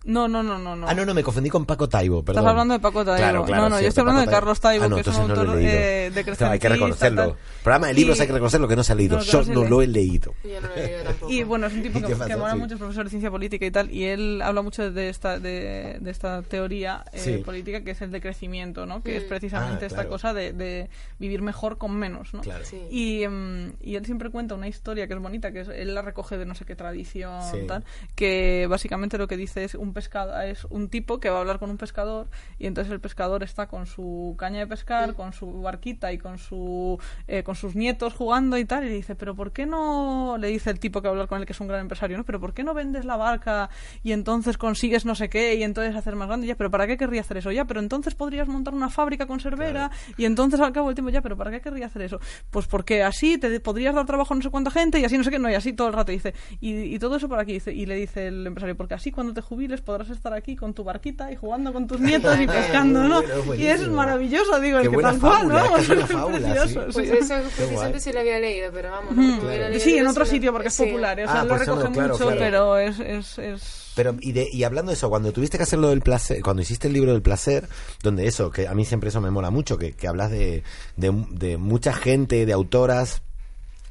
No, 0.07 0.27
no, 0.27 0.41
no, 0.41 0.57
no, 0.57 0.75
no. 0.75 0.87
Ah, 0.87 0.93
no, 0.93 1.05
no, 1.05 1.13
me 1.13 1.21
confundí 1.21 1.49
con 1.49 1.65
Paco 1.65 1.87
Taibo, 1.89 2.23
perdón. 2.23 2.41
Estás 2.41 2.49
hablando 2.51 2.73
de 2.73 2.79
Paco 2.79 3.03
Taibo. 3.03 3.17
Claro, 3.17 3.43
claro, 3.45 3.63
no, 3.63 3.69
no, 3.69 3.81
yo 3.81 3.87
estoy 3.89 4.01
hablando 4.01 4.21
Paco 4.21 4.31
de 4.31 4.35
Carlos 4.37 4.59
Taibo, 4.61 4.85
Ah, 4.85 4.87
no, 4.87 4.95
que 4.95 5.01
es 5.01 5.07
un 5.07 5.13
no 5.15 5.21
autor 5.35 5.57
he 5.57 5.61
leído. 5.61 5.71
eh, 5.73 6.11
de 6.15 6.23
Claro, 6.23 6.53
hay 6.53 6.59
que 6.59 6.69
reconocerlo. 6.69 7.21
tal. 7.27 7.35
Programa 7.63 7.87
de 7.87 7.93
libros 7.93 8.17
Y- 8.17 8.21
hay 8.21 8.27
que 8.27 8.33
reconocer 8.33 8.61
lo 8.61 8.67
que 8.69 8.75
no 8.77 8.83
se 8.83 8.91
ha 8.93 8.95
leído. 8.95 9.17
No, 9.17 9.23
Yo 9.23 9.43
no 9.43 9.53
no 9.63 9.69
lo 9.69 9.81
he 9.81 9.87
leído. 9.87 10.33
Yo 10.45 10.61
no 10.61 10.67
lo 10.69 10.75
he 10.75 10.85
leído 10.87 11.03
tampoco. 11.03 11.31
Y 11.33 11.43
bueno, 11.43 11.67
es 11.67 11.73
un 11.73 11.83
tipo 11.83 11.99
¿Y 11.99 12.01
que, 12.03 12.07
que 12.07 12.35
mola 12.37 12.53
Sí. 12.53 12.57
mucho, 12.59 12.73
es 12.75 12.79
profesor 12.79 13.03
de 13.03 13.09
ciencia 13.09 13.29
política 13.31 13.65
y 13.65 13.71
tal, 13.71 13.91
y 13.91 14.05
él 14.05 14.41
habla 14.41 14.61
mucho 14.61 14.89
de 14.89 15.09
esta, 15.09 15.39
de, 15.39 15.97
de 15.99 16.11
esta 16.11 16.41
teoría 16.41 17.03
eh, 17.11 17.19
Sí. 17.19 17.37
política 17.43 17.81
que 17.81 17.91
es 17.91 18.01
el 18.01 18.09
decrecimiento, 18.11 18.85
¿no? 18.85 19.03
Que 19.03 19.17
es 19.17 19.25
Mm. 19.25 19.27
precisamente 19.27 19.83
Ah, 19.83 19.87
esta 19.87 19.95
claro. 19.97 20.09
cosa 20.09 20.33
de, 20.33 20.53
de 20.53 20.89
vivir 21.19 21.41
mejor 21.41 21.77
con 21.77 21.93
menos, 21.93 22.33
¿no? 22.33 22.39
Claro. 22.41 22.63
Sí. 22.63 22.81
Y, 22.89 23.23
em, 23.23 23.73
y 23.81 23.95
él 23.95 24.05
siempre 24.05 24.29
cuenta 24.29 24.55
una 24.55 24.69
historia 24.69 25.05
que 25.07 25.13
es 25.15 25.19
bonita, 25.19 25.51
que 25.51 25.59
es- 25.61 25.67
él 25.67 25.93
la 25.93 26.01
recoge 26.01 26.37
de 26.37 26.45
no 26.45 26.55
sé 26.55 26.63
qué 26.63 26.75
tradición, 26.77 27.41
tal, 27.67 27.83
que 28.15 28.67
básicamente 28.69 29.17
lo 29.17 29.27
que 29.27 29.35
dice 29.35 29.65
es 29.65 29.75
un 29.75 29.93
pescado, 29.97 30.39
es 30.41 30.65
un 30.65 30.89
tipo 30.89 31.19
que 31.19 31.31
va 31.31 31.37
a 31.37 31.39
hablar 31.39 31.57
con 31.57 31.71
un 31.71 31.77
pescador 31.77 32.27
y 32.59 32.67
entonces 32.67 32.93
el 32.93 32.99
pescador 32.99 33.41
está 33.41 33.65
con 33.65 33.87
su 33.87 34.35
caña 34.37 34.59
de 34.59 34.67
pescar, 34.67 35.15
con 35.15 35.33
su 35.33 35.63
barquita 35.63 36.13
y 36.13 36.19
con 36.19 36.37
su 36.37 36.99
eh, 37.27 37.41
con 37.41 37.55
sus 37.55 37.75
nietos 37.75 38.13
jugando 38.13 38.59
y 38.59 38.65
tal 38.65 38.83
y 38.85 38.89
le 38.89 38.93
dice, 38.93 39.15
pero 39.15 39.33
¿por 39.33 39.51
qué 39.51 39.65
no 39.65 40.37
le 40.37 40.49
dice 40.49 40.69
el 40.69 40.79
tipo 40.79 41.01
que 41.01 41.07
va 41.07 41.13
a 41.13 41.13
hablar 41.13 41.27
con 41.27 41.39
él 41.39 41.47
que 41.47 41.53
es 41.53 41.59
un 41.59 41.67
gran 41.67 41.81
empresario, 41.81 42.15
¿no? 42.15 42.25
Pero 42.25 42.39
¿por 42.39 42.53
qué 42.53 42.63
no 42.63 42.75
vendes 42.75 43.05
la 43.05 43.17
barca 43.17 43.71
y 44.03 44.11
entonces 44.11 44.55
consigues 44.59 45.03
no 45.03 45.15
sé 45.15 45.29
qué 45.29 45.55
y 45.55 45.63
entonces 45.63 45.95
hacer 45.95 46.15
más 46.15 46.27
grande? 46.27 46.45
Ya, 46.45 46.55
pero 46.55 46.69
¿para 46.69 46.85
qué 46.85 46.95
querría 46.95 47.21
hacer 47.21 47.37
eso? 47.37 47.51
Ya, 47.51 47.65
pero 47.65 47.79
entonces 47.79 48.13
podrías 48.13 48.47
montar 48.47 48.75
una 48.75 48.91
fábrica 48.91 49.25
conservera 49.25 49.89
y 50.15 50.25
entonces 50.25 50.59
al 50.59 50.73
cabo 50.73 50.89
del 50.89 50.95
tiempo 50.95 51.09
ya, 51.09 51.23
pero 51.23 51.35
¿para 51.35 51.49
qué 51.49 51.59
querría 51.59 51.87
hacer 51.87 52.03
eso? 52.03 52.19
Pues 52.51 52.67
porque 52.67 53.01
así 53.01 53.39
te 53.39 53.59
podrías 53.61 53.95
dar 53.95 54.05
trabajo 54.05 54.35
a 54.35 54.37
no 54.37 54.43
sé 54.43 54.51
cuánta 54.51 54.69
gente 54.69 54.99
y 54.99 55.05
así 55.05 55.17
no 55.17 55.23
sé 55.23 55.31
qué, 55.31 55.39
no, 55.39 55.49
y 55.49 55.55
así 55.55 55.73
todo 55.73 55.87
el 55.87 55.95
rato 55.95 56.11
dice. 56.11 56.35
Y, 56.61 56.93
y 56.93 56.99
todo 56.99 57.15
eso 57.15 57.27
para 57.27 57.41
aquí 57.41 57.53
dice, 57.53 57.73
y 57.73 57.87
le 57.87 57.95
dice 57.95 58.27
el 58.27 58.45
empresario, 58.45 58.77
porque 58.77 58.93
así 58.93 59.11
cuando 59.11 59.33
te 59.33 59.41
jubiles 59.41 59.76
podrás 59.81 60.09
estar 60.09 60.33
aquí 60.33 60.55
con 60.55 60.73
tu 60.73 60.83
barquita 60.83 61.31
y 61.31 61.35
jugando 61.35 61.73
con 61.73 61.87
tus 61.87 61.99
nietos 61.99 62.37
y 62.39 62.47
pescando, 62.47 63.03
¿no? 63.07 63.21
bueno, 63.45 63.55
y 63.61 63.67
es 63.67 63.87
maravilloso, 63.87 64.59
digo, 64.59 64.79
es 64.79 64.89
que 64.89 64.97
tal 64.97 65.19
cual, 65.19 65.47
¿no? 65.47 65.77
es 65.77 65.85
precioso, 65.87 66.91
sí. 66.91 66.99
Pues 67.07 67.09
eso 67.31 67.33
precisamente 67.55 67.99
sí 67.99 68.13
lo 68.13 68.19
había 68.19 68.39
leído, 68.39 68.71
pero 68.73 68.91
vamos, 68.91 69.15
no 69.15 69.47
leído 69.49 69.79
Sí, 69.79 69.97
en 69.97 70.07
otro 70.07 70.25
sitio 70.25 70.51
porque 70.51 70.67
es 70.69 70.73
sí. 70.73 70.85
popular, 70.85 71.19
o 71.19 71.23
Ah, 71.23 71.31
sea, 71.31 71.43
lo 71.43 71.49
por 71.49 71.61
eso 71.61 71.71
no, 71.75 71.81
recoge 71.81 71.93
claro, 71.93 72.13
mucho, 72.13 72.25
claro. 72.25 72.39
pero 72.39 72.77
es, 72.77 72.99
es, 72.99 73.37
es... 73.39 73.83
Pero, 73.95 74.15
y, 74.21 74.31
de, 74.31 74.47
y 74.51 74.63
hablando 74.63 74.91
de 74.91 74.93
eso, 74.95 75.09
cuando 75.09 75.31
tuviste 75.31 75.57
que 75.57 75.63
hacer 75.63 75.79
lo 75.79 75.89
del 75.89 76.01
placer, 76.01 76.41
cuando 76.43 76.61
hiciste 76.61 76.87
el 76.87 76.93
libro 76.93 77.13
del 77.13 77.21
placer, 77.23 77.67
donde 78.03 78.27
eso, 78.27 78.51
que 78.51 78.67
a 78.67 78.73
mí 78.75 78.85
siempre 78.85 79.09
eso 79.09 79.21
me 79.21 79.31
mola 79.31 79.49
mucho, 79.49 79.77
que, 79.77 79.93
que 79.93 80.07
hablas 80.07 80.29
de, 80.29 80.63
de, 80.97 81.25
de 81.31 81.57
mucha 81.57 81.93
gente, 81.93 82.45
de 82.45 82.53
autoras 82.53 83.21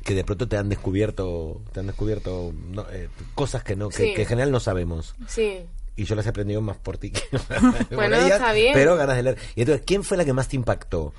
que 0.05 0.15
de 0.15 0.23
pronto 0.23 0.47
te 0.47 0.57
han 0.57 0.69
descubierto, 0.69 1.61
te 1.73 1.81
han 1.81 1.89
descubierto 1.89 2.53
no, 2.71 2.87
eh, 2.93 3.09
cosas 3.35 3.65
que 3.65 3.75
no, 3.75 3.89
que, 3.89 3.97
Sí. 3.97 4.15
que 4.15 4.23
en 4.23 4.29
general 4.29 4.53
no 4.53 4.61
sabemos. 4.61 5.17
Sí. 5.27 5.59
Y 5.97 6.05
yo 6.05 6.15
las 6.15 6.27
he 6.27 6.29
aprendido 6.29 6.61
más 6.61 6.77
por 6.77 6.99
ti 6.99 7.11
que 7.11 7.23
por 7.49 7.97
Bueno, 7.97 8.17
ellas, 8.17 8.33
está 8.33 8.53
bien. 8.53 8.75
Pero 8.75 8.97
ganas 8.97 9.17
de 9.17 9.23
leer. 9.23 9.39
Y 9.55 9.63
entonces, 9.63 9.85
¿quién 9.87 10.05
fue 10.05 10.17
la 10.17 10.25
que 10.25 10.33
más 10.35 10.47
te 10.49 10.57
impactó? 10.57 11.15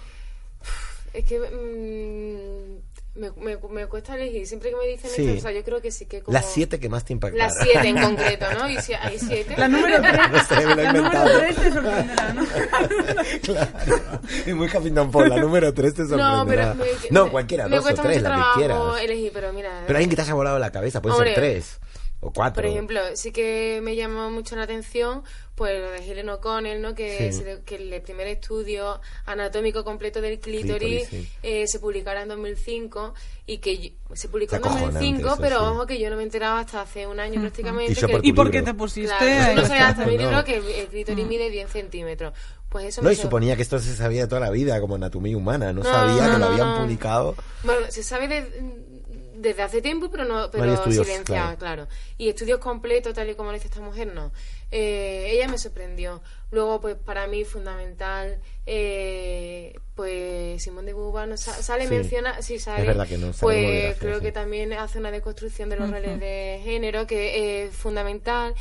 Es 1.14 1.26
que 1.26 1.40
mm, 1.40 3.20
me, 3.20 3.32
me, 3.32 3.58
me 3.72 3.88
cuesta 3.88 4.14
elegir. 4.14 4.46
Siempre 4.46 4.70
que 4.70 4.76
me 4.76 4.86
dicen 4.86 5.10
Sí. 5.10 5.26
esto, 5.28 5.40
o 5.40 5.42
sea, 5.42 5.52
yo 5.52 5.64
creo 5.64 5.82
que 5.82 5.90
sí 5.90 6.06
que 6.06 6.22
como... 6.22 6.32
Las 6.34 6.46
siete 6.54 6.80
que 6.80 6.90
más 6.90 7.04
te 7.06 7.14
impactaron. 7.14 7.48
Las 7.48 7.58
siete 7.60 7.88
en 7.88 8.00
concreto, 8.00 8.46
¿no? 8.60 8.70
Y 8.70 8.78
si 8.82 8.94
hay 8.94 9.18
siete. 9.18 9.56
La 9.58 9.68
número 9.68 10.00
3, 10.00 10.14
No 10.32 10.44
sé, 10.44 10.56
me 10.68 10.76
lo 10.76 10.82
he 10.82 10.84
la 10.84 10.94
número. 10.94 11.38
3 11.40 11.56
te 11.56 11.72
sorprenderá, 11.72 12.34
¿no? 12.34 12.46
claro. 13.42 13.72
Es 14.46 14.56
muy 14.56 14.68
Capitán 14.68 15.10
Paul. 15.12 15.30
La 15.30 15.38
número 15.38 15.74
tres 15.74 15.96
te 15.96 16.04
No, 16.04 16.10
sorprenderá. 16.10 16.76
pero... 16.78 16.86
me- 16.86 17.10
no, 17.10 17.32
cualquiera, 17.32 17.68
me 17.68 17.78
dos 17.78 17.86
o 17.86 17.94
tres, 17.96 18.18
mucho 18.22 18.30
la 18.30 18.36
que 18.54 18.60
quieras. 18.60 18.80
elegir, 19.02 19.32
pero 19.34 19.54
mira... 19.54 19.84
Pero 19.88 19.98
alguien 19.98 20.10
que 20.12 20.16
te 20.16 20.22
haya 20.22 20.34
volado 20.36 20.60
la 20.60 20.72
cabeza, 20.72 21.02
puede 21.02 21.16
Hombre. 21.16 21.34
ser 21.34 21.40
tres 21.44 21.80
o 22.20 22.32
cuatro. 22.34 22.62
Por 22.64 22.66
ejemplo, 22.72 23.00
sí 23.16 23.32
que 23.32 23.80
me 23.84 23.96
llamó 23.96 24.30
mucho 24.32 24.56
la 24.56 24.64
atención 24.64 25.24
pues 25.56 25.80
lo 25.82 25.90
de 25.90 25.98
Helen 26.08 26.30
O'Connell, 26.30 26.80
¿no? 26.84 26.94
Que, 26.94 27.32
Sí. 27.32 27.40
se- 27.40 27.64
que 27.66 27.76
el 27.78 28.02
primer 28.04 28.28
estudio 28.28 29.02
anatómico 29.26 29.84
completo 29.84 30.22
del 30.22 30.40
clítoris, 30.40 31.08
Clítoris, 31.08 31.10
sí. 31.10 31.30
eh, 31.42 31.68
se 31.68 31.80
publicara 31.80 32.22
en 32.22 32.28
2005 32.28 33.16
y 33.48 33.58
que 33.58 33.78
yo- 33.80 33.90
se 34.14 34.30
publicó 34.30 34.56
en 34.58 34.62
2005, 34.62 34.90
acojonante 34.92 35.28
eso, 35.28 35.38
pero 35.42 35.58
sí. 35.60 35.66
ojo 35.66 35.86
que 35.88 36.00
yo 36.00 36.12
no 36.12 36.16
me 36.18 36.22
enteraba 36.24 36.60
hasta 36.60 36.82
hace 36.82 37.08
un 37.08 37.20
año 37.20 37.42
prácticamente. 37.42 37.94
Y 37.94 37.96
que- 37.96 38.08
por 38.08 38.24
¿Y 38.26 38.34
por 38.34 38.52
qué 38.52 38.62
te 38.62 38.76
pusiste? 38.76 39.12
Claro, 39.18 39.56
no 39.62 39.68
sabía 39.68 39.88
hasta 39.88 40.06
mi 40.06 40.16
No. 40.18 40.24
libro 40.24 40.44
que 40.44 40.58
el, 40.58 40.88
clítoris 40.90 41.26
mide 41.26 41.50
10 41.50 41.72
centímetros. 41.72 42.34
Pues 42.70 42.86
eso 42.86 43.02
No, 43.02 43.08
me 43.08 43.14
y 43.14 43.18
suponía 43.18 43.56
que 43.56 43.62
esto 43.64 43.80
se 43.80 43.96
sabía 43.96 44.28
toda 44.28 44.42
la 44.42 44.52
vida, 44.52 44.80
como 44.80 44.94
anatomía 44.96 45.36
humana. 45.38 45.74
No, 45.74 45.82
No, 45.82 45.90
sabía 45.90 46.28
no, 46.28 46.34
que 46.34 46.40
lo 46.40 46.46
habían 46.48 46.70
no. 46.76 46.82
publicado. 46.82 47.36
Bueno, 47.64 47.88
se 47.90 48.04
sabe 48.04 48.28
de- 48.28 48.62
desde 49.38 49.62
hace 49.64 49.82
tiempo, 49.82 50.10
pero 50.12 50.26
no 50.26 50.50
pero 50.52 50.74
estudios, 50.74 51.06
silenciada, 51.08 51.56
claro. 51.56 51.86
claro. 51.86 51.88
Y 52.18 52.30
estudios 52.30 52.60
completos, 52.60 53.14
tal 53.14 53.30
y 53.30 53.36
como 53.36 53.50
lo 53.52 53.56
dice 53.58 53.68
esta 53.68 53.82
mujer, 53.82 54.14
no. 54.14 54.32
Eh, 54.72 55.30
ella 55.32 55.48
me 55.48 55.58
sorprendió. 55.58 56.22
Luego, 56.52 56.82
pues 56.82 56.96
para 56.96 57.28
mí, 57.28 57.44
fundamental, 57.46 58.40
eh, 58.66 59.80
pues 59.96 60.62
Simón 60.64 60.86
de 60.86 60.94
Beauvoir 60.94 61.28
no 61.28 61.38
sa- 61.38 61.62
sale 61.62 61.88
Sí. 61.88 61.94
menciona, 61.94 62.42
sí 62.42 62.60
sale, 62.60 62.82
Es 62.82 62.88
verdad 62.88 63.08
que 63.08 63.18
no, 63.18 63.32
pues 63.40 63.98
creo 63.98 64.18
sí. 64.18 64.22
que 64.26 64.32
también 64.32 64.74
hace 64.74 65.00
una 65.00 65.12
deconstrucción 65.12 65.70
de 65.70 65.78
los 65.78 65.90
roles 65.90 66.20
de 66.20 66.62
género 66.64 67.06
que 67.08 67.64
es 67.66 67.76
fundamental. 67.76 68.54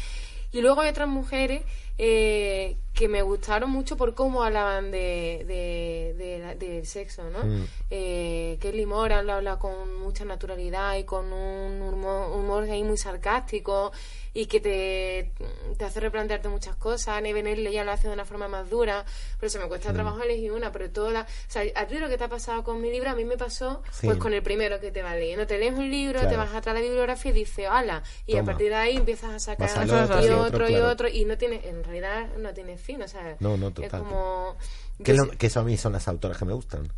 Y 0.52 0.60
luego 0.62 0.80
hay 0.80 0.90
otras 0.90 1.08
mujeres 1.08 1.62
eh, 1.98 2.76
que 2.94 3.08
me 3.08 3.20
gustaron 3.22 3.70
mucho 3.70 3.96
por 3.96 4.14
cómo 4.14 4.42
hablaban 4.42 4.90
de, 4.90 5.44
de, 5.46 6.14
de 6.16 6.54
del 6.56 6.86
sexo, 6.86 7.24
¿no? 7.30 7.44
Mm. 7.44 7.64
Eh, 7.90 8.58
Kelly 8.60 8.86
Moran 8.86 9.26
lo 9.26 9.34
habla 9.34 9.58
con 9.58 9.94
mucha 10.00 10.24
naturalidad 10.24 10.96
y 10.96 11.04
con 11.04 11.30
un 11.32 11.82
humor, 11.82 12.32
humor 12.32 12.64
ahí 12.64 12.82
muy 12.82 12.96
sarcástico 12.96 13.92
y 14.32 14.46
que 14.46 14.60
te, 14.60 15.32
te 15.78 15.84
hace 15.84 16.00
replantearte 16.00 16.48
muchas 16.48 16.76
cosas. 16.76 17.20
Neve 17.22 17.42
Nerle 17.42 17.70
ya 17.72 17.84
lo 17.84 17.92
hace 17.92 18.08
de 18.08 18.14
una 18.14 18.24
forma 18.24 18.48
más 18.48 18.68
dura, 18.70 19.04
pero 19.38 19.48
se 19.50 19.58
me 19.58 19.66
Mm. 19.66 19.68
cuesta 19.68 19.92
trabajo 19.92 20.22
elegir 20.22 20.52
una, 20.52 20.72
pero 20.72 20.90
toda... 20.90 21.22
O 21.22 21.50
sea, 21.50 21.62
a 21.74 21.86
ti 21.86 21.98
lo 21.98 22.08
que 22.08 22.16
te 22.18 22.24
ha 22.24 22.28
pasado 22.28 22.62
con 22.64 22.80
mi 22.80 22.90
libro, 22.90 23.10
a 23.10 23.14
mí 23.14 23.24
me 23.24 23.36
pasó 23.36 23.82
Sí. 23.90 24.06
pues 24.06 24.18
con 24.18 24.32
el 24.34 24.42
primero 24.42 24.80
que 24.80 24.90
te 24.90 25.02
va 25.02 25.14
leyendo. 25.14 25.46
Te 25.46 25.58
lees 25.58 25.74
un 25.74 25.90
libro, 25.90 26.20
Claro. 26.20 26.28
te 26.30 26.36
vas 26.36 26.48
atrás 26.54 26.74
de 26.74 26.80
la 26.80 26.86
bibliografía 26.86 27.30
y 27.30 27.34
dices, 27.34 27.66
hala, 27.68 28.02
y 28.26 28.36
a 28.38 28.42
partir 28.44 28.68
de 28.70 28.74
ahí 28.74 28.96
empiezas 28.96 29.30
a 29.34 29.38
sacar 29.38 29.70
otro, 29.84 30.24
y 30.24 30.28
otro, 30.30 30.70
y 30.70 30.74
otro, 30.76 31.08
y 31.08 31.24
no 31.26 31.36
tiene, 31.38 31.60
en 31.68 31.82
realidad 31.86 32.28
no 32.38 32.52
tiene 32.52 32.76
fin, 32.76 33.00
o 33.02 33.08
sea, 33.08 33.36
No, 33.40 33.56
no, 33.56 33.68
es 33.68 33.74
total. 33.74 34.02
como... 34.02 34.56
Que, 35.02 35.14
lo- 35.14 35.24
sí- 35.24 35.36
que 35.36 35.46
eso 35.46 35.60
a 35.60 35.64
mí 35.64 35.76
son 35.76 35.92
las 35.92 36.08
autoras 36.08 36.36
que 36.38 36.44
me 36.44 36.52
gustan. 36.52 36.88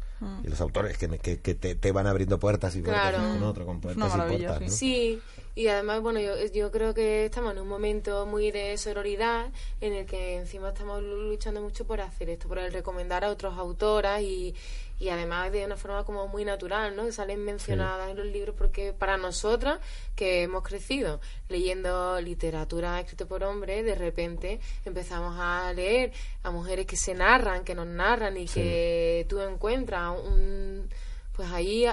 Y 0.43 0.49
los 0.49 0.61
autores 0.61 0.99
que, 0.99 1.07
me- 1.07 1.19
que, 1.21 1.41
que 1.41 1.55
te, 1.55 1.75
te 1.77 1.93
van 1.93 2.07
abriendo 2.09 2.39
puertas 2.41 2.75
y 2.75 2.83
puertas 2.83 3.11
Claro. 3.11 3.33
con 3.35 3.43
otro, 3.45 3.67
con 3.67 3.81
puertas 3.81 4.13
una 4.15 4.25
y 4.27 4.39
puertas. 4.39 4.61
¿no? 4.63 4.69
Sí, 4.69 5.21
y 5.59 5.67
además, 5.67 6.01
bueno, 6.03 6.21
yo, 6.21 6.37
yo 6.55 6.71
creo 6.71 6.95
que 6.95 7.25
estamos 7.25 7.51
en 7.51 7.59
un 7.59 7.67
momento 7.67 8.27
muy 8.27 8.53
de 8.53 8.79
sororidad 8.79 9.49
en 9.81 9.93
el 9.93 10.07
que 10.07 10.37
encima 10.37 10.69
estamos 10.69 11.03
luchando 11.03 11.61
mucho 11.61 11.85
por 11.85 12.01
hacer 12.01 12.31
esto, 12.31 12.47
por 12.47 12.61
el 12.61 12.73
recomendar 12.73 13.25
a 13.25 13.29
otros 13.29 13.59
autoras 13.59 14.23
y, 14.23 14.55
y 15.01 15.09
además 15.09 15.51
de 15.51 15.67
una 15.67 15.77
forma 15.77 16.05
como 16.05 16.29
muy 16.29 16.45
natural, 16.45 16.95
¿no? 16.95 17.07
Que 17.07 17.11
salen 17.11 17.45
mencionadas 17.45 18.09
en 18.09 18.17
los 18.19 18.27
libros 18.27 18.55
porque 18.57 18.93
para 18.93 19.17
nosotras 19.17 19.81
que 20.15 20.45
hemos 20.45 20.63
crecido 20.63 21.21
leyendo 21.49 22.21
literatura 22.21 23.01
escrita 23.01 23.27
por 23.27 23.43
hombres, 23.43 23.85
de 23.85 23.97
repente 23.97 24.61
empezamos 24.85 25.35
a 25.41 25.73
leer 25.73 26.13
a 26.45 26.53
mujeres 26.53 26.87
que 26.87 26.97
se 26.97 27.15
narran, 27.15 27.65
que 27.65 27.75
nos 27.75 27.89
narran 27.89 28.37
y 28.37 28.47
que 28.47 29.27
tú 29.29 29.41
encuentras 29.41 30.17
un 30.25 30.89
pues 31.33 31.51
ahí 31.51 31.85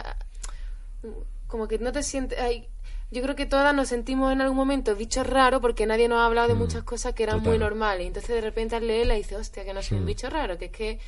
como 1.47 1.67
que 1.67 1.79
no 1.79 1.91
te 1.91 2.03
sientes 2.03 2.37
ay, 2.37 2.69
yo 3.11 3.21
creo 3.21 3.35
que 3.35 3.45
todas 3.45 3.73
nos 3.75 3.87
sentimos 3.89 4.31
en 4.33 4.41
algún 4.41 4.57
momento 4.57 4.95
bichos 4.95 5.25
raros 5.27 5.61
porque 5.61 5.85
nadie 5.85 6.07
nos 6.07 6.17
ha 6.19 6.25
hablado 6.25 6.47
de 6.49 6.53
muchas 6.55 6.83
cosas 6.83 7.13
que 7.13 7.23
eran 7.23 7.37
Mm. 7.37 7.39
total. 7.43 7.51
muy 7.53 7.59
normales 7.59 8.07
entonces 8.07 8.35
de 8.35 8.41
repente 8.41 8.75
al 8.75 8.85
leerla 8.87 9.13
dices 9.13 9.37
hostia 9.39 9.63
que 9.63 9.73
no 9.73 9.81
soy 9.81 9.97
Mm. 9.97 10.01
un 10.01 10.05
bicho 10.07 10.29
raro 10.29 10.57
que 10.57 10.65
es 10.65 10.71
que 10.71 10.99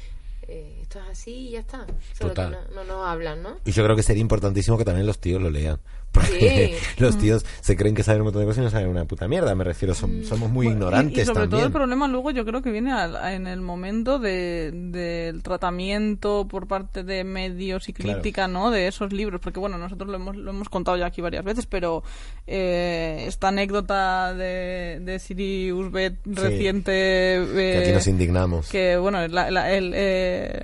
eh, 0.49 0.79
esto 0.81 0.99
es 0.99 1.05
así 1.09 1.31
y 1.31 1.49
ya 1.51 1.59
está 1.59 1.85
solo 2.17 2.29
Total. 2.29 2.51
que 2.67 2.73
no, 2.73 2.83
no 2.83 2.93
nos 2.95 3.07
hablan 3.07 3.43
¿no? 3.43 3.57
Y 3.65 3.71
yo 3.71 3.83
creo 3.83 3.95
que 3.97 4.03
sería 4.03 4.21
importantísimo 4.21 4.77
que 4.77 4.85
también 4.85 5.05
los 5.05 5.19
tíos 5.19 5.41
lo 5.41 5.49
lean. 5.49 5.79
Porque 6.19 6.77
Sí. 6.79 6.85
los 7.01 7.17
tíos 7.17 7.45
se 7.61 7.75
creen 7.75 7.95
que 7.95 8.03
saben 8.03 8.21
un 8.21 8.25
montón 8.25 8.41
de 8.41 8.47
cosas 8.47 8.61
y 8.61 8.65
no 8.65 8.69
saben 8.71 8.87
una 8.89 9.05
puta 9.05 9.27
mierda. 9.27 9.53
Me 9.55 9.63
refiero, 9.63 9.93
som- 9.93 10.23
somos 10.23 10.49
muy 10.49 10.67
ignorantes 10.67 11.17
y, 11.17 11.21
y 11.21 11.25
sobre 11.25 11.47
todo 11.47 11.63
el 11.65 11.71
problema 11.71 12.07
luego 12.07 12.31
yo 12.31 12.45
creo 12.45 12.61
que 12.61 12.71
viene 12.71 12.91
al- 12.91 13.15
en 13.33 13.47
el 13.47 13.61
momento 13.61 14.19
de- 14.19 14.71
del 14.73 15.43
tratamiento 15.43 16.47
por 16.49 16.67
parte 16.67 17.03
de 17.03 17.23
medios 17.23 17.89
y 17.89 17.93
Claro. 17.93 18.13
crítica 18.19 18.47
no 18.47 18.71
de 18.71 18.87
esos 18.87 19.13
libros 19.13 19.41
porque 19.41 19.59
bueno 19.59 19.77
nosotros 19.77 20.09
lo 20.09 20.15
hemos, 20.15 20.35
lo 20.35 20.51
hemos 20.51 20.69
contado 20.69 20.97
ya 20.97 21.05
aquí 21.07 21.21
varias 21.21 21.43
veces 21.43 21.65
pero 21.65 22.03
eh, 22.45 23.25
esta 23.27 23.49
anécdota 23.49 24.33
de, 24.33 24.99
de 25.01 25.19
Siri 25.19 25.71
Usbet 25.71 26.15
reciente 26.25 26.91
que 26.91 27.77
aquí 27.81 27.89
eh, 27.89 27.93
nos 27.93 28.07
indignamos. 28.07 28.69
que 28.69 28.97
bueno 28.97 29.27
la- 29.27 29.51
la- 29.51 29.71
el, 29.73 29.91
eh, 29.95 30.59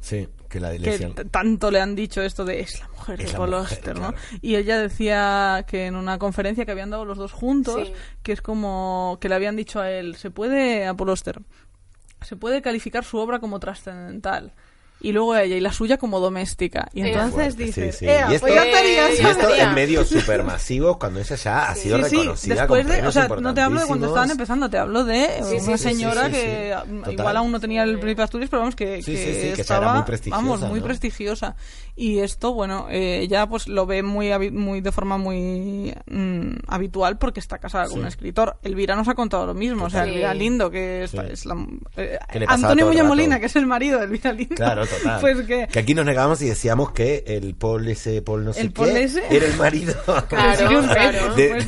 Sí, 0.00 0.28
que 0.48 0.60
la 0.60 0.70
que 0.76 0.98
tanto 1.30 1.70
le 1.70 1.80
han 1.80 1.94
dicho 1.94 2.22
esto 2.22 2.44
de 2.44 2.60
es 2.60 2.80
la 2.80 2.88
mujer 2.88 3.20
Es 3.20 3.32
de 3.32 3.36
Paul 3.38 3.54
Auster, 3.54 3.94
¿no? 3.94 4.12
claro. 4.12 4.16
Y 4.42 4.56
ella 4.56 4.78
decía 4.78 5.64
que 5.68 5.86
en 5.86 5.96
una 5.96 6.18
conferencia 6.18 6.64
que 6.64 6.72
habían 6.72 6.90
dado 6.90 7.04
los 7.04 7.18
dos 7.18 7.32
juntos, 7.32 7.88
Sí. 7.88 7.92
que 8.22 8.32
es 8.32 8.42
como 8.42 9.18
que 9.20 9.28
le 9.28 9.34
habían 9.34 9.56
dicho 9.56 9.80
a 9.80 9.90
él, 9.90 10.16
se 10.16 10.30
puede, 10.30 10.86
a 10.86 10.94
Paul 10.94 11.14
se 11.16 12.36
puede 12.36 12.62
calificar 12.62 13.04
su 13.04 13.18
obra 13.18 13.38
como 13.38 13.60
trascendental. 13.60 14.52
Y 14.98 15.12
luego 15.12 15.36
ella 15.36 15.56
y 15.56 15.60
la 15.60 15.72
suya 15.72 15.98
como 15.98 16.20
doméstica. 16.20 16.88
Y 16.92 17.02
Eh, 17.02 17.08
entonces 17.08 17.34
Fuerte, 17.34 17.64
dices, 17.64 17.94
sí, 17.96 18.06
sí. 18.06 18.10
"Ea, 18.10 18.28
Y 18.30 18.34
esto, 18.36 18.46
pues 18.46 18.54
ya 18.54 18.66
y 18.66 19.16
¿sabes?". 19.18 19.36
esto 19.36 19.54
en 19.54 19.74
medios 19.74 20.08
supermasivos 20.08 20.96
cuando 20.96 21.20
ella 21.20 21.36
ya 21.36 21.68
ha 21.68 21.74
sido 21.74 21.98
Sí, 21.98 22.04
sí, 22.04 22.10
reconocida 22.16 22.54
después 22.54 22.86
con 22.86 22.96
de, 22.96 23.06
o 23.06 23.12
sea, 23.12 23.28
no 23.28 23.54
te 23.54 23.60
hablo 23.60 23.80
de 23.80 23.86
cuando 23.86 24.06
estaban 24.06 24.30
empezando, 24.30 24.70
te 24.70 24.78
hablo 24.78 25.04
de 25.04 25.26
Sí, 25.42 25.60
sí, 25.60 25.66
una 25.68 25.76
sí, 25.78 25.84
señora 25.84 26.20
sí, 26.26 26.26
sí, 26.26 26.32
que 26.40 26.74
sí. 26.84 26.90
mm, 26.92 26.98
Total. 27.00 27.12
igual 27.14 27.36
aún 27.36 27.52
no 27.52 27.60
tenía 27.60 27.82
el 27.82 27.98
primer 27.98 28.20
estudios, 28.24 28.48
pero 28.48 28.60
vamos 28.60 28.74
que, 28.74 29.02
Sí, 29.02 29.12
que 29.12 29.18
sí, 29.18 29.24
sí, 29.24 29.32
que 29.32 29.40
ya 29.40 29.52
era 29.52 29.60
estaba, 29.60 29.94
muy 29.94 30.02
prestigiosa, 30.04 30.42
vamos, 30.42 30.60
muy 30.62 30.80
¿no? 30.80 30.86
prestigiosa. 30.86 31.56
Y 31.94 32.18
esto, 32.18 32.52
bueno, 32.54 32.86
eh, 32.90 33.20
ella 33.22 33.46
pues 33.46 33.68
lo 33.68 33.86
ve 33.86 34.02
muy, 34.02 34.30
muy 34.50 34.80
de 34.80 34.92
forma 34.92 35.18
muy 35.18 35.94
mm, 36.06 36.56
habitual 36.68 37.18
porque 37.18 37.40
está 37.40 37.58
casada 37.58 37.86
con 37.88 38.00
un 38.00 38.06
escritor. 38.06 38.56
Elvira 38.62 38.96
nos 38.96 39.08
ha 39.08 39.14
contado 39.14 39.46
lo 39.46 39.54
mismo, 39.54 39.84
o 39.86 39.90
sea. 39.90 40.04
Elvira 40.04 40.32
Lindo, 40.34 40.70
que 40.70 41.04
es, 41.04 41.10
Sí. 41.10 41.18
es 41.30 41.44
la, 41.46 41.56
eh, 41.96 42.18
Antonio. 42.48 42.86
Molina, 43.04 43.38
que 43.40 43.46
es 43.46 43.56
el 43.56 43.66
marido 43.66 43.98
de 43.98 44.04
Elvira 44.06 44.32
Lindo. 44.32 44.54
Claro, 44.56 44.85
total. 44.86 45.20
pues 45.20 45.46
que 45.46 45.66
Que 45.68 45.78
aquí 45.78 45.94
nos 45.94 46.04
negamos 46.06 46.40
y 46.42 46.46
decíamos 46.48 46.92
que 46.92 47.24
el 47.26 47.54
Paul 47.54 47.86
ese, 47.88 48.22
Paul 48.22 48.44
no 48.44 48.52
sé 48.52 48.60
El 48.62 48.68
qué, 48.68 48.74
Paul 48.74 48.96
ese. 48.96 49.22
era 49.30 49.46
el 49.46 49.56
marido. 49.56 49.94
Claro, 50.28 50.82
claro. 50.82 51.34
De-. 51.34 51.66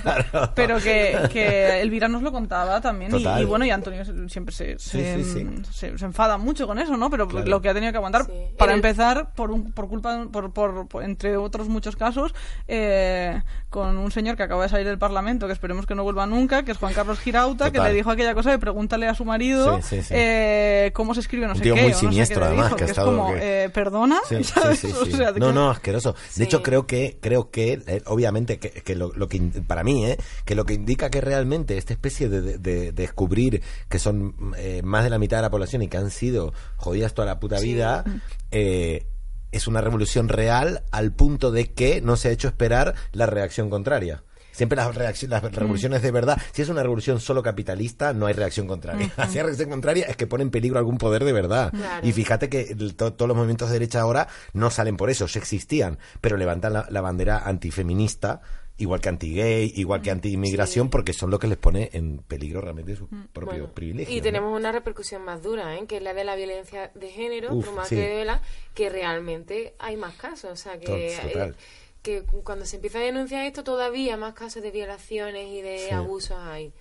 Pero 0.55 0.79
que, 0.79 1.17
que 1.33 1.81
Elvira 1.81 2.09
nos 2.09 2.23
lo 2.23 2.33
contaba 2.33 2.81
también. 2.81 3.15
Y, 3.17 3.45
bueno, 3.45 3.65
y 3.65 3.71
Antonio 3.71 4.05
siempre 4.29 4.55
se, 4.55 4.79
se, 4.79 5.17
Sí, 5.17 5.25
sí, 5.25 5.33
sí. 5.33 5.63
se- 5.71 5.99
se 5.99 6.05
enfada 6.05 6.39
mucho 6.39 6.67
con 6.67 6.79
eso, 6.79 6.97
¿no? 6.97 7.11
Pero 7.11 7.29
Claro. 7.29 7.47
lo 7.47 7.61
que 7.63 7.69
ha 7.69 7.75
tenido 7.75 7.93
que 7.93 7.99
aguantar, 7.99 8.25
Sí. 8.27 8.33
para 8.57 8.73
el- 8.73 8.79
empezar, 8.79 9.33
por, 9.35 9.51
un, 9.51 9.73
por 9.73 9.89
culpa, 9.89 10.27
por, 10.33 10.53
por, 10.53 10.89
por- 10.89 11.03
entre 11.05 11.37
otros 11.37 11.69
muchos 11.69 11.97
casos, 11.97 12.35
eh, 12.67 13.43
con 13.71 13.97
un 13.99 14.11
señor 14.11 14.37
que 14.37 14.43
acaba 14.43 14.63
de 14.63 14.69
salir 14.69 14.87
del 14.87 14.99
Parlamento, 14.99 15.47
que 15.47 15.53
esperemos 15.53 15.87
que 15.87 15.95
no 15.95 16.03
vuelva 16.03 16.27
nunca, 16.27 16.63
que 16.65 16.73
es 16.73 16.79
Juan 16.79 16.95
Carlos 16.95 17.19
Girauta, 17.21 17.71
que 17.71 17.81
le 17.81 17.93
dijo 17.93 18.11
aquella 18.11 18.35
cosa 18.35 18.51
de 18.51 18.59
pregúntale 18.59 19.07
a 19.09 19.15
su 19.15 19.25
marido 19.25 19.77
Sí, 19.83 19.97
sí, 19.97 20.03
sí. 20.03 20.15
eh, 20.17 20.91
cómo 20.95 21.15
se 21.15 21.21
escribe 21.21 21.47
no 21.47 21.53
Un 21.53 21.59
sé 21.59 21.65
tío 21.65 21.75
qué. 21.75 21.83
muy 21.83 21.91
no 21.91 21.97
sé 21.97 22.01
siniestro, 22.07 22.41
le 22.41 22.47
además, 22.47 22.67
dijo, 22.67 22.77
que 22.77 22.83
ha 22.85 22.87
es 22.87 22.91
estado 22.91 23.08
como, 23.17 23.35
que- 23.35 23.65
eh, 23.65 23.71
¿perdona? 23.71 24.19
Sí, 24.29 24.37
sí, 24.39 24.45
¿Sabes? 24.45 24.79
sí, 24.81 24.93
O 24.93 25.05
sí. 25.05 25.13
sea, 25.13 25.33
de 25.33 25.41
no, 25.41 25.53
no, 25.53 25.71
asqueroso. 25.71 26.15
De 26.37 26.45
hecho, 26.45 26.63
creo 26.63 26.87
que, 26.87 27.19
creo 27.21 27.51
que, 27.51 27.83
eh, 27.87 28.03
obviamente, 28.07 28.59
que, 28.59 28.71
que 28.71 28.95
lo, 28.95 29.13
lo 29.15 29.29
que 29.29 29.41
para 29.67 29.85
mí, 29.85 30.07
eh, 30.07 30.19
que 30.45 30.55
lo 30.55 30.65
que 30.65 30.75
indica 30.75 31.11
que 31.11 31.21
realmente 31.21 31.77
esta 31.79 31.93
especie 31.93 32.29
de, 32.29 32.41
de- 32.41 32.59
de 32.59 32.93
descubrir 32.93 33.63
que 33.89 33.99
son 33.99 34.35
eh, 34.57 34.83
más 34.85 35.05
de 35.05 35.11
la 35.11 35.19
mitad 35.19 35.39
de 35.39 35.43
la 35.43 35.51
población 35.51 35.83
y 35.83 35.89
que 35.89 35.97
han 35.97 36.11
sido 36.11 36.53
jodidas 36.77 37.15
toda 37.15 37.27
la 37.27 37.41
puta 37.41 37.59
vida, 37.61 38.05
eh, 38.51 39.07
es 39.51 39.67
una 39.67 39.81
revolución 39.81 40.29
real 40.29 40.83
al 40.91 41.13
punto 41.13 41.51
de 41.51 41.73
que 41.73 42.01
no 42.03 42.17
se 42.17 42.29
ha 42.29 42.31
hecho 42.33 42.49
esperar 42.49 42.95
la 43.13 43.27
reacción 43.27 43.71
contraria. 43.71 44.23
Siempre 44.59 44.77
las, 44.77 44.95
las 45.23 45.43
revoluciones 45.55 46.03
de 46.03 46.11
verdad, 46.11 46.37
si 46.53 46.63
es 46.63 46.69
una 46.69 46.83
revolución 46.83 47.21
solo 47.21 47.43
capitalista, 47.43 48.13
no 48.13 48.27
hay 48.27 48.35
reacción 48.35 48.67
contraria. 48.67 49.11
Si 49.31 49.39
hay 49.39 49.45
reacción 49.45 49.71
contraria 49.71 50.07
es 50.07 50.17
que 50.17 50.27
pone 50.27 50.43
en 50.43 50.51
peligro 50.51 50.79
algún 50.79 50.99
poder 50.99 51.25
de 51.25 51.33
verdad. 51.33 51.71
Claro. 51.71 52.07
Y 52.07 52.13
fíjate 52.13 52.49
que 52.49 52.75
to- 52.97 53.13
todos 53.13 53.29
los 53.29 53.37
movimientos 53.37 53.69
de 53.69 53.75
derecha 53.75 54.01
ahora 54.01 54.27
no 54.53 54.71
salen 54.71 54.97
por 54.97 55.11
eso, 55.11 55.27
ya 55.27 55.39
existían, 55.41 55.99
pero 56.21 56.37
levantan 56.37 56.73
la, 56.73 56.87
la 56.91 57.01
bandera 57.01 57.39
antifeminista, 57.39 58.41
igual 58.79 59.01
que 59.01 59.09
anti-gay, 59.09 59.73
igual 59.77 60.03
que 60.03 60.11
anti-inmigración, 60.11 60.87
Sí. 60.87 60.91
porque 60.91 61.13
son 61.13 61.31
lo 61.31 61.39
que 61.39 61.47
les 61.47 61.57
pone 61.59 61.91
en 61.93 62.19
peligro 62.19 62.61
realmente 62.61 62.97
su 62.97 63.09
propio 63.33 63.61
Bueno, 63.61 63.73
privilegio. 63.75 64.13
Y 64.15 64.19
¿no? 64.19 64.23
tenemos 64.23 64.57
una 64.57 64.73
repercusión 64.73 65.23
más 65.25 65.43
dura, 65.43 65.77
¿eh? 65.77 65.85
que 65.87 65.97
es 65.99 66.03
la 66.03 66.15
de 66.15 66.25
la 66.25 66.35
violencia 66.37 66.91
de 66.95 67.09
género, 67.11 67.55
Uf, 67.55 67.67
por 67.67 67.75
más 67.75 67.89
sí. 67.89 67.95
que 67.97 68.27
que 68.75 68.89
realmente 68.91 69.75
hay 69.79 69.97
más 69.97 70.15
casos. 70.15 70.51
O 70.53 70.57
sea, 70.57 70.79
que, 70.79 71.17
To- 71.21 71.29
total. 71.29 71.51
eh, 71.51 71.55
que 72.03 72.23
cuando 72.45 72.65
se 72.65 72.77
empieza 72.77 72.99
a 72.99 73.03
denunciar 73.03 73.45
esto, 73.45 73.65
todavía 73.65 74.17
más 74.17 74.35
casos 74.35 74.63
de 74.63 74.71
violaciones 74.71 75.49
y 75.49 75.63
de 75.63 75.87
Sí. 75.89 75.95
abusos 75.95 76.39
hay. 76.41 76.73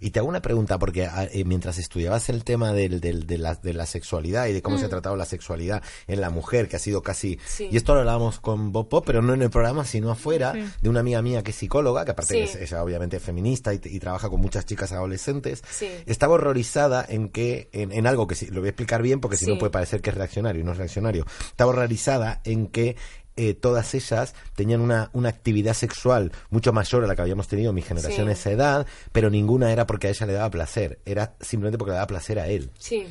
Y 0.00 0.10
te 0.10 0.20
hago 0.20 0.28
una 0.28 0.40
pregunta, 0.40 0.78
porque 0.78 1.06
ah, 1.06 1.24
eh, 1.32 1.42
mientras 1.44 1.76
estudiabas 1.76 2.28
el 2.28 2.44
tema 2.44 2.72
del, 2.72 3.00
del- 3.00 3.26
de, 3.26 3.36
la, 3.36 3.56
de 3.56 3.74
la 3.74 3.84
sexualidad 3.84 4.46
y 4.46 4.52
de 4.52 4.62
cómo 4.62 4.78
se 4.78 4.84
ha 4.84 4.88
tratado 4.88 5.16
la 5.16 5.24
sexualidad 5.24 5.82
en 6.06 6.20
la 6.20 6.30
mujer, 6.30 6.68
que 6.68 6.76
ha 6.76 6.78
sido 6.78 7.02
casi... 7.02 7.34
Mm. 7.34 7.40
Sí. 7.44 7.68
Y 7.72 7.76
esto 7.76 7.94
lo 7.94 8.00
hablábamos 8.00 8.38
con 8.38 8.70
Bob 8.70 8.88
Pop, 8.88 9.02
pero 9.04 9.22
no 9.22 9.34
en 9.34 9.42
el 9.42 9.50
programa, 9.50 9.84
sino 9.84 10.12
afuera, 10.12 10.52
Sí. 10.52 10.62
de 10.82 10.88
una 10.88 11.00
amiga 11.00 11.20
mía 11.20 11.42
que 11.42 11.50
es 11.50 11.56
psicóloga, 11.56 12.04
que 12.04 12.12
aparte 12.12 12.34
Sí. 12.34 12.40
es, 12.42 12.54
ella 12.54 12.84
obviamente 12.84 13.16
es 13.16 13.22
feminista 13.24 13.74
y, 13.74 13.80
y 13.82 13.98
trabaja 13.98 14.28
con 14.30 14.40
muchas 14.40 14.64
chicas 14.66 14.92
adolescentes. 14.92 15.64
Sí. 15.68 15.90
Estaba 16.06 16.34
horrorizada 16.34 17.04
en 17.08 17.28
que, 17.28 17.68
en, 17.72 17.90
en 17.90 18.06
algo 18.06 18.28
que 18.28 18.36
sí, 18.36 18.46
lo 18.46 18.60
voy 18.60 18.68
a 18.68 18.70
explicar 18.70 19.02
bien, 19.02 19.20
porque 19.20 19.36
si 19.36 19.46
Sí. 19.46 19.50
no 19.50 19.58
puede 19.58 19.72
parecer 19.72 20.00
que 20.00 20.10
es 20.10 20.16
reaccionario 20.16 20.60
y 20.60 20.64
no 20.64 20.70
es 20.70 20.78
reaccionario. 20.78 21.26
Estaba 21.40 21.70
horrorizada 21.72 22.40
en 22.44 22.68
que 22.68 22.94
eh, 23.38 23.54
todas 23.54 23.94
ellas 23.94 24.34
tenían 24.54 24.80
una, 24.82 25.08
una 25.14 25.28
actividad 25.30 25.72
sexual 25.72 26.32
mucho 26.50 26.72
mayor 26.74 27.04
a 27.04 27.06
la 27.06 27.14
que 27.16 27.22
habíamos 27.22 27.48
tenido 27.48 27.72
mi 27.72 27.80
generación 27.82 28.26
Sí. 28.26 28.30
a 28.30 28.32
esa 28.32 28.50
edad, 28.50 28.86
pero 29.12 29.30
ninguna 29.30 29.72
era 29.72 29.86
porque 29.86 30.08
a 30.08 30.10
ella 30.10 30.26
le 30.26 30.32
daba 30.34 30.50
placer, 30.50 30.98
era 31.06 31.34
simplemente 31.40 31.78
porque 31.78 31.92
le 31.92 31.94
daba 31.96 32.06
placer 32.08 32.38
a 32.40 32.48
él. 32.48 32.70
Sí, 32.78 33.06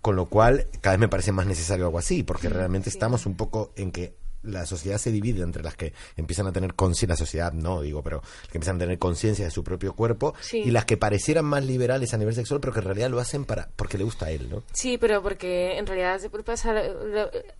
Con 0.00 0.16
lo 0.16 0.26
cual, 0.26 0.66
cada 0.80 0.94
vez 0.96 1.00
me 1.00 1.08
parece 1.08 1.30
más 1.32 1.44
necesario 1.46 1.84
algo 1.84 1.98
así, 1.98 2.22
porque 2.22 2.48
realmente 2.48 2.88
sí. 2.90 2.96
estamos 2.96 3.26
un 3.26 3.34
poco 3.36 3.72
en 3.76 3.90
que 3.92 4.14
la 4.42 4.66
sociedad 4.66 4.98
se 4.98 5.10
divide 5.12 5.42
entre 5.42 5.62
las 5.62 5.76
que 5.76 5.92
empiezan 6.16 6.46
a 6.46 6.52
tener 6.52 6.74
conciencia, 6.74 7.08
la 7.08 7.16
sociedad 7.16 7.52
no, 7.52 7.80
digo, 7.82 8.02
pero 8.02 8.20
que 8.50 8.58
empiezan 8.58 8.76
a 8.76 8.78
tener 8.80 8.98
conciencia 8.98 9.44
de 9.44 9.50
su 9.50 9.62
propio 9.64 9.94
cuerpo 9.94 10.34
Sí. 10.40 10.58
y 10.58 10.70
las 10.70 10.84
que 10.84 10.96
parecieran 10.96 11.44
más 11.44 11.64
liberales 11.64 12.14
a 12.14 12.18
nivel 12.18 12.34
sexual, 12.34 12.60
pero 12.60 12.72
que 12.72 12.78
en 12.80 12.84
realidad 12.86 13.10
lo 13.10 13.20
hacen 13.20 13.44
para 13.44 13.68
porque 13.76 13.98
le 13.98 14.04
gusta 14.04 14.26
a 14.26 14.30
él, 14.30 14.48
¿no? 14.50 14.62
Sí, 14.72 14.98
pero 14.98 15.22
porque 15.22 15.78
en 15.78 15.86
realidad 15.86 16.18
se 16.18 16.30
puede 16.30 16.44
pasar, 16.44 16.76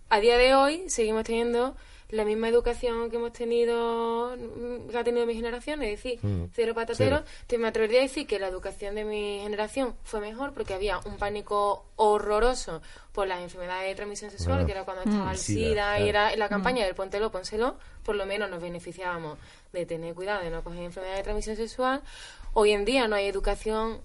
a 0.09 0.19
día 0.19 0.37
de 0.37 0.55
hoy 0.55 0.83
seguimos 0.87 1.23
teniendo 1.23 1.75
la 2.11 2.25
misma 2.25 2.49
educación 2.49 3.09
que 3.09 3.15
hemos 3.17 3.33
tenido, 3.33 4.35
mm, 4.37 4.89
que 4.89 4.97
ha 4.97 5.03
tenido 5.03 5.25
mi 5.25 5.33
generación, 5.33 5.81
es 5.81 5.91
decir, 5.91 6.19
Mm, 6.21 6.45
cero 6.53 6.73
patatero. 6.75 7.23
Te 7.47 7.57
me 7.57 7.67
atrevería 7.67 7.99
a 7.99 8.03
decir 8.03 8.27
que 8.27 8.37
la 8.39 8.47
educación 8.47 8.95
de 8.95 9.03
mi 9.05 9.39
generación 9.41 9.95
fue 10.03 10.19
mejor 10.19 10.53
porque 10.53 10.73
había 10.73 10.99
un 11.05 11.17
pánico 11.17 11.85
horroroso 11.95 12.81
por 13.13 13.27
las 13.27 13.41
enfermedades 13.41 13.87
de 13.89 13.95
transmisión 13.95 14.29
sexual, 14.31 14.55
Bueno. 14.57 14.65
que 14.67 14.71
era 14.73 14.83
cuando 14.85 15.03
estaba 15.03 15.25
Mm. 15.25 15.29
el 15.31 15.37
SIDA, 15.37 15.73
claro. 15.73 16.05
y 16.05 16.09
era 16.09 16.35
la 16.35 16.49
campaña 16.49 16.85
del 16.85 16.95
póntelo, 16.95 17.31
pónselo, 17.31 17.77
por 18.03 18.15
lo 18.15 18.25
menos 18.25 18.49
nos 18.49 18.61
beneficiábamos 18.61 19.37
de 19.73 19.85
tener 19.85 20.13
cuidado 20.13 20.43
de 20.43 20.49
no 20.49 20.63
coger 20.63 20.83
enfermedades 20.83 21.19
de 21.19 21.23
transmisión 21.23 21.55
sexual. 21.55 22.01
Hoy 22.53 22.71
en 22.71 22.83
día 22.85 23.07
no 23.07 23.15
hay 23.15 23.27
educación 23.27 24.01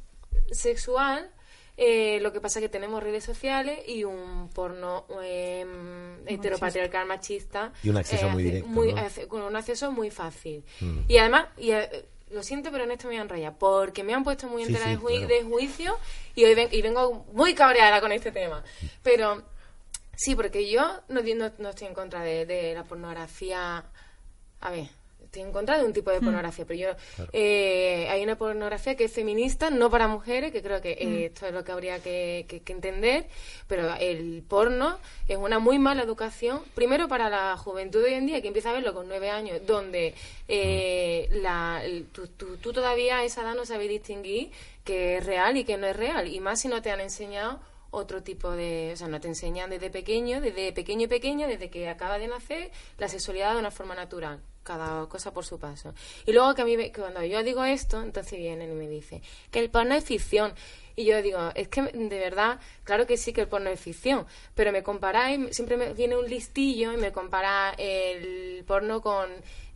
sexual. 0.53 1.31
Eh, 1.79 2.19
lo 2.23 2.33
que 2.33 2.41
pasa 2.41 2.59
es 2.59 2.63
que 2.65 2.69
tenemos 2.69 3.03
redes 3.03 3.23
sociales 3.25 3.81
y 3.87 4.05
un 4.05 4.49
porno 4.55 5.05
eh, 5.23 5.67
heteropatriarcal 6.27 7.07
machista 7.07 7.73
Y 7.83 7.91
un 7.91 7.97
acceso 7.99 8.27
eh, 8.27 8.31
muy 8.31 8.43
directo, 8.43 8.69
muy- 8.69 8.95
con 9.29 9.43
un 9.43 9.57
acceso 9.57 9.93
muy 9.93 10.11
fácil 10.11 10.65
Mm. 10.81 10.99
y 11.09 11.19
además 11.19 11.47
y, 11.59 11.71
eh, 11.73 12.07
lo 12.31 12.43
siento 12.43 12.71
pero 12.73 12.85
en 12.85 12.91
esto 12.91 13.05
me 13.07 13.11
voy 13.15 13.19
a 13.19 13.23
enrollar 13.23 13.57
porque 13.59 14.03
me 14.03 14.15
han 14.15 14.25
puesto 14.25 14.49
muy 14.49 14.65
Sí, 14.65 14.69
entera 14.73 14.87
sí, 14.87 14.97
de, 14.97 14.99
claro. 15.01 15.27
de 15.29 15.43
juicio 15.45 15.99
y 16.35 16.45
hoy 16.45 16.55
ven- 16.55 16.69
y 16.73 16.83
vengo 16.83 17.25
muy 17.33 17.55
cabreada 17.55 18.01
con 18.01 18.11
este 18.11 18.33
tema 18.33 18.65
pero 19.03 19.43
sí 20.17 20.35
porque 20.35 20.69
yo 20.71 20.83
no, 21.09 21.21
no, 21.23 21.53
no 21.59 21.69
estoy 21.69 21.87
en 21.89 21.95
contra 21.95 22.23
de, 22.23 22.47
de 22.47 22.75
la 22.75 22.85
pornografía 22.85 23.85
a 24.61 24.71
ver 24.71 24.89
estoy 25.27 25.43
en 25.43 25.53
contra 25.53 25.79
de 25.79 25.85
un 25.85 25.93
tipo 25.93 26.11
de 26.11 26.21
pornografía, 26.21 26.65
pero 26.67 26.79
yo 26.81 26.89
eh, 27.33 28.09
hay 28.11 28.23
una 28.23 28.37
pornografía 28.37 28.97
que 28.97 29.05
es 29.05 29.13
feminista, 29.13 29.71
no 29.71 29.91
para 29.91 30.09
mujeres, 30.09 30.51
que 30.53 30.63
creo 30.63 30.81
que 30.81 30.93
eh, 30.93 31.27
esto 31.27 31.47
es 31.47 31.53
lo 31.53 31.63
que 31.63 31.73
habría 31.73 32.01
que, 32.01 32.47
que- 32.49 32.61
que 32.61 32.73
entender, 32.73 33.27
pero 33.69 33.95
el 33.97 34.43
porno 34.49 34.99
es 35.29 35.37
una 35.37 35.59
muy 35.59 35.79
mala 35.79 36.03
educación, 36.03 36.63
primero 36.75 37.07
para 37.09 37.29
la 37.29 37.57
juventud 37.57 38.01
de 38.03 38.07
hoy 38.09 38.15
en 38.15 38.27
día, 38.27 38.41
que 38.41 38.49
empieza 38.49 38.71
a 38.71 38.73
verlo 38.73 38.95
con 38.95 39.07
nueve 39.09 39.31
años, 39.31 39.61
donde 39.67 40.15
eh, 40.49 41.29
la, 41.31 41.83
el- 41.85 42.07
tú, 42.07 42.27
tú- 42.29 42.57
tú 42.57 42.73
todavía 42.73 43.19
a 43.19 43.25
esa 43.25 43.43
edad 43.43 43.55
no 43.55 43.67
sabes 43.67 43.89
distinguir 43.89 44.51
que 44.85 45.19
es 45.19 45.27
real 45.27 45.57
y 45.57 45.65
que 45.65 45.77
no 45.77 45.87
es 45.87 45.97
real, 45.97 46.29
y 46.29 46.41
más 46.41 46.61
si 46.61 46.69
no 46.69 46.81
te 46.81 46.91
han 46.91 47.01
enseñado 47.01 47.61
otro 47.91 48.23
tipo 48.23 48.51
de, 48.51 48.91
o 48.93 48.97
sea, 48.97 49.09
no 49.09 49.21
te 49.21 49.29
enseñan 49.29 49.71
desde 49.71 49.91
pequeño, 49.91 50.41
desde 50.41 50.73
pequeño 50.73 51.05
y 51.05 51.09
pequeña, 51.09 51.47
desde 51.47 51.71
que 51.71 51.89
acaba 51.89 52.19
de 52.19 52.29
nacer, 52.29 52.71
la 52.99 53.09
sexualidad 53.09 53.55
de 53.55 53.61
una 53.61 53.71
forma 53.71 53.95
natural, 53.95 54.41
cada 54.67 55.07
cosa 55.07 55.33
por 55.33 55.45
su 55.45 55.59
paso. 55.59 55.95
Y 56.27 56.33
luego 56.33 56.55
que 56.55 56.63
a 56.63 56.65
mí, 56.65 56.77
que 56.77 57.01
cuando 57.01 57.23
yo 57.25 57.43
digo 57.43 57.65
esto, 57.65 58.03
entonces 58.03 58.39
vienen 58.39 58.73
y 58.73 58.75
me 58.75 58.89
dicen 58.89 59.23
que 59.51 59.61
el 59.61 59.71
porno 59.71 59.95
es 59.95 60.05
ficción. 60.05 60.53
Y 60.97 61.05
yo 61.05 61.21
digo, 61.21 61.39
es 61.55 61.69
que 61.69 61.83
de 61.83 62.19
verdad, 62.19 62.59
claro 62.83 63.07
que 63.07 63.19
sí 63.19 63.33
que 63.35 63.43
el 63.43 63.49
porno 63.49 63.69
es 63.69 63.79
ficción, 63.79 64.27
pero 64.55 64.73
me 64.73 64.83
comparáis, 64.83 65.55
siempre 65.55 65.77
me 65.77 65.93
viene 65.93 66.17
un 66.17 66.27
listillo 66.27 66.93
y 66.93 66.97
me 66.97 67.13
compara 67.13 67.75
el 67.77 68.65
porno 68.67 69.03
con 69.03 69.29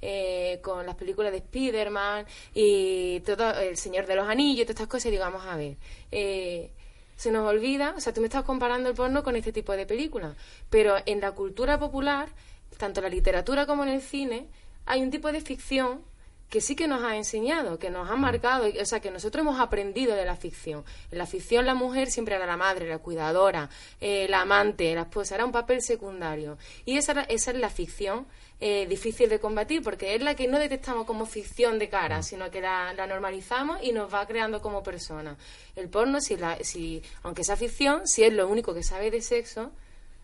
eh, 0.02 0.60
con 0.62 0.86
las 0.86 0.94
películas 0.94 1.30
de 1.30 1.38
Spider-Man 1.38 2.24
y 2.54 3.20
todo, 3.20 3.50
El 3.60 3.76
Señor 3.76 4.06
de 4.06 4.16
los 4.16 4.26
Anillos 4.26 4.64
todas 4.64 4.76
estas 4.76 4.88
cosas, 4.88 5.06
y 5.06 5.10
digo, 5.10 5.24
vamos 5.24 5.44
a 5.44 5.56
ver, 5.56 5.76
eh, 6.10 6.70
se 7.16 7.30
nos 7.30 7.46
olvida, 7.46 7.92
o 7.94 8.00
sea, 8.00 8.14
tú 8.14 8.22
me 8.22 8.28
estás 8.28 8.44
comparando 8.44 8.88
el 8.88 8.94
porno 8.94 9.22
con 9.22 9.36
este 9.36 9.52
tipo 9.52 9.72
de 9.72 9.84
películas, 9.84 10.36
pero 10.70 10.96
en 11.04 11.20
la 11.20 11.32
cultura 11.32 11.78
popular, 11.78 12.30
tanto 12.78 13.00
en 13.00 13.04
la 13.04 13.10
literatura 13.10 13.66
como 13.66 13.82
en 13.82 13.90
el 13.90 14.00
cine, 14.00 14.48
hay 14.86 15.02
un 15.02 15.10
tipo 15.10 15.30
de 15.32 15.40
ficción 15.40 16.02
que 16.50 16.60
sí 16.60 16.74
que 16.74 16.88
nos 16.88 17.04
ha 17.04 17.16
enseñado, 17.16 17.78
que 17.78 17.90
nos 17.90 18.10
ha 18.10 18.16
marcado, 18.16 18.66
o 18.66 18.84
sea, 18.84 18.98
que 18.98 19.12
nosotros 19.12 19.42
hemos 19.42 19.60
aprendido 19.60 20.16
de 20.16 20.24
la 20.24 20.34
ficción. 20.34 20.84
En 21.12 21.18
la 21.18 21.26
ficción 21.26 21.64
la 21.64 21.74
mujer 21.74 22.10
siempre 22.10 22.34
era 22.34 22.44
la 22.44 22.56
madre, 22.56 22.88
la 22.88 22.98
cuidadora, 22.98 23.70
eh, 24.00 24.26
la 24.28 24.40
amante, 24.40 24.92
la 24.94 25.02
esposa, 25.02 25.36
era 25.36 25.44
un 25.44 25.52
papel 25.52 25.80
secundario. 25.80 26.58
Y 26.84 26.98
esa, 26.98 27.22
esa 27.22 27.52
es 27.52 27.56
la 27.56 27.70
ficción 27.70 28.26
eh, 28.58 28.86
difícil 28.88 29.28
de 29.28 29.38
combatir, 29.38 29.80
porque 29.82 30.16
es 30.16 30.22
la 30.22 30.34
que 30.34 30.48
no 30.48 30.58
detectamos 30.58 31.06
como 31.06 31.24
ficción 31.24 31.78
de 31.78 31.88
cara, 31.88 32.22
sino 32.24 32.50
que 32.50 32.60
la, 32.60 32.92
la 32.94 33.06
normalizamos 33.06 33.78
y 33.84 33.92
nos 33.92 34.12
va 34.12 34.26
creando 34.26 34.60
como 34.60 34.82
persona. 34.82 35.36
El 35.76 35.88
porno, 35.88 36.20
si, 36.20 36.36
la, 36.36 36.58
si 36.62 37.00
aunque 37.22 37.44
sea 37.44 37.56
ficción, 37.56 38.08
si 38.08 38.24
es 38.24 38.32
lo 38.32 38.48
único 38.48 38.74
que 38.74 38.82
sabe 38.82 39.12
de 39.12 39.22
sexo, 39.22 39.70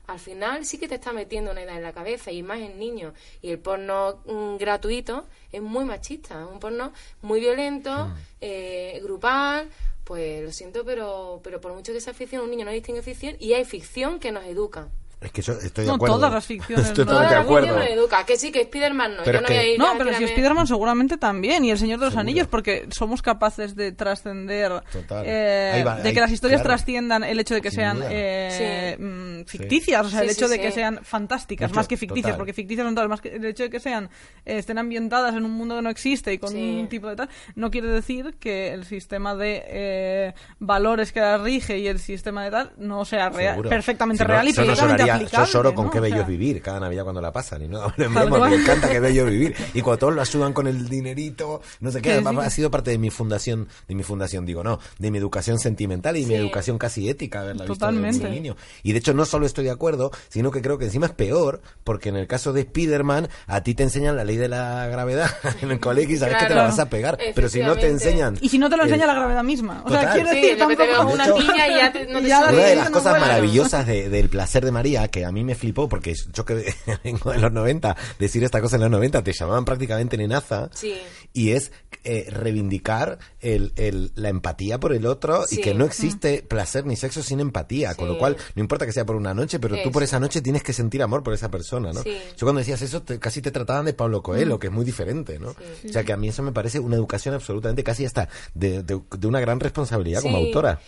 al 0.07 0.19
final 0.19 0.65
sí 0.65 0.79
que 0.79 0.89
te 0.89 0.97
está 0.97 1.13
metiendo 1.13 1.51
una 1.51 1.63
idea 1.63 1.77
en 1.77 1.83
la 1.83 1.93
cabeza 1.93 2.31
y 2.31 2.43
más 2.43 2.61
en 2.61 2.79
niños. 2.79 3.15
Y 3.43 3.51
el 3.51 3.59
porno 3.59 4.21
mm, 4.27 4.57
gratuito 4.57 5.27
es 5.53 5.63
muy 5.63 5.85
machista, 5.85 6.43
es 6.43 6.51
un 6.51 6.61
porno 6.61 6.93
muy 7.23 7.41
violento, 7.41 8.11
eh, 8.41 9.01
grupal. 9.03 9.69
Pues 10.05 10.43
lo 10.45 10.53
siento, 10.53 10.85
pero, 10.85 11.41
pero 11.43 11.61
por 11.61 11.73
mucho 11.73 11.93
que 11.93 12.01
sea 12.01 12.15
ficción, 12.15 12.45
un 12.45 12.51
niño 12.51 12.65
no 12.65 12.71
distingue 12.71 13.03
ficción 13.03 13.37
y 13.41 13.55
hay 13.55 13.65
ficción 13.65 14.21
que 14.21 14.31
nos 14.31 14.45
educa. 14.45 14.89
Es 15.19 15.33
que 15.33 15.41
yo 15.41 15.55
estoy 15.55 15.85
de 15.85 15.89
No, 15.89 15.95
acuerdo. 15.95 16.17
todas 16.17 16.33
las 16.33 16.45
ficciones, 16.45 16.87
Estoy 16.89 17.05
¿no? 17.07 17.13
totalmente 17.13 17.35
de 17.37 17.41
acuerdo. 17.43 17.77
nos 17.79 17.87
educa. 17.89 18.27
Que 18.27 18.37
sí, 18.37 18.53
que 18.53 18.65
Spiderman 18.65 19.17
no. 19.17 19.23
Pero 19.25 19.39
yo 19.39 19.41
no 19.41 19.47
es 19.47 19.51
voy 19.51 19.57
a 19.57 19.61
que- 19.63 19.73
ir 19.73 19.79
No, 19.79 19.87
a 19.93 19.99
pero 19.99 20.13
si 20.15 20.25
Spider-Man 20.25 20.67
seguramente 20.67 21.17
también, 21.17 21.65
y 21.65 21.71
El 21.71 21.79
Señor 21.79 21.99
de 22.01 22.05
los 22.07 22.13
Seguro. 22.13 22.21
Anillos, 22.21 22.47
porque 22.49 22.87
somos 22.91 23.23
capaces 23.23 23.75
de 23.75 23.93
trascender, 23.93 24.73
Total. 24.93 25.25
eh, 25.27 25.83
de 26.03 26.09
ahí, 26.09 26.15
que 26.15 26.21
las 26.21 26.31
historias 26.31 26.61
claro. 26.61 26.77
trasciendan 26.77 27.25
el 27.25 27.41
hecho 27.41 27.55
de 27.55 27.63
que 27.63 27.71
Sin 27.71 27.81
sean 27.81 28.01
eh, 28.11 28.95
Sí. 28.99 29.03
mm, 29.03 29.45
ficticias, 29.47 30.07
o 30.07 30.11
sea, 30.11 30.21
Sí, 30.21 30.27
el 30.27 30.31
sí, 30.35 30.37
hecho 30.39 30.49
de 30.49 30.57
sí. 30.57 30.61
que 30.61 30.71
sean 30.73 31.01
fantásticas, 31.03 31.73
más 31.73 31.89
que 31.89 31.97
ficticias, 31.97 32.25
total. 32.33 32.37
porque 32.39 32.53
ficticias 32.53 32.85
son 32.85 32.95
todas, 32.95 33.09
más 33.09 33.23
que 33.23 33.37
el 33.37 33.45
hecho 33.47 33.63
de 33.63 33.71
que 33.71 33.81
sean 33.81 34.11
eh, 34.45 34.59
estén 34.59 34.77
ambientadas 34.77 35.35
en 35.35 35.47
un 35.47 35.51
mundo 35.53 35.77
que 35.77 35.83
no 35.83 35.89
existe 35.91 36.31
y 36.33 36.39
con 36.39 36.51
Sí. 36.51 36.79
un 36.81 36.89
tipo 36.89 37.09
de 37.09 37.17
tal, 37.17 37.29
no 37.55 37.71
quiere 37.71 37.89
decir 37.89 38.37
que 38.39 38.75
el 38.75 38.85
sistema 38.85 39.35
de 39.35 39.65
eh, 39.67 40.35
valores 40.59 41.11
que 41.13 41.21
la 41.21 41.39
rige 41.39 41.79
y 41.79 41.89
el 41.89 42.01
sistema 42.01 42.45
de 42.45 42.51
tal 42.51 42.73
no 42.77 43.05
sea 43.07 43.31
real, 43.31 43.63
perfectamente 43.63 44.23
Si 44.23 44.29
no, 44.29 44.35
real 44.35 44.47
y 44.49 44.51
no 44.53 44.57
perfectamente 44.57 45.06
Yo 45.07 45.45
lloro 45.45 45.75
con 45.75 45.87
¿no? 45.87 45.91
qué 45.91 45.99
O 45.99 46.03
bello 46.03 46.17
sea, 46.17 46.25
vivir 46.27 46.63
cada 46.63 46.81
Navidad 46.81 47.03
cuando 47.05 47.21
la 47.21 47.33
pasan. 47.33 47.63
Y 47.63 47.69
no, 47.69 47.81
no, 47.97 48.11
broma, 48.27 48.49
me 48.49 48.57
encanta 48.57 48.89
qué 48.89 49.01
bello 49.01 49.25
vivir. 49.27 49.55
Y 49.75 49.81
cuando 49.83 49.99
todos 49.99 50.15
lo 50.15 50.21
ayudan 50.23 50.53
con 50.53 50.67
el 50.67 50.89
dinerito, 50.89 51.61
no 51.81 51.91
sé 51.91 52.01
qué, 52.03 52.11
Sí, 52.11 52.15
además 52.15 52.35
sí. 52.35 52.41
ha 52.47 52.51
sido 52.51 52.71
parte 52.71 52.91
de 52.91 52.99
mi 52.99 53.11
fundación, 53.11 53.69
de 53.89 53.95
mi 53.95 54.03
fundación, 54.03 54.45
digo, 54.47 54.63
no, 54.65 54.79
de 54.99 55.11
mi 55.11 55.19
educación 55.19 55.59
sentimental 55.59 56.17
y 56.17 56.27
mi 56.27 56.35
educación 56.35 56.79
casi 56.79 57.09
ética, 57.09 57.41
haberla 57.41 57.65
visto 57.65 57.75
Totalmente. 57.75 58.19
desde 58.19 58.29
muy 58.29 58.41
niño. 58.41 58.57
Y 58.83 58.93
de 58.93 58.99
hecho 58.99 59.15
no 59.15 59.25
solo 59.25 59.47
estoy 59.47 59.65
de 59.65 59.71
acuerdo, 59.71 60.11
sino 60.29 60.51
que 60.51 60.63
creo 60.63 60.79
que 60.79 60.87
encima 60.87 61.07
es 61.07 61.13
peor, 61.13 61.61
porque 61.85 62.09
en 62.09 62.17
el 62.17 62.27
caso 62.27 62.53
de 62.53 62.63
Spider-Man, 62.63 63.29
a 63.47 63.63
ti 63.63 63.75
te 63.75 63.83
enseñan 63.83 64.17
la 64.17 64.25
ley 64.25 64.37
de 64.37 64.49
la 64.49 64.87
gravedad 64.89 65.31
en 65.63 65.71
el 65.71 65.81
colegio 65.81 66.17
y 66.17 66.19
sabes 66.19 66.37
que 66.37 66.47
te 66.47 66.55
la 66.55 66.65
vas 66.65 66.79
a 66.79 66.89
pegar. 66.89 67.19
Pero 67.35 67.49
si 67.49 67.61
no 67.61 67.77
te 67.77 67.89
enseñan... 67.89 68.37
Y 68.41 68.49
si 68.49 68.59
no 68.59 68.69
te 68.71 68.77
lo 68.77 68.83
el- 68.85 68.89
enseña 68.91 69.07
la 69.07 69.15
gravedad 69.15 69.43
misma. 69.45 69.83
O 69.85 69.89
sea, 69.91 70.01
Total. 70.01 70.15
quiero 70.15 70.31
Sí, 70.31 70.37
decir, 70.41 70.59
tampoco... 70.59 70.83
una 71.13 71.25
De 71.27 71.31
hecho- 71.31 71.39
piña 71.39 71.69
y 71.69 71.77
ya 71.77 71.93
te, 71.93 72.07
no 72.07 72.21
te 72.21 72.27
Ya. 72.29 72.41
Una 72.41 72.51
de 72.53 72.77
las 72.77 72.87
no 72.91 72.93
cosas 72.93 73.13
puedo. 73.15 73.27
maravillosas 73.27 73.87
de- 73.87 74.09
del 74.11 74.29
placer 74.29 74.65
de 74.65 74.73
María, 74.73 74.96
que 75.09 75.25
a 75.25 75.33
mí 75.33 75.45
me 75.45 75.55
flipó, 75.55 75.89
porque 75.89 76.15
yo 76.33 76.45
que 76.45 76.75
vengo 77.05 77.33
de 77.33 77.39
los 77.39 77.53
90, 77.53 77.97
decir 78.19 78.43
esta 78.45 78.61
cosa 78.61 78.77
en 78.77 78.83
los 78.83 78.91
90, 78.91 79.23
te 79.23 79.33
llamaban 79.33 79.65
prácticamente 79.65 80.17
nenaza, 80.17 80.71
Sí. 80.75 80.95
y 81.33 81.51
es 81.53 81.73
eh, 82.05 82.27
reivindicar 82.31 83.19
el, 83.41 83.73
el- 83.77 84.13
la 84.15 84.29
empatía 84.29 84.79
por 84.79 84.93
el 84.93 85.07
otro 85.07 85.45
y 85.51 85.57
que 85.59 85.75
no 85.75 85.85
existe 85.85 86.43
placer 86.47 86.87
ni 86.87 86.95
sexo 86.97 87.23
sin 87.23 87.41
empatía, 87.41 87.95
con 87.95 88.09
lo 88.09 88.17
cual 88.19 88.37
no 88.55 88.61
importa 88.61 88.87
que 88.87 88.93
sea 88.93 89.05
por 89.05 89.17
una 89.17 89.35
noche, 89.35 89.59
pero 89.59 89.77
tú 89.83 89.91
por 89.91 90.03
Eso. 90.03 90.11
esa 90.11 90.21
noche 90.21 90.41
tienes 90.41 90.63
que 90.63 90.73
sentir 90.73 91.03
amor 91.03 91.23
por 91.23 91.35
esa 91.35 91.51
persona, 91.51 91.93
¿no? 91.93 92.03
Yo 92.05 92.13
cuando 92.41 92.61
decías 92.61 92.81
eso, 92.83 93.03
te- 93.03 93.19
casi 93.19 93.43
te 93.43 93.51
trataban 93.51 93.85
de 93.87 93.93
Pablo 93.93 94.23
Coelho, 94.23 94.59
que 94.59 94.69
es 94.69 94.73
muy 94.73 94.85
diferente, 94.85 95.39
¿no? 95.39 95.49
O 95.51 95.89
sea 95.93 96.05
que 96.05 96.13
a 96.13 96.17
mí 96.17 96.29
eso 96.29 96.43
me 96.43 96.53
parece 96.53 96.79
una 96.79 96.97
educación 96.97 97.35
absolutamente 97.35 97.83
casi 97.83 98.05
hasta 98.05 98.29
de, 98.55 98.83
de- 98.83 99.01
de 99.19 99.27
una 99.27 99.41
gran 99.41 99.59
responsabilidad 99.61 100.23
como 100.23 100.37
autora. 100.37 100.81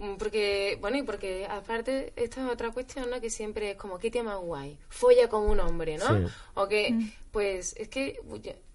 Mm, 0.00 0.16
Porque, 0.16 0.78
bueno, 0.80 0.96
y 0.96 1.02
porque 1.02 1.46
aparte, 1.46 2.12
esta 2.16 2.42
es 2.44 2.50
otra 2.50 2.70
cuestión, 2.70 3.10
¿no? 3.10 3.20
Que 3.20 3.30
siempre 3.30 3.70
es 3.72 3.76
como, 3.76 3.98
¿qué 3.98 4.10
tema 4.10 4.36
guay? 4.36 4.78
Folla 4.88 5.28
con 5.28 5.42
un 5.48 5.60
hombre, 5.60 5.98
¿no? 5.98 6.06
Sí. 6.28 6.34
O 6.54 6.66
que, 6.68 6.94
pues, 7.30 7.74
es 7.76 7.88
que 7.88 8.18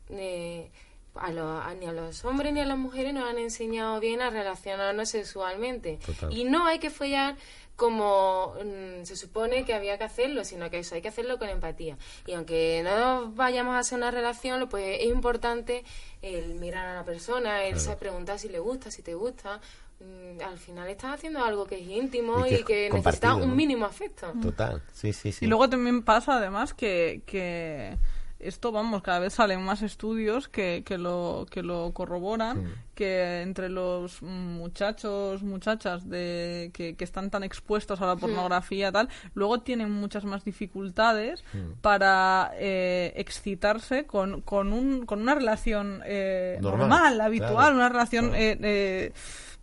eh, 0.09 0.69
a 1.15 1.31
lo- 1.31 1.57
a- 1.59 1.73
ni 1.73 1.85
a 1.87 1.91
los 1.93 2.23
hombres 2.25 2.53
ni 2.53 2.59
a 2.59 2.65
las 2.65 2.77
mujeres 2.77 3.13
nos 3.13 3.27
han 3.29 3.39
enseñado 3.39 3.99
bien 3.99 4.21
a 4.21 4.29
relacionarnos 4.29 5.09
sexualmente. 5.09 5.97
Total. 6.05 6.31
Y 6.31 6.43
no 6.43 6.67
hay 6.67 6.77
que 6.79 6.89
follar 6.89 7.35
como 7.75 8.53
mm, 8.63 9.03
se 9.03 9.15
supone 9.17 9.65
que 9.65 9.73
había 9.73 9.97
que 9.97 10.03
hacerlo, 10.05 10.43
sino 10.45 10.69
que 10.69 10.79
eso 10.79 10.95
hay 10.95 11.01
que 11.01 11.07
hacerlo 11.09 11.37
con 11.39 11.49
empatía. 11.49 11.97
Y 12.25 12.33
aunque 12.33 12.81
no 12.83 13.31
vayamos 13.31 13.75
a 13.75 13.79
hacer 13.79 13.97
una 13.97 14.11
relación, 14.11 14.67
pues 14.69 14.99
es 15.01 15.07
importante 15.07 15.83
el 16.21 16.55
mirar 16.55 16.85
a 16.87 16.95
la 16.95 17.03
persona, 17.03 17.63
el 17.65 17.79
saber 17.79 17.97
preguntar 17.97 18.37
si 18.39 18.47
le 18.49 18.59
gusta, 18.59 18.91
si 18.91 19.01
te 19.01 19.13
gusta. 19.15 19.59
Mm, 20.05 20.41
Al 20.41 20.57
final 20.57 20.87
estás 20.89 21.15
haciendo 21.15 21.43
algo 21.43 21.65
que 21.65 21.79
es 21.79 21.87
íntimo 21.87 22.45
Y 22.45 22.55
y 22.55 22.57
que 22.57 22.63
que, 22.65 22.87
es 22.87 22.93
necesita 22.93 23.35
un 23.35 23.49
¿no? 23.49 23.55
mínimo 23.55 23.85
afecto. 23.85 24.31
Total, 24.41 24.81
sí, 24.93 25.13
sí, 25.13 25.31
sí. 25.31 25.45
Y 25.45 25.47
luego 25.47 25.69
también 25.69 26.03
pasa 26.03 26.37
además 26.37 26.73
que, 26.73 27.21
que 27.25 27.97
esto, 28.37 28.71
vamos, 28.71 29.01
cada 29.01 29.19
vez 29.19 29.33
salen 29.33 29.63
más 29.63 29.81
estudios 29.81 30.47
que, 30.49 30.83
que, 30.85 30.97
lo, 30.99 31.47
que 31.49 31.63
lo 31.63 31.91
corroboran, 31.93 32.69
que 32.93 33.41
entre 33.41 33.69
los 33.69 34.21
muchachos, 34.21 35.41
muchachas 35.41 36.07
de, 36.07 36.69
que, 36.73 36.95
que 36.95 37.03
están 37.05 37.31
tan 37.31 37.43
expuestos 37.43 38.01
a 38.01 38.05
la 38.05 38.15
pornografía 38.17 38.91
tal, 38.91 39.09
luego 39.33 39.61
tienen 39.61 39.89
muchas 39.89 40.25
más 40.25 40.43
dificultades 40.43 41.43
para 41.81 42.51
eh, 42.55 43.13
excitarse 43.15 44.05
con, 44.05 44.41
con, 44.41 44.73
un, 44.73 45.05
con 45.05 45.21
una 45.21 45.33
relación 45.33 46.01
eh, 46.05 46.59
Normal, 46.61 46.79
normal, 46.89 47.21
habitual, 47.21 47.53
claro, 47.55 47.75
una 47.75 47.89
relación 47.89 48.27
claro. 48.29 48.43
eh, 48.43 48.57
eh, 48.61 49.13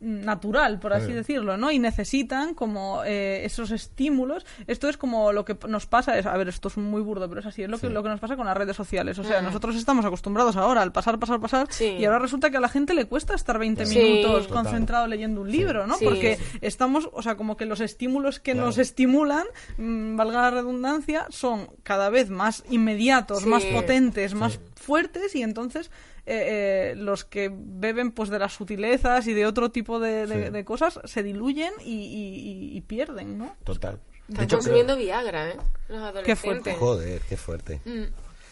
natural, 0.02 0.80
por 0.80 0.92
así 0.92 1.06
Sí. 1.06 1.12
decirlo, 1.12 1.56
¿no? 1.56 1.70
Y 1.70 1.78
necesitan 1.78 2.54
como 2.54 3.02
eh, 3.04 3.44
esos 3.44 3.70
estímulos. 3.70 4.44
Esto 4.66 4.88
es 4.88 4.96
como 4.96 5.32
lo 5.32 5.44
que 5.44 5.56
nos 5.68 5.86
pasa, 5.86 6.18
es, 6.18 6.26
a 6.26 6.36
ver, 6.36 6.48
esto 6.48 6.68
es 6.68 6.76
muy 6.76 7.00
burdo, 7.02 7.28
pero 7.28 7.40
es 7.40 7.46
así, 7.46 7.62
es 7.62 7.68
lo 7.70 7.78
que, 7.78 7.88
lo 7.88 8.02
que 8.02 8.08
nos 8.08 8.18
pasa 8.20 8.36
con 8.36 8.46
las 8.46 8.56
redes 8.56 8.76
sociales. 8.76 9.18
O 9.20 9.24
sea, 9.24 9.40
nosotros 9.42 9.76
estamos 9.76 10.04
acostumbrados 10.04 10.56
ahora 10.56 10.82
al 10.82 10.90
pasar, 10.92 11.18
pasar, 11.20 11.40
pasar, 11.40 11.66
Sí. 11.70 11.84
y 11.98 12.04
ahora 12.04 12.18
resulta 12.18 12.50
que 12.50 12.56
a 12.56 12.60
la 12.60 12.68
gente 12.68 12.94
le 12.94 13.04
cuesta 13.06 13.34
estar 13.34 13.58
20 13.58 13.86
Sí. 13.86 13.98
minutos 13.98 14.48
Total. 14.48 14.64
concentrado 14.64 15.06
leyendo 15.06 15.40
un 15.40 15.50
libro, 15.52 15.86
¿no? 15.86 15.96
Sí. 15.96 16.04
Porque 16.04 16.38
estamos, 16.60 17.08
o 17.12 17.22
sea, 17.22 17.36
como 17.36 17.56
que 17.56 17.64
los 17.66 17.80
estímulos 17.80 18.40
que 18.40 18.52
Claro. 18.52 18.66
nos 18.66 18.78
estimulan, 18.78 19.44
mm, 19.78 20.16
valga 20.16 20.42
la 20.42 20.50
redundancia, 20.50 21.26
son 21.30 21.68
cada 21.84 22.10
vez 22.10 22.28
más 22.28 22.64
inmediatos, 22.70 23.42
Sí. 23.44 23.48
más 23.48 23.64
potentes, 23.66 24.34
más 24.34 24.58
fuertes 24.74 25.34
y 25.36 25.42
entonces 25.42 25.90
eh, 26.26 26.92
eh, 26.92 26.94
los 26.96 27.24
que 27.24 27.50
beben 27.52 28.12
pues 28.12 28.28
de 28.30 28.38
las 28.38 28.52
sutilezas 28.52 29.26
y 29.26 29.32
de 29.34 29.46
otro 29.46 29.70
tipo 29.70 29.98
de, 29.98 30.26
de- 30.26 30.46
Sí. 30.46 30.50
de 30.52 30.64
cosas 30.64 31.00
se 31.04 31.22
diluyen 31.22 31.72
y, 31.84 31.92
y- 31.92 32.76
y 32.76 32.80
pierden, 32.82 33.38
¿no? 33.38 33.56
Total. 33.64 33.98
De 34.28 34.34
Están 34.34 34.44
hecho, 34.44 34.56
consumiendo 34.58 34.96
Viagra, 34.96 35.50
¿eh? 35.50 35.56
Los 35.88 35.98
adolescentes. 35.98 36.38
fuerte. 36.40 36.74
Joder, 36.74 37.20
qué 37.28 37.36
fuerte. 37.36 37.80
Mm. 37.84 38.04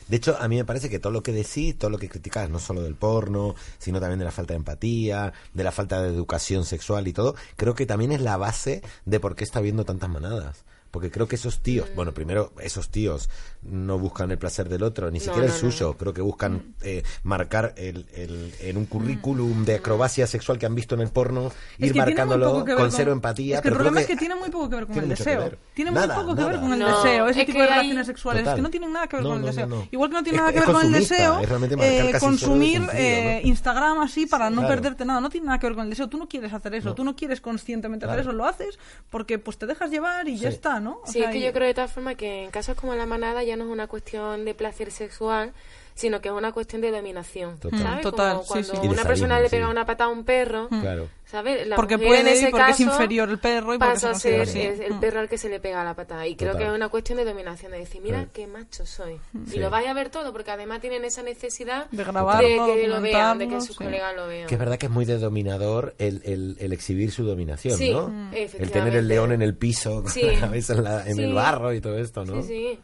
De 0.08 0.16
hecho, 0.16 0.36
a 0.40 0.48
mí 0.48 0.56
me 0.56 0.64
parece 0.64 0.90
que 0.90 0.98
todo 0.98 1.12
lo 1.12 1.22
que 1.22 1.30
decís, 1.30 1.78
todo 1.78 1.88
lo 1.88 1.96
que 1.98 2.08
criticas, 2.08 2.50
no 2.50 2.58
solo 2.58 2.82
del 2.82 2.96
porno, 2.96 3.54
sino 3.78 4.00
también 4.00 4.18
de 4.18 4.24
la 4.24 4.32
falta 4.32 4.54
de 4.54 4.58
empatía, 4.58 5.32
de 5.54 5.62
la 5.64 5.70
falta 5.70 6.02
de 6.02 6.08
educación 6.08 6.64
sexual 6.64 7.06
y 7.06 7.12
todo, 7.12 7.36
creo 7.54 7.76
que 7.76 7.86
también 7.86 8.10
es 8.10 8.20
la 8.20 8.36
base 8.36 8.82
de 9.04 9.20
por 9.20 9.36
qué 9.36 9.44
está 9.44 9.60
habiendo 9.60 9.84
tantas 9.84 10.10
manadas. 10.10 10.64
Porque 10.91 11.11
creo 11.11 11.28
que 11.28 11.36
esos 11.36 11.61
tíos, 11.61 11.88
Mm. 11.91 11.95
bueno, 11.97 12.12
primero, 12.12 12.53
esos 12.61 12.88
tíos 12.88 13.30
no 13.62 13.99
buscan 13.99 14.30
el 14.30 14.38
placer 14.38 14.68
del 14.68 14.82
otro, 14.82 15.11
ni 15.11 15.18
No, 15.18 15.24
siquiera 15.24 15.47
el 15.47 15.53
no, 15.53 15.55
no. 15.62 15.70
suyo. 15.70 15.97
Creo 15.97 16.12
que 16.12 16.20
buscan 16.22 16.74
eh, 16.82 17.03
marcar 17.22 17.74
el, 17.76 18.07
el- 18.14 18.53
en 18.61 18.76
un 18.76 18.86
currículum 18.86 19.64
de 19.64 19.76
acrobacia 19.76 20.26
sexual 20.26 20.59
que 20.59 20.66
han 20.66 20.74
visto 20.74 20.95
en 20.95 21.03
el 21.03 21.09
porno, 21.11 21.53
Es 21.78 21.91
ir 21.91 21.97
marcándolo 21.97 22.53
con 22.53 22.64
ver 22.64 22.91
cero 22.91 23.12
empatía. 23.12 23.57
Es 23.57 23.62
que 23.62 23.68
el 23.68 23.74
pero 23.74 23.76
creo 23.76 23.84
problema 23.93 24.01
es 24.01 24.07
que 24.09 24.16
tiene 24.16 24.34
muy 24.34 24.51
poco 24.51 24.68
que 24.70 24.76
ver 24.76 24.86
con 24.86 24.93
tiene 24.95 25.09
el 25.12 25.16
deseo. 25.16 25.51
Tiene 25.74 25.91
Nada, 25.93 26.14
muy 26.16 26.24
poco 26.24 26.36
que 26.36 26.45
ver 26.45 26.61
con 26.61 26.72
el 26.72 26.78
No, 26.80 26.97
deseo. 27.03 27.28
Ese 27.28 27.41
es 27.41 27.47
tipo 27.47 27.59
de 27.59 27.64
hay- 27.64 27.70
relaciones 27.70 28.07
sexuales 28.07 28.43
Total. 28.43 28.57
que 28.57 28.62
no 28.62 28.70
tienen 28.70 28.93
nada 28.93 29.07
que 29.07 29.16
ver 29.16 29.22
No, 29.22 29.28
con 29.30 29.36
el 29.38 29.43
no, 29.43 29.47
deseo. 29.49 29.66
no, 29.66 29.76
no. 29.76 29.88
Igual 29.93 30.11
que 30.11 30.16
no 30.16 30.22
tiene 30.22 30.36
Es- 30.36 30.41
nada 30.43 30.53
que 30.53 30.59
es 30.59 30.66
ver 30.66 30.74
con 30.74 30.86
el 30.86 30.93
deseo 30.93 31.41
es 31.41 31.51
eh, 31.80 32.16
consumir 32.18 32.82
eh, 32.95 33.41
¿no? 33.43 33.49
Instagram 33.49 34.01
así 34.01 34.26
para 34.26 34.51
no 34.51 34.66
perderte 34.66 35.05
nada. 35.05 35.20
No 35.20 35.30
tiene 35.30 35.47
nada 35.47 35.59
que 35.59 35.66
ver 35.66 35.74
con 35.76 35.84
el 35.84 35.91
deseo. 35.91 36.09
Tú 36.09 36.18
no 36.18 36.28
quieres 36.28 36.53
hacer 36.53 36.74
eso. 36.74 36.95
Tú 36.95 37.05
no 37.05 37.14
quieres 37.14 37.41
conscientemente 37.41 38.07
hacer 38.07 38.20
eso. 38.20 38.32
Lo 38.32 38.45
haces 38.47 38.78
porque 39.11 39.38
pues 39.38 39.59
te 39.59 39.66
dejas 39.66 39.91
llevar 39.91 40.26
y 40.28 40.36
ya 40.36 40.49
está, 40.49 40.80
¿no? 40.81 41.01
O 41.03 41.07
Sí, 41.07 41.18
sea, 41.20 41.28
es 41.28 41.33
que 41.33 41.39
y- 41.39 41.45
yo 41.45 41.53
creo 41.53 41.66
de 41.68 41.74
tal 41.74 41.89
forma 41.89 42.14
que 42.14 42.45
en 42.45 42.51
casos 42.51 42.76
como 42.76 42.95
la 42.95 43.07
manada 43.07 43.43
ya 43.43 43.57
no 43.57 43.64
es 43.64 43.70
una 43.70 43.87
cuestión 43.87 44.45
de 44.45 44.55
placer 44.55 44.91
sexual, 44.91 45.53
sino 46.01 46.20
que 46.22 46.28
es 46.28 46.34
una 46.34 46.51
cuestión 46.53 46.80
de 46.80 46.90
dominación. 46.90 47.59
Total. 47.59 47.78
¿sabes? 47.80 47.98
Mm, 47.98 48.03
total, 48.03 48.32
Como 48.36 48.46
cuando 48.46 48.74
sí. 48.80 48.88
Una 48.88 49.03
persona 49.05 49.38
le 49.40 49.51
pega 49.51 49.66
sí. 49.66 49.70
una 49.70 49.84
patada 49.84 50.09
a 50.09 50.12
un 50.12 50.24
perro, 50.24 50.68
Claro. 50.68 51.09
¿sabes? 51.26 51.66
La 51.66 51.76
Porque 51.76 51.96
mujer 51.98 52.14
en 52.14 52.22
puede 52.26 52.48
y 52.48 52.51
porque 52.51 52.70
es 52.70 52.80
inferior 52.80 53.28
el 53.28 53.38
perro 53.38 53.74
y 53.74 53.78
porque 53.78 53.92
pasa 53.94 54.11
a 54.11 54.14
se 54.14 54.20
ser 54.30 54.38
considera 54.38 54.70
así. 54.72 54.80
es 54.82 54.88
el 54.88 54.94
Mm. 54.94 55.01
perro 55.01 55.20
al 55.20 55.28
que 55.28 55.36
se 55.36 55.48
le 55.51 55.61
pega 55.61 55.84
la 55.84 55.94
patada. 55.94 56.26
Y 56.26 56.36
creo 56.36 56.53
Total. 56.53 56.66
que 56.66 56.70
es 56.70 56.74
una 56.76 56.88
cuestión 56.88 57.18
de 57.18 57.24
dominación, 57.26 57.72
de 57.72 57.78
decir, 57.80 58.01
mira 58.01 58.22
Sí. 58.22 58.28
qué 58.32 58.46
macho 58.46 58.86
soy. 58.86 59.20
Sí. 59.46 59.57
Y 59.57 59.59
lo 59.61 59.68
vais 59.68 59.86
a 59.88 59.92
ver 59.92 60.09
todo, 60.09 60.32
porque 60.32 60.51
además 60.53 60.80
tienen 60.80 61.05
esa 61.05 61.22
necesidad 61.22 61.86
De 61.90 62.03
grabarlo, 62.03 62.66
de 62.66 62.72
que 62.80 62.88
lo 62.88 63.01
vean, 63.03 63.38
de 63.38 63.48
que 63.48 63.61
sus 63.61 63.76
sí. 63.76 63.84
colegas 63.84 64.16
lo 64.16 64.26
vean. 64.26 64.48
Que 64.48 64.55
es 64.55 64.59
verdad 64.59 64.78
que 64.78 64.86
es 64.86 64.92
muy 64.92 65.05
de 65.05 65.18
dominador 65.18 65.94
el, 65.98 66.22
el, 66.24 66.57
el 66.61 66.72
exhibir 66.72 67.11
su 67.12 67.24
dominación, 67.24 67.76
Sí, 67.76 67.92
¿no? 67.92 68.09
Mm. 68.09 68.30
El 68.32 68.70
tener 68.70 68.96
el 68.96 69.07
león 69.07 69.32
en 69.32 69.42
el 69.42 69.55
piso, 69.55 70.03
con 70.03 70.11
Sí. 70.11 70.22
la 70.22 70.40
cabeza 70.40 70.72
en, 70.72 70.84
la- 70.84 71.07
en 71.07 71.16
Sí. 71.16 71.22
el 71.24 71.34
barro 71.34 71.74
y 71.74 71.80
todo 71.82 71.98
esto, 71.98 72.24
¿no? 72.24 72.40
Sí, 72.42 72.48
sí. 72.48 72.78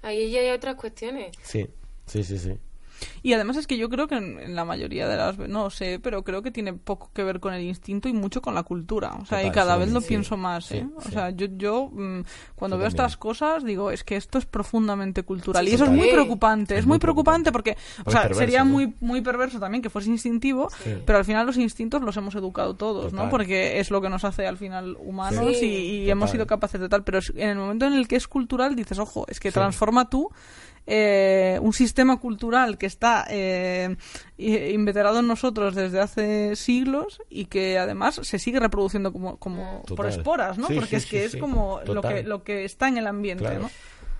Ahí 0.00 0.30
ya 0.30 0.40
hay 0.40 0.50
otras 0.50 0.76
cuestiones. 0.76 1.34
Sí, 1.42 1.66
sí, 2.08 2.22
sí, 2.24 2.38
sí. 2.38 2.54
Y 3.22 3.32
además 3.32 3.56
es 3.56 3.66
que 3.66 3.76
yo 3.76 3.88
creo 3.88 4.08
que 4.08 4.16
en, 4.16 4.38
en 4.40 4.54
la 4.54 4.64
mayoría 4.64 5.06
de 5.08 5.16
las 5.16 5.38
no 5.38 5.70
sé, 5.70 6.00
pero 6.02 6.24
creo 6.24 6.42
que 6.42 6.50
tiene 6.50 6.72
poco 6.72 7.10
que 7.12 7.22
ver 7.22 7.40
con 7.40 7.54
el 7.54 7.62
instinto 7.62 8.08
y 8.08 8.12
mucho 8.12 8.42
con 8.42 8.54
la 8.54 8.62
cultura. 8.62 9.14
O 9.20 9.24
sea, 9.24 9.44
y 9.44 9.50
cada 9.50 9.74
sí, 9.74 9.80
vez 9.80 9.92
lo 9.92 10.00
sí, 10.00 10.08
pienso 10.08 10.36
más, 10.36 10.66
sí, 10.66 10.78
¿eh? 10.78 10.88
O 10.96 11.02
sea, 11.02 11.30
yo, 11.30 11.46
yo 11.56 11.90
mm, 11.92 12.22
cuando 12.56 12.76
Yo 12.76 12.80
veo 12.80 12.88
también. 12.88 13.06
estas 13.06 13.16
cosas 13.16 13.64
digo, 13.64 13.90
es 13.90 14.04
que 14.04 14.16
esto 14.16 14.38
es 14.38 14.46
profundamente 14.46 15.22
cultural. 15.22 15.68
Y 15.68 15.72
eso 15.74 15.84
es 15.84 15.90
muy 15.90 16.10
preocupante, 16.10 16.74
es, 16.74 16.80
Es 16.80 16.86
muy 16.86 16.94
muy 16.94 16.98
preocupante 16.98 17.52
porque, 17.52 17.76
o 18.04 18.10
sea, 18.10 18.22
perverso, 18.22 18.40
sería 18.40 18.64
¿no? 18.64 18.70
muy, 18.70 18.94
muy 19.00 19.20
perverso 19.20 19.60
también 19.60 19.80
que 19.82 19.90
fuese 19.90 20.10
instintivo, 20.10 20.68
pero 21.06 21.18
al 21.18 21.24
final 21.24 21.46
los 21.46 21.56
instintos 21.56 22.02
los 22.02 22.16
hemos 22.16 22.34
educado 22.34 22.74
todos, 22.74 23.12
¿no? 23.12 23.30
Porque 23.30 23.78
es 23.78 23.90
lo 23.90 24.00
que 24.00 24.08
nos 24.08 24.24
hace 24.24 24.46
al 24.46 24.56
final 24.56 24.96
humanos 25.00 25.62
y, 25.62 25.66
y 25.66 26.10
hemos 26.10 26.30
sido 26.30 26.46
capaces 26.46 26.80
de 26.80 26.88
tal. 26.88 27.04
Pero 27.04 27.20
en 27.36 27.50
el 27.50 27.56
momento 27.58 27.86
en 27.86 27.92
el 27.94 28.08
que 28.08 28.16
es 28.16 28.26
cultural 28.26 28.74
dices, 28.74 28.98
ojo, 28.98 29.24
es 29.28 29.38
que 29.38 29.52
transforma 29.52 30.10
tú 30.10 30.30
eh, 30.90 31.58
un 31.60 31.74
sistema 31.74 32.18
cultural 32.18 32.78
que 32.78 32.86
está 32.86 33.26
eh, 33.28 33.94
inveterado 34.38 35.18
en 35.20 35.26
nosotros 35.26 35.74
desde 35.74 36.00
hace 36.00 36.56
siglos 36.56 37.20
y 37.28 37.44
que 37.44 37.78
además 37.78 38.20
se 38.22 38.38
sigue 38.38 38.58
reproduciendo 38.58 39.12
como, 39.12 39.36
como 39.36 39.82
por 39.82 40.06
esporas, 40.06 40.56
¿no? 40.56 40.66
Sí, 40.68 40.74
Porque 40.76 40.88
sí, 40.88 40.96
es 40.96 41.06
que 41.06 41.18
sí, 41.20 41.24
es 41.26 41.32
sí. 41.32 41.38
como 41.38 41.80
lo 41.84 42.00
que, 42.00 42.22
lo 42.22 42.42
que 42.42 42.64
está 42.64 42.88
en 42.88 42.96
el 42.98 43.06
ambiente, 43.06 43.44
Claro. 43.44 43.60
¿no? 43.60 43.70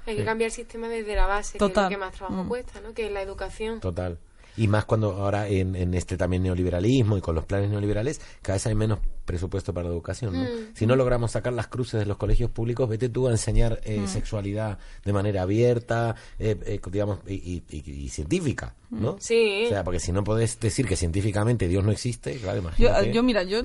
Hay 0.06 0.16
que 0.16 0.24
cambiar 0.24 0.46
el 0.48 0.52
sistema 0.52 0.88
desde 0.88 1.14
la 1.14 1.26
base, 1.26 1.54
que 1.54 1.58
Total. 1.58 1.84
es 1.84 1.90
lo 1.90 1.96
que 1.98 2.04
más 2.04 2.14
trabajo 2.14 2.44
Mm. 2.44 2.48
cuesta, 2.48 2.80
¿no? 2.80 2.92
Que 2.94 3.06
es 3.06 3.12
la 3.12 3.20
educación. 3.22 3.80
Total. 3.80 4.18
Y 4.59 4.68
más 4.68 4.84
cuando 4.84 5.12
ahora 5.12 5.48
en, 5.48 5.74
en 5.76 5.94
este 5.94 6.16
también 6.16 6.42
neoliberalismo 6.42 7.16
y 7.16 7.20
con 7.20 7.34
los 7.34 7.44
planes 7.44 7.70
neoliberales, 7.70 8.20
cada 8.42 8.56
vez 8.56 8.66
hay 8.66 8.74
menos 8.74 8.98
presupuesto 9.24 9.74
para 9.74 9.86
la 9.88 9.92
educación. 9.92 10.32
¿no? 10.32 10.42
Mm. 10.42 10.48
Si 10.74 10.86
no 10.86 10.96
logramos 10.96 11.32
sacar 11.32 11.52
las 11.52 11.66
cruces 11.68 12.00
de 12.00 12.06
los 12.06 12.16
colegios 12.16 12.50
públicos, 12.50 12.88
vete 12.88 13.11
tú 13.11 13.28
a 13.28 13.30
enseñar 13.30 13.78
eh, 13.84 14.00
Mm. 14.00 14.06
sexualidad 14.09 14.78
de 15.04 15.12
manera 15.12 15.42
abierta, 15.42 16.14
eh, 16.38 16.56
eh, 16.64 16.80
digamos, 16.90 17.18
y, 17.26 17.34
y- 17.34 17.62
y- 17.70 17.90
y 18.04 18.09
científica, 18.09 18.74
¿no? 18.90 19.12
Mm. 19.14 19.16
Sí. 19.20 19.64
O 19.66 19.68
sea, 19.68 19.84
porque 19.84 20.00
si 20.00 20.12
no 20.12 20.24
podés 20.24 20.59
decir 20.59 20.86
que 20.86 20.96
científicamente 20.96 21.68
Dios 21.68 21.84
no 21.84 21.92
existe, 21.92 22.36
claro, 22.38 22.61
imagínate. 22.61 23.12
yo, 23.12 23.22
mira, 23.22 23.42
yo 23.42 23.59
eh, 23.59 23.62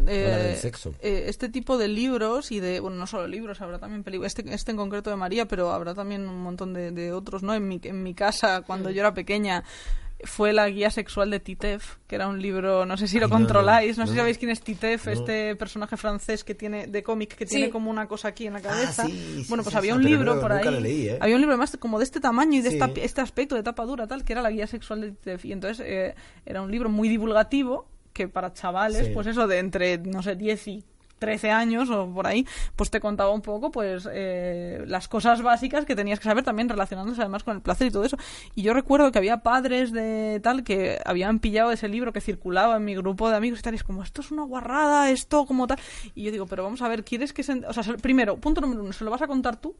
del 0.49 0.57
sexo. 0.57 0.93
eh, 1.01 1.25
este 1.27 1.47
tipo 1.47 1.77
de 1.77 1.87
libros 1.87 2.51
y 2.51 2.59
de, 2.59 2.81
bueno, 2.81 2.97
no 2.97 3.07
solo 3.07 3.25
libros, 3.27 3.61
habrá 3.61 3.79
también 3.79 4.03
películas, 4.03 4.35
este, 4.37 4.53
este 4.53 4.71
en 4.71 4.77
concreto 4.77 5.09
de 5.11 5.15
María, 5.15 5.47
pero 5.47 5.71
habrá 5.71 5.95
también 5.95 6.27
un 6.27 6.41
montón 6.41 6.73
de, 6.73 6.91
de 6.91 7.13
otros, 7.13 7.41
¿no? 7.41 7.53
En 7.55 7.65
mi, 7.69 7.79
en 7.83 8.03
mi 8.03 8.13
casa, 8.13 8.63
cuando 8.67 8.89
yo 8.89 8.99
era 8.99 9.13
pequeña, 9.13 9.63
fue 10.25 10.53
la 10.53 10.69
guía 10.69 10.89
sexual 10.89 11.29
de 11.29 11.39
Titef, 11.39 11.97
que 12.07 12.15
era 12.15 12.27
un 12.27 12.41
libro, 12.41 12.85
no 12.85 12.97
sé 12.97 13.07
si 13.07 13.19
lo 13.19 13.25
Ay, 13.25 13.31
controláis, 13.31 13.97
no, 13.97 14.03
no, 14.03 14.07
sé 14.07 14.13
si 14.13 14.17
sabéis 14.19 14.37
quién 14.37 14.51
es 14.51 14.61
Titef, 14.61 15.05
No. 15.05 15.11
este 15.11 15.55
personaje 15.55 15.97
francés 15.97 16.43
que 16.43 16.55
tiene 16.55 16.87
de 16.87 17.03
cómic 17.03 17.35
que 17.35 17.45
Sí. 17.45 17.55
tiene 17.57 17.69
como 17.69 17.89
una 17.91 18.07
cosa 18.07 18.29
aquí 18.29 18.47
en 18.47 18.53
la 18.53 18.61
cabeza. 18.61 19.03
Ah, 19.03 19.07
sí, 19.07 19.11
sí, 19.41 19.45
bueno, 19.49 19.63
pues 19.63 19.73
sí, 19.73 19.77
había 19.77 19.93
sí, 19.93 19.97
un 19.97 20.03
libro 20.05 20.35
no- 20.35 20.41
por 20.41 20.51
ahí. 20.51 20.81
leí, 20.81 21.07
¿eh? 21.09 21.17
Había 21.21 21.35
un 21.35 21.41
libro 21.41 21.53
además 21.53 21.75
como 21.79 21.97
de 21.99 22.05
este 22.05 22.19
tamaño 22.19 22.59
y 22.59 22.61
de 22.61 22.69
Sí. 22.71 22.75
esta- 22.77 22.91
este 23.01 23.21
aspecto 23.21 23.55
de 23.55 23.63
tapa 23.63 23.85
dura, 23.85 24.07
tal, 24.07 24.23
que 24.23 24.33
era 24.33 24.41
la 24.41 24.51
guía 24.51 24.67
sexual 24.67 25.01
de 25.01 25.11
Titef. 25.11 25.45
Y 25.45 25.51
entonces 25.53 25.85
eh, 25.85 26.15
era 26.45 26.61
un 26.61 26.71
libro 26.71 26.89
muy 26.89 27.09
divulgativo 27.09 27.87
que 28.13 28.27
para 28.27 28.53
chavales, 28.53 29.07
Sí. 29.07 29.11
pues 29.13 29.27
eso, 29.27 29.47
de 29.47 29.57
entre, 29.59 29.97
no 29.97 30.21
sé, 30.21 30.35
10 30.35 30.67
y 30.67 30.83
13 31.25 31.51
años 31.51 31.89
o 31.89 32.07
por 32.13 32.27
ahí, 32.27 32.45
pues 32.75 32.89
te 32.89 32.99
contaba 32.99 33.31
un 33.31 33.41
poco 33.41 33.71
pues 33.71 34.07
eh, 34.11 34.83
las 34.87 35.07
cosas 35.07 35.41
básicas 35.41 35.85
que 35.85 35.95
tenías 35.95 36.19
que 36.19 36.25
saber 36.25 36.43
también 36.43 36.69
relacionándose 36.69 37.21
además 37.21 37.43
con 37.43 37.55
el 37.55 37.61
placer 37.61 37.87
y 37.87 37.91
todo 37.91 38.03
eso. 38.03 38.17
Y 38.55 38.61
yo 38.63 38.73
recuerdo 38.73 39.11
que 39.11 39.19
había 39.19 39.37
padres 39.37 39.91
de 39.91 40.39
tal 40.43 40.63
que 40.63 40.99
habían 41.05 41.39
pillado 41.39 41.71
ese 41.71 41.87
libro 41.87 42.11
que 42.13 42.21
circulaba 42.21 42.77
en 42.77 42.85
mi 42.85 42.95
grupo 42.95 43.29
de 43.29 43.35
amigos 43.37 43.59
y 43.59 43.61
tal, 43.63 43.73
y 43.73 43.77
es 43.77 43.83
como, 43.83 44.03
esto 44.03 44.21
es 44.21 44.31
una 44.31 44.43
guarrada, 44.43 45.09
esto 45.11 45.45
como 45.45 45.67
tal. 45.67 45.79
Y 46.15 46.23
yo 46.23 46.31
digo, 46.31 46.45
pero 46.47 46.63
vamos 46.63 46.81
a 46.81 46.87
ver, 46.87 47.03
¿quieres 47.03 47.33
que 47.33 47.43
se... 47.43 47.53
O 47.65 47.73
sea, 47.73 47.83
se- 47.83 47.93
primero, 47.95 48.37
punto 48.37 48.61
número 48.61 48.83
uno, 48.83 48.93
¿se 48.93 49.03
lo 49.03 49.11
vas 49.11 49.21
a 49.21 49.27
contar 49.27 49.57
tú? 49.57 49.75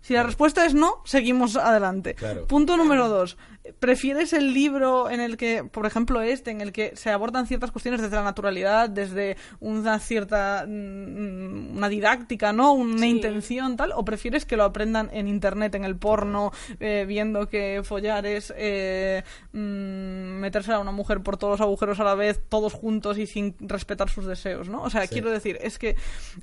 Si 0.00 0.14
la 0.14 0.22
respuesta 0.22 0.64
es 0.64 0.74
no, 0.74 1.02
seguimos 1.04 1.56
adelante. 1.56 2.14
Claro. 2.14 2.46
Punto 2.46 2.76
número 2.76 3.08
dos. 3.08 3.36
¿Prefieres 3.78 4.32
el 4.32 4.54
libro 4.54 5.10
en 5.10 5.20
el 5.20 5.36
que, 5.36 5.62
por 5.64 5.84
ejemplo, 5.84 6.22
este, 6.22 6.50
en 6.50 6.62
el 6.62 6.72
que 6.72 6.96
se 6.96 7.10
abordan 7.10 7.46
ciertas 7.46 7.70
cuestiones 7.70 8.00
desde 8.00 8.16
la 8.16 8.24
naturalidad, 8.24 8.88
desde 8.88 9.36
una 9.60 9.98
cierta, 9.98 10.64
mm, 10.66 11.76
una 11.76 11.88
didáctica, 11.90 12.52
¿no? 12.54 12.72
Una 12.72 13.00
Sí. 13.00 13.08
intención, 13.10 13.76
tal? 13.76 13.92
¿O 13.94 14.04
prefieres 14.04 14.46
que 14.46 14.56
lo 14.56 14.64
aprendan 14.64 15.10
en 15.12 15.28
internet, 15.28 15.74
en 15.74 15.84
el 15.84 15.96
porno, 15.96 16.50
eh, 16.80 17.04
viendo 17.06 17.48
que 17.48 17.82
follar 17.84 18.24
es 18.24 18.52
eh, 18.56 19.22
mm, 19.52 19.58
meterse 20.40 20.72
a 20.72 20.78
una 20.78 20.92
mujer 20.92 21.20
por 21.22 21.36
todos 21.36 21.52
los 21.52 21.60
agujeros 21.60 22.00
a 22.00 22.04
la 22.04 22.14
vez, 22.14 22.40
todos 22.48 22.72
juntos 22.72 23.18
y 23.18 23.26
sin 23.26 23.54
respetar 23.60 24.08
sus 24.08 24.24
deseos, 24.24 24.68
¿no? 24.70 24.82
O 24.82 24.90
sea, 24.90 25.06
quiero 25.06 25.30
decir, 25.30 25.58
es 25.60 25.78
que, 25.78 25.96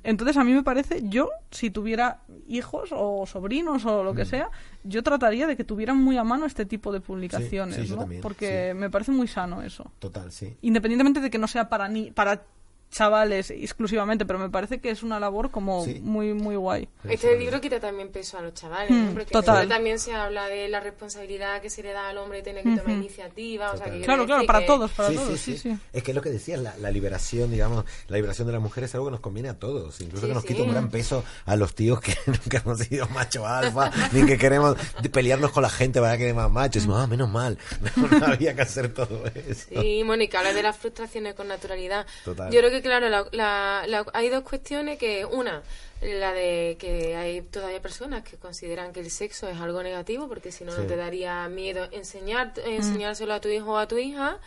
entonces 0.04 0.36
a 0.36 0.44
mí 0.44 0.52
me 0.52 0.62
parece, 0.62 1.00
yo, 1.02 1.28
si 1.50 1.70
tuviera 1.70 2.22
hijos 2.46 2.90
o 2.92 3.26
sobrinos 3.26 3.47
o 3.84 4.04
lo 4.04 4.14
que 4.14 4.22
Mm. 4.22 4.26
sea, 4.26 4.50
yo 4.84 5.02
trataría 5.02 5.46
de 5.46 5.56
que 5.56 5.64
tuvieran 5.64 5.96
muy 5.96 6.16
a 6.16 6.24
mano 6.24 6.46
este 6.46 6.64
tipo 6.66 6.92
de 6.92 7.00
publicaciones, 7.00 7.86
sí, 7.88 7.92
¿no? 7.92 8.00
también, 8.00 8.20
Porque 8.22 8.74
me 8.74 8.90
parece 8.90 9.10
muy 9.12 9.26
sano 9.28 9.62
eso. 9.62 9.90
Total, 9.98 10.30
sí. 10.30 10.56
Independientemente 10.62 11.20
de 11.20 11.30
que 11.30 11.38
no 11.38 11.48
sea 11.48 11.68
para 11.68 11.88
ni 11.88 12.10
para 12.10 12.42
chavales 12.90 13.50
exclusivamente, 13.50 14.24
pero 14.24 14.38
me 14.38 14.48
parece 14.50 14.80
que 14.80 14.90
es 14.90 15.02
una 15.02 15.20
labor 15.20 15.50
como 15.50 15.84
Sí. 15.84 16.00
muy, 16.02 16.32
muy 16.34 16.56
guay. 16.56 16.88
Este 17.08 17.38
libro 17.38 17.60
quita 17.60 17.78
también 17.80 18.08
peso 18.10 18.38
a 18.38 18.42
los 18.42 18.54
chavales, 18.54 18.90
Mm, 18.90 19.04
¿no? 19.06 19.12
Porque 19.12 19.30
total. 19.32 19.68
también 19.68 19.98
se 19.98 20.14
habla 20.14 20.48
de 20.48 20.68
la 20.68 20.80
responsabilidad 20.80 21.60
que 21.60 21.70
se 21.70 21.82
le 21.82 21.92
da 21.92 22.08
al 22.08 22.18
hombre 22.18 22.38
de 22.38 22.44
tener 22.44 22.64
que 22.64 22.76
tomar 22.76 22.90
iniciativa. 22.96 23.72
O 23.72 23.76
sea, 23.76 23.86
que 23.86 23.90
quiero 23.92 24.04
Claro, 24.06 24.26
claro, 24.26 24.46
para 24.46 24.60
que- 24.60 24.66
todos, 24.66 24.90
para 24.92 25.08
Sí, 25.10 25.14
todos, 25.16 25.28
sí, 25.28 25.52
sí, 25.52 25.58
sí. 25.58 25.70
sí. 25.74 25.78
Es 25.92 26.02
que 26.02 26.10
es 26.10 26.14
lo 26.14 26.22
que 26.22 26.30
decías, 26.30 26.60
la, 26.60 26.76
la 26.78 26.90
liberación, 26.90 27.50
digamos, 27.50 27.84
la 28.08 28.16
liberación 28.16 28.46
de 28.46 28.52
la 28.54 28.60
mujer 28.60 28.84
es 28.84 28.94
algo 28.94 29.06
que 29.06 29.12
nos 29.12 29.20
conviene 29.20 29.48
a 29.50 29.58
todos. 29.58 30.00
Incluso 30.00 30.22
Sí, 30.22 30.28
que 30.28 30.34
nos 30.34 30.42
sí. 30.42 30.48
quita 30.48 30.62
un 30.62 30.70
gran 30.70 30.90
peso 30.90 31.24
a 31.44 31.56
los 31.56 31.74
tíos 31.74 32.00
que 32.00 32.14
nunca 32.26 32.58
hemos 32.64 32.78
sido 32.78 33.06
macho 33.08 33.46
alfa, 33.46 33.90
ni 34.12 34.24
que 34.26 34.38
queremos 34.38 34.76
pelearnos 35.12 35.52
con 35.52 35.62
la 35.62 35.70
gente 35.70 36.00
para 36.00 36.12
que 36.16 36.24
quede 36.24 36.34
más 36.34 36.50
macho. 36.50 36.78
Y 36.78 36.80
decimos, 36.80 37.00
ah, 37.02 37.06
menos 37.06 37.28
mal, 37.28 37.58
no 38.20 38.26
había 38.26 38.54
que 38.56 38.62
hacer 38.62 38.92
todo 38.94 39.24
eso. 39.34 39.66
Sí, 39.80 40.02
Mónica, 40.04 40.38
habla 40.38 40.52
de 40.52 40.62
las 40.62 40.76
frustraciones 40.76 41.34
con 41.34 41.48
naturalidad. 41.48 42.06
Total. 42.24 42.50
Yo 42.50 42.58
creo 42.60 42.70
que, 42.70 42.77
claro, 42.82 43.08
la- 43.08 43.26
la- 43.32 43.84
la- 43.86 44.06
hay 44.14 44.28
dos 44.28 44.42
cuestiones 44.42 44.98
que, 44.98 45.24
una, 45.24 45.62
la 46.00 46.32
de 46.32 46.76
que 46.78 47.16
hay 47.16 47.40
todavía 47.42 47.80
personas 47.82 48.22
que 48.24 48.36
consideran 48.36 48.92
que 48.92 49.00
el 49.00 49.10
sexo 49.10 49.48
es 49.48 49.58
algo 49.60 49.82
negativo, 49.82 50.28
porque 50.28 50.52
si 50.52 50.64
no, 50.64 50.72
Sí. 50.72 50.82
no 50.82 50.86
te 50.86 50.96
daría 50.96 51.48
miedo 51.48 51.88
enseñar, 51.92 52.52
enseñárselo 52.64 53.34
a 53.34 53.40
tu 53.40 53.48
hijo 53.48 53.72
o 53.72 53.76
a 53.78 53.88
tu 53.88 53.98
hija. 53.98 54.38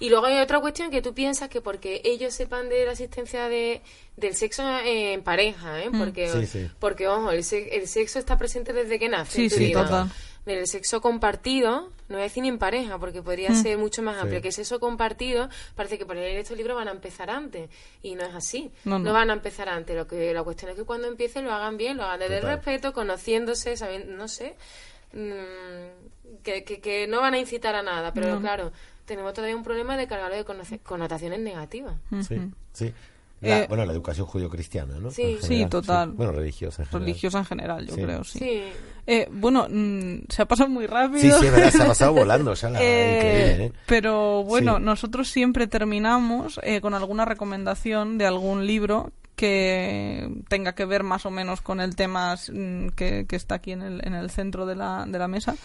Y 0.00 0.08
luego 0.10 0.26
hay 0.26 0.40
otra 0.40 0.58
cuestión 0.58 0.90
que 0.90 1.00
tú 1.00 1.14
piensas 1.14 1.48
que 1.48 1.60
porque 1.60 2.00
ellos 2.04 2.34
sepan 2.34 2.68
de 2.68 2.84
la 2.84 2.90
existencia 2.92 3.48
de, 3.48 3.82
del 4.16 4.34
sexo 4.34 4.64
en 4.84 5.22
pareja, 5.22 5.80
¿eh? 5.84 5.90
Porque, 5.96 6.28
Sí, 6.28 6.46
sí. 6.46 6.70
porque 6.80 7.06
ojo, 7.06 7.30
el, 7.30 7.44
se- 7.44 7.76
el 7.76 7.86
sexo 7.86 8.18
está 8.18 8.36
presente 8.36 8.72
desde 8.72 8.98
que 8.98 9.08
nace. 9.08 9.32
Sí, 9.36 9.42
en 9.44 9.48
tu 9.50 9.56
sí, 9.56 9.64
vida. 9.66 9.84
total. 9.84 10.10
Del 10.44 10.66
sexo 10.66 11.00
compartido, 11.00 11.90
no 12.08 12.16
voy 12.16 12.20
a 12.20 12.22
decir 12.24 12.42
ni 12.42 12.48
en 12.48 12.58
pareja, 12.58 12.98
porque 12.98 13.22
podría 13.22 13.54
ser 13.54 13.78
mucho 13.78 14.02
más 14.02 14.16
amplio. 14.16 14.38
Sí. 14.38 14.42
Que 14.42 14.48
el 14.48 14.54
sexo 14.54 14.80
compartido, 14.80 15.48
parece 15.76 15.98
que 15.98 16.04
por 16.06 16.16
leer 16.16 16.36
estos 16.38 16.56
libros 16.56 16.74
van 16.76 16.88
a 16.88 16.90
empezar 16.90 17.30
antes. 17.30 17.70
Y 18.02 18.16
no 18.16 18.24
es 18.24 18.34
así. 18.34 18.72
No, 18.84 18.98
No, 18.98 19.04
no. 19.04 19.12
van 19.12 19.30
a 19.30 19.34
empezar 19.34 19.68
antes. 19.68 19.94
Lo 19.96 20.08
que, 20.08 20.34
la 20.34 20.42
cuestión 20.42 20.70
es 20.72 20.76
que 20.76 20.82
cuando 20.84 21.06
empiecen 21.06 21.44
lo 21.44 21.52
hagan 21.52 21.76
bien, 21.76 21.96
lo 21.96 22.02
hagan 22.02 22.18
desde 22.18 22.38
el 22.38 22.42
respeto, 22.42 22.92
conociéndose, 22.92 23.76
sabiendo, 23.76 24.12
no 24.16 24.26
sé. 24.26 24.56
mm, 25.12 26.42
que, 26.42 26.64
que, 26.64 26.80
que 26.80 27.06
no 27.06 27.20
van 27.20 27.34
a 27.34 27.38
incitar 27.38 27.74
a 27.76 27.82
nada. 27.82 28.12
Pero 28.12 28.40
claro, 28.40 28.72
tenemos 29.04 29.32
todavía 29.34 29.56
un 29.56 29.62
problema 29.62 29.96
de 29.96 30.06
cargarlo 30.08 30.36
de 30.36 30.78
connotaciones 30.82 31.38
negativas. 31.38 31.94
Sí, 32.26 32.40
sí. 32.72 32.92
La- 33.42 33.60
Eh, 33.60 33.66
bueno, 33.68 33.84
la 33.84 33.92
educación 33.92 34.26
judío-cristiana, 34.26 34.94
¿no? 35.00 35.10
Sí. 35.10 35.36
Sí, 35.42 35.66
total. 35.66 36.12
Bueno, 36.12 36.32
religiosa 36.32 36.82
en 36.82 36.86
general. 36.88 37.06
Religiosa 37.06 37.38
en 37.40 37.44
general, 37.44 37.86
yo 37.86 37.94
Sí. 37.96 38.02
creo, 38.02 38.24
sí. 38.24 38.38
Sí. 38.38 38.62
Eh, 39.06 39.28
bueno, 39.32 39.66
mm, 39.68 40.26
se 40.28 40.42
ha 40.42 40.46
pasado 40.46 40.70
muy 40.70 40.86
rápido. 40.86 41.20
Sí, 41.20 41.44
sí, 41.46 41.50
verdad, 41.50 41.70
se 41.70 41.82
ha 41.82 41.86
pasado 41.86 42.12
volando 42.14 42.54
ya 42.54 42.70
la 42.70 42.80
Eh, 42.80 43.64
¿eh? 43.66 43.72
Pero 43.86 44.44
bueno, 44.44 44.76
Sí. 44.78 44.82
nosotros 44.84 45.28
siempre 45.28 45.66
terminamos 45.66 46.60
eh, 46.62 46.80
con 46.80 46.94
alguna 46.94 47.24
recomendación 47.24 48.16
de 48.16 48.26
algún 48.26 48.64
libro 48.66 49.10
que 49.34 50.28
tenga 50.48 50.74
que 50.74 50.84
ver 50.84 51.02
más 51.02 51.26
o 51.26 51.30
menos 51.30 51.62
con 51.62 51.80
el 51.80 51.96
tema 51.96 52.36
mm, 52.36 52.88
que, 52.90 53.26
que 53.26 53.34
está 53.34 53.56
aquí 53.56 53.72
en 53.72 53.82
el, 53.82 54.06
en 54.06 54.14
el 54.14 54.30
centro 54.30 54.66
de 54.66 54.76
la, 54.76 55.04
de 55.08 55.18
la 55.18 55.26
mesa. 55.26 55.56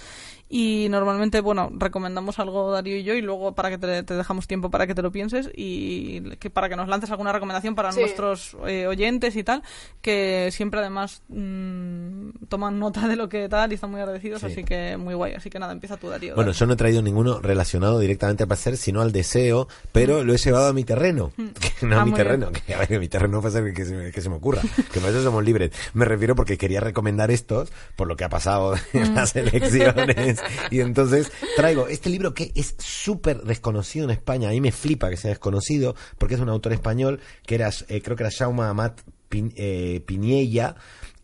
Y 0.49 0.87
normalmente, 0.89 1.41
bueno, 1.41 1.69
recomendamos 1.73 2.39
algo 2.39 2.71
Darío 2.71 2.95
y 2.97 3.03
yo 3.03 3.13
y 3.13 3.21
luego 3.21 3.53
para 3.53 3.69
que 3.69 3.77
te, 3.77 4.03
te 4.03 4.13
dejamos 4.13 4.47
tiempo 4.47 4.69
para 4.69 4.87
que 4.87 4.95
te 4.95 5.01
lo 5.01 5.11
pienses 5.11 5.49
y 5.53 6.21
que 6.37 6.49
para 6.49 6.69
que 6.69 6.75
nos 6.77 6.87
lances 6.87 7.11
alguna 7.11 7.33
recomendación 7.33 7.75
para 7.75 7.91
Sí. 7.91 7.99
nuestros 7.99 8.55
eh, 8.65 8.87
oyentes 8.87 9.35
y 9.35 9.43
tal, 9.43 9.61
que 10.01 10.49
siempre 10.51 10.79
además 10.79 11.21
mm, 11.27 12.29
toman 12.47 12.79
nota 12.79 13.07
de 13.07 13.15
lo 13.15 13.27
que 13.29 13.49
tal 13.49 13.71
y 13.71 13.75
están 13.75 13.91
muy 13.91 13.99
agradecidos, 13.99 14.39
Sí. 14.41 14.47
así 14.47 14.63
que 14.63 14.95
muy 14.97 15.13
guay. 15.15 15.33
Así 15.33 15.49
que 15.49 15.59
nada, 15.59 15.73
empieza 15.73 15.97
tú 15.97 16.09
Darío. 16.09 16.35
Bueno, 16.35 16.51
yo 16.51 16.65
no 16.65 16.73
he 16.73 16.77
traído 16.77 17.01
ninguno 17.01 17.39
relacionado 17.39 17.99
directamente 17.99 18.43
al 18.43 18.47
placer, 18.47 18.77
sino 18.77 19.01
al 19.01 19.11
deseo, 19.11 19.67
pero 19.91 20.23
lo 20.23 20.33
he 20.33 20.37
llevado 20.37 20.67
a 20.67 20.73
mi 20.73 20.83
terreno. 20.83 21.31
Que 21.79 21.85
no 21.85 21.97
Ah, 21.97 22.01
a 22.01 22.05
mi 22.05 22.11
muy 22.11 22.17
bien. 22.17 22.27
terreno, 22.27 22.51
que 22.65 22.73
a 22.73 22.79
ver, 22.79 22.99
mi 22.99 23.07
terreno 23.07 23.39
puede 23.41 23.53
ser 23.53 23.73
que 23.73 23.85
se, 23.85 23.93
me- 23.95 24.11
que 24.11 24.21
se 24.21 24.29
me 24.29 24.35
ocurra, 24.37 24.61
que 24.91 24.99
para 24.99 25.11
eso 25.11 25.21
somos 25.21 25.43
libres. 25.43 25.71
Me 25.93 26.05
refiero 26.05 26.35
porque 26.35 26.57
quería 26.57 26.79
recomendar 26.79 27.29
estos, 27.29 27.71
por 27.95 28.07
lo 28.07 28.15
que 28.15 28.23
ha 28.23 28.29
pasado 28.29 28.73
en 28.93 29.13
las 29.13 29.35
elecciones. 29.35 30.36
Y 30.71 30.79
entonces 30.81 31.31
traigo 31.55 31.87
este 31.87 32.09
libro 32.09 32.33
que 32.33 32.51
es 32.55 32.75
súper 32.77 33.41
desconocido 33.43 34.05
en 34.05 34.11
España. 34.11 34.49
A 34.49 34.51
mí 34.51 34.61
me 34.61 34.71
flipa 34.71 35.09
que 35.09 35.17
sea 35.17 35.29
desconocido, 35.29 35.95
porque 36.17 36.35
es 36.35 36.41
un 36.41 36.49
autor 36.49 36.73
español 36.73 37.19
que 37.45 37.55
era, 37.55 37.69
eh, 37.87 38.01
creo 38.01 38.15
que 38.15 38.23
era 38.23 38.31
Jaume 38.31 38.63
Amat 38.63 39.01
Pin- 39.29 39.53
eh, 39.57 40.01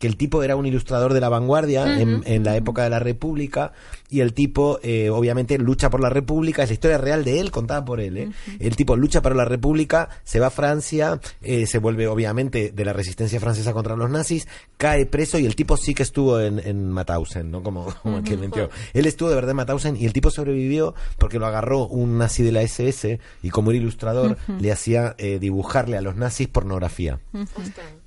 que 0.03 0.07
el 0.07 0.17
tipo 0.17 0.43
era 0.43 0.57
un 0.57 0.65
ilustrador 0.65 1.13
de 1.13 1.21
la 1.21 1.29
vanguardia 1.29 1.97
en, 1.97 2.23
en 2.25 2.43
la 2.43 2.57
época 2.57 2.83
de 2.83 2.89
la 2.89 2.99
República 2.99 3.71
y 4.09 4.19
el 4.19 4.33
tipo 4.33 4.77
eh, 4.83 5.09
obviamente 5.09 5.57
lucha 5.57 5.89
por 5.89 6.01
la 6.01 6.09
República, 6.09 6.61
es 6.61 6.69
la 6.71 6.73
historia 6.73 6.97
real 6.97 7.23
de 7.23 7.39
él 7.39 7.51
contada 7.51 7.85
por 7.85 8.01
él. 8.01 8.17
¿eh? 8.17 8.29
El 8.59 8.75
tipo 8.75 8.97
lucha 8.97 9.21
por 9.21 9.33
la 9.33 9.45
República, 9.45 10.09
se 10.25 10.41
va 10.41 10.47
a 10.47 10.49
Francia, 10.49 11.21
eh, 11.41 11.67
se 11.67 11.77
vuelve 11.77 12.09
obviamente 12.09 12.73
de 12.75 12.83
la 12.83 12.91
resistencia 12.91 13.39
francesa 13.39 13.71
contra 13.71 13.95
los 13.95 14.09
nazis, 14.09 14.45
cae 14.75 15.05
preso 15.05 15.39
y 15.39 15.45
el 15.45 15.55
tipo 15.55 15.77
sí 15.77 15.93
que 15.93 16.03
estuvo 16.03 16.37
en, 16.37 16.59
en 16.59 16.91
Mauthausen, 16.91 17.49
¿no? 17.49 17.63
Como, 17.63 17.85
como 18.03 18.21
que. 18.23 18.33
Él 18.33 19.05
estuvo 19.05 19.29
de 19.29 19.35
verdad 19.35 19.51
en 19.51 19.55
Mauthausen 19.55 19.95
y 19.95 20.05
el 20.05 20.11
tipo 20.11 20.31
sobrevivió 20.31 20.95
porque 21.17 21.39
lo 21.39 21.45
agarró 21.45 21.87
un 21.87 22.17
nazi 22.17 22.43
de 22.43 22.51
la 22.51 22.61
SS 22.61 23.21
y 23.41 23.49
como 23.51 23.71
era 23.71 23.79
ilustrador 23.79 24.37
le 24.59 24.69
hacía 24.69 25.15
eh, 25.17 25.39
dibujarle 25.39 25.95
a 25.95 26.01
los 26.01 26.17
nazis 26.17 26.49
pornografía. 26.49 27.21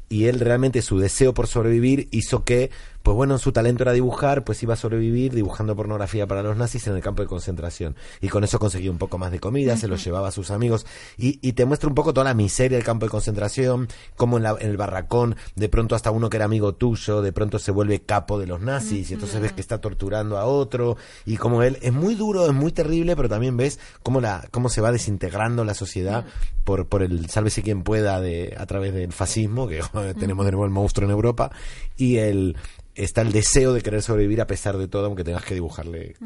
Y 0.08 0.26
él 0.26 0.40
realmente 0.40 0.82
su 0.82 0.98
deseo 0.98 1.34
por 1.34 1.46
sobrevivir 1.46 2.08
hizo 2.10 2.44
que, 2.44 2.70
pues 3.06 3.14
bueno, 3.14 3.38
su 3.38 3.52
talento 3.52 3.84
era 3.84 3.92
dibujar, 3.92 4.42
pues 4.42 4.60
iba 4.64 4.74
a 4.74 4.76
sobrevivir 4.76 5.32
dibujando 5.32 5.76
pornografía 5.76 6.26
para 6.26 6.42
los 6.42 6.56
nazis 6.56 6.88
en 6.88 6.96
el 6.96 7.02
campo 7.02 7.22
de 7.22 7.28
concentración. 7.28 7.94
Y 8.20 8.26
con 8.26 8.42
eso 8.42 8.58
conseguía 8.58 8.90
un 8.90 8.98
poco 8.98 9.16
más 9.16 9.30
de 9.30 9.38
comida, 9.38 9.76
se 9.76 9.86
lo 9.86 9.94
llevaba 9.94 10.26
a 10.26 10.32
sus 10.32 10.50
amigos. 10.50 10.86
Y, 11.16 11.38
y 11.40 11.52
te 11.52 11.66
muestra 11.66 11.88
un 11.88 11.94
poco 11.94 12.12
toda 12.12 12.24
la 12.24 12.34
miseria 12.34 12.76
del 12.76 12.84
campo 12.84 13.06
de 13.06 13.10
concentración, 13.10 13.86
como 14.16 14.38
en, 14.38 14.42
la- 14.42 14.56
en 14.58 14.70
el 14.70 14.76
barracón, 14.76 15.36
de 15.54 15.68
pronto 15.68 15.94
hasta 15.94 16.10
uno 16.10 16.28
que 16.28 16.36
era 16.38 16.46
amigo 16.46 16.74
tuyo, 16.74 17.22
de 17.22 17.32
pronto 17.32 17.60
se 17.60 17.70
vuelve 17.70 18.00
capo 18.02 18.40
de 18.40 18.48
los 18.48 18.60
nazis 18.60 19.08
y 19.12 19.14
entonces 19.14 19.40
ves 19.40 19.52
que 19.52 19.60
está 19.60 19.80
torturando 19.80 20.36
a 20.36 20.46
otro 20.46 20.96
y 21.24 21.36
como 21.36 21.62
él 21.62 21.78
es 21.82 21.92
muy 21.92 22.16
duro, 22.16 22.44
es 22.46 22.54
muy 22.54 22.72
terrible, 22.72 23.14
pero 23.14 23.28
también 23.28 23.56
ves 23.56 23.78
cómo, 24.02 24.20
la, 24.20 24.48
cómo 24.50 24.68
se 24.68 24.80
va 24.80 24.90
desintegrando 24.90 25.64
la 25.64 25.74
sociedad 25.74 26.24
por, 26.64 26.88
por 26.88 27.04
el 27.04 27.30
sálvese 27.30 27.62
quien 27.62 27.84
pueda 27.84 28.20
de, 28.20 28.56
a 28.58 28.66
través 28.66 28.92
del 28.92 29.12
fascismo, 29.12 29.68
que 29.68 29.80
tenemos 30.18 30.44
de 30.44 30.50
nuevo 30.50 30.64
el 30.64 30.72
monstruo 30.72 31.06
en 31.06 31.12
Europa, 31.12 31.52
y 31.96 32.16
el 32.16 32.56
está 32.96 33.20
el 33.22 33.30
deseo 33.32 33.72
de 33.72 33.82
querer 33.82 34.02
sobrevivir 34.02 34.40
a 34.40 34.46
pesar 34.46 34.76
de 34.78 34.88
todo, 34.88 35.06
aunque 35.06 35.22
tengas 35.24 35.44
que 35.44 35.54
dibujarle 35.54 36.16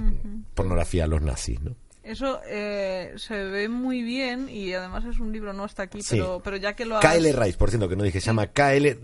pornografía 0.55 1.05
a 1.05 1.07
los 1.07 1.21
nazis, 1.23 1.61
¿no? 1.61 1.75
Eso 2.03 2.41
eh, 2.49 3.13
se 3.19 3.45
ve 3.45 3.69
muy 3.69 4.03
bien 4.03 4.49
y 4.49 4.73
además 4.73 5.05
es 5.05 5.21
un 5.21 5.33
libro, 5.33 5.53
no 5.53 5.67
está 5.67 5.83
aquí, 5.85 6.03
Sí. 6.03 6.17
pero, 6.17 6.41
pero 6.43 6.57
ya 6.57 6.75
que 6.75 6.87
lo 6.87 6.97
has... 6.97 7.05
KL 7.05 7.31
Reich, 7.35 7.57
por 7.57 7.69
cierto, 7.69 7.89
que 7.89 7.97
no 7.97 8.05
dije, 8.05 8.21
se 8.21 8.27
llama 8.27 8.47
KL 8.49 8.99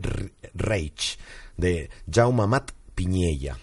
Reich, 0.55 1.19
de 1.59 1.91
Jaume 2.11 2.43
Amat 2.45 2.71
Piñella. 2.95 3.59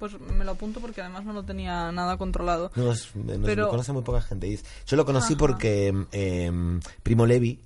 Pues 0.00 0.18
me 0.18 0.44
lo 0.44 0.52
apunto 0.52 0.80
porque 0.80 1.00
además 1.02 1.24
no 1.24 1.32
lo 1.34 1.44
tenía 1.44 1.92
nada 1.92 2.16
controlado. 2.16 2.72
No, 2.74 2.90
es- 2.90 3.14
no- 3.14 3.44
Pero- 3.44 3.64
lo 3.64 3.68
conoce 3.70 3.92
muy 3.92 4.02
poca 4.02 4.20
gente. 4.22 4.58
Yo 4.86 4.96
lo 4.96 5.04
conocí 5.04 5.36
porque 5.36 5.94
eh, 6.10 6.50
Primo 7.02 7.26
Levi, 7.26 7.60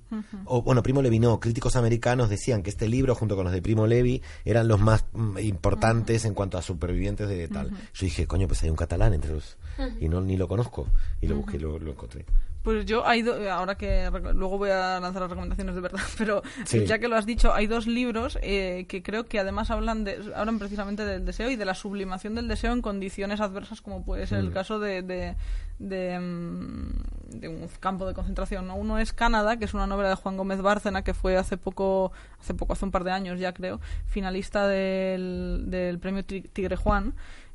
o 0.45 0.61
bueno, 0.61 0.83
Primo 0.83 1.01
Levi 1.01 1.17
no, 1.17 1.39
críticos 1.39 1.75
americanos 1.77 2.29
decían 2.29 2.61
que 2.61 2.69
este 2.69 2.87
libro, 2.89 3.15
junto 3.15 3.35
con 3.37 3.45
los 3.45 3.53
de 3.53 3.61
Primo 3.61 3.87
Levi, 3.87 4.21
eran 4.43 4.67
los 4.67 4.79
más 4.81 5.05
mm, 5.13 5.39
importantes 5.39 6.25
en 6.25 6.33
cuanto 6.33 6.57
a 6.57 6.61
supervivientes 6.61 7.27
de 7.29 7.47
tal. 7.47 7.69
Yo 7.71 8.05
dije, 8.05 8.27
coño, 8.27 8.47
pues 8.47 8.61
hay 8.63 8.69
un 8.69 8.75
catalán 8.75 9.13
entre 9.13 9.31
los. 9.33 9.57
Y 9.99 10.09
no 10.09 10.19
ni 10.21 10.35
lo 10.37 10.47
conozco. 10.49 10.87
Y 11.21 11.27
lo 11.27 11.37
busqué 11.37 11.55
y 11.57 11.59
lo, 11.61 11.79
lo 11.79 11.91
encontré. 11.91 12.25
Pues 12.65 12.85
yo 12.85 13.07
hay 13.07 13.21
do- 13.21 13.49
ahora 13.51 13.75
que 13.75 14.09
luego 14.33 14.57
voy 14.57 14.71
a 14.71 14.99
lanzar 14.99 15.21
las 15.21 15.29
recomendaciones 15.29 15.75
de 15.75 15.81
verdad, 15.81 16.01
pero 16.17 16.41
Sí. 16.65 16.85
ya 16.85 16.99
que 16.99 17.07
lo 17.07 17.15
has 17.15 17.25
dicho, 17.25 17.53
hay 17.53 17.67
dos 17.67 17.87
libros 17.87 18.37
eh, 18.41 18.85
que 18.89 19.01
creo 19.01 19.25
que 19.27 19.39
además 19.39 19.71
hablan 19.71 20.03
de 20.03 20.19
hablan 20.35 20.59
precisamente 20.59 21.05
del 21.05 21.23
deseo 21.25 21.49
y 21.51 21.55
de 21.55 21.63
la 21.65 21.75
sublimación 21.75 22.35
del 22.35 22.47
deseo 22.49 22.73
en 22.73 22.81
condiciones 22.81 23.39
adversas 23.39 23.81
como 23.81 24.03
puede 24.03 24.27
ser 24.27 24.39
el 24.39 24.51
caso 24.51 24.79
de 24.79 25.03
de, 25.03 25.35
de, 25.79 26.19
mm, 26.19 27.39
de 27.39 27.47
un 27.49 27.67
campo 27.79 28.07
de 28.07 28.13
concentración. 28.13 28.65
¿no? 28.67 28.75
Uno 28.75 28.97
es 28.97 29.13
Canadá, 29.13 29.57
que 29.57 29.65
es 29.65 29.73
una 29.73 29.87
novela 29.87 30.09
de 30.09 30.15
Juan 30.15 30.35
Gómez 30.35 30.61
Bárcena 30.61 31.03
que 31.03 31.13
fue 31.13 31.37
hace 31.37 31.57
poco 31.57 32.11
hace 32.41 32.53
poco 32.55 32.73
hace 32.73 32.85
un 32.85 32.91
par 32.91 33.03
de 33.03 33.11
años 33.11 33.39
ya 33.39 33.53
creo 33.53 33.79
finalista 34.07 34.67
del, 34.67 35.65
del 35.67 35.99
premio 35.99 36.25
Ti- 36.25 36.41
Tigre 36.51 36.75
Juan 36.77 37.13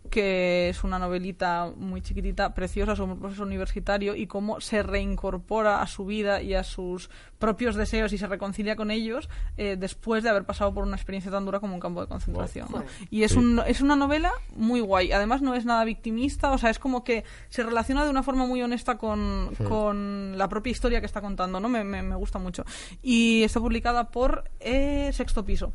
que 0.09 0.71
es 0.71 0.83
una 0.83 0.99
novelita 0.99 1.71
muy 1.77 2.01
chiquitita, 2.01 2.55
preciosa 2.55 2.97
sobre 2.97 3.13
un 3.13 3.21
profesor 3.21 3.47
universitario 3.47 4.17
y 4.17 4.27
cómo 4.27 4.61
se 4.61 4.83
reincorpora 4.83 5.83
a 5.83 5.87
su 5.87 6.07
vida 6.07 6.43
y 6.43 6.55
a 6.55 6.65
sus 6.65 7.11
propios 7.39 7.77
deseos 7.77 8.13
y 8.13 8.19
se 8.19 8.27
reconcilia 8.27 8.77
con 8.77 8.91
ellos 8.91 9.29
eh, 9.57 9.77
después 9.79 10.23
de 10.25 10.31
haber 10.31 10.45
pasado 10.45 10.73
por 10.75 10.85
una 10.85 10.97
experiencia 10.97 11.31
tan 11.31 11.45
dura 11.45 11.61
como 11.61 11.75
un 11.75 11.81
campo 11.81 12.01
de 12.01 12.07
concentración. 12.09 12.67
¿no? 12.71 12.83
Y 13.11 13.23
es, 13.25 13.33
Sí. 13.33 13.39
un, 13.39 13.61
es 13.67 13.83
una 13.83 13.95
novela 13.95 14.33
muy 14.57 14.81
guay. 14.81 15.13
Además 15.13 15.43
no 15.43 15.55
es 15.55 15.65
nada 15.65 15.85
victimista, 15.85 16.51
o 16.51 16.59
sea, 16.59 16.71
es 16.71 16.79
como 16.79 17.05
que 17.05 17.25
se 17.49 17.63
relaciona 17.63 18.03
de 18.05 18.11
una 18.11 18.23
forma 18.23 18.47
muy 18.47 18.63
honesta 18.63 18.97
con, 18.99 19.55
con 19.69 20.37
la 20.39 20.49
propia 20.49 20.71
historia 20.71 21.01
que 21.01 21.07
está 21.07 21.21
contando, 21.21 21.61
¿no? 21.61 21.69
Me, 21.69 21.85
me, 21.85 22.03
me 22.03 22.17
gusta 22.17 22.39
mucho. 22.39 22.65
Y 23.03 23.43
está 23.43 23.61
publicada 23.61 24.09
por 24.11 24.45
eh, 24.61 25.11
Sexto 25.13 25.45
Piso. 25.45 25.73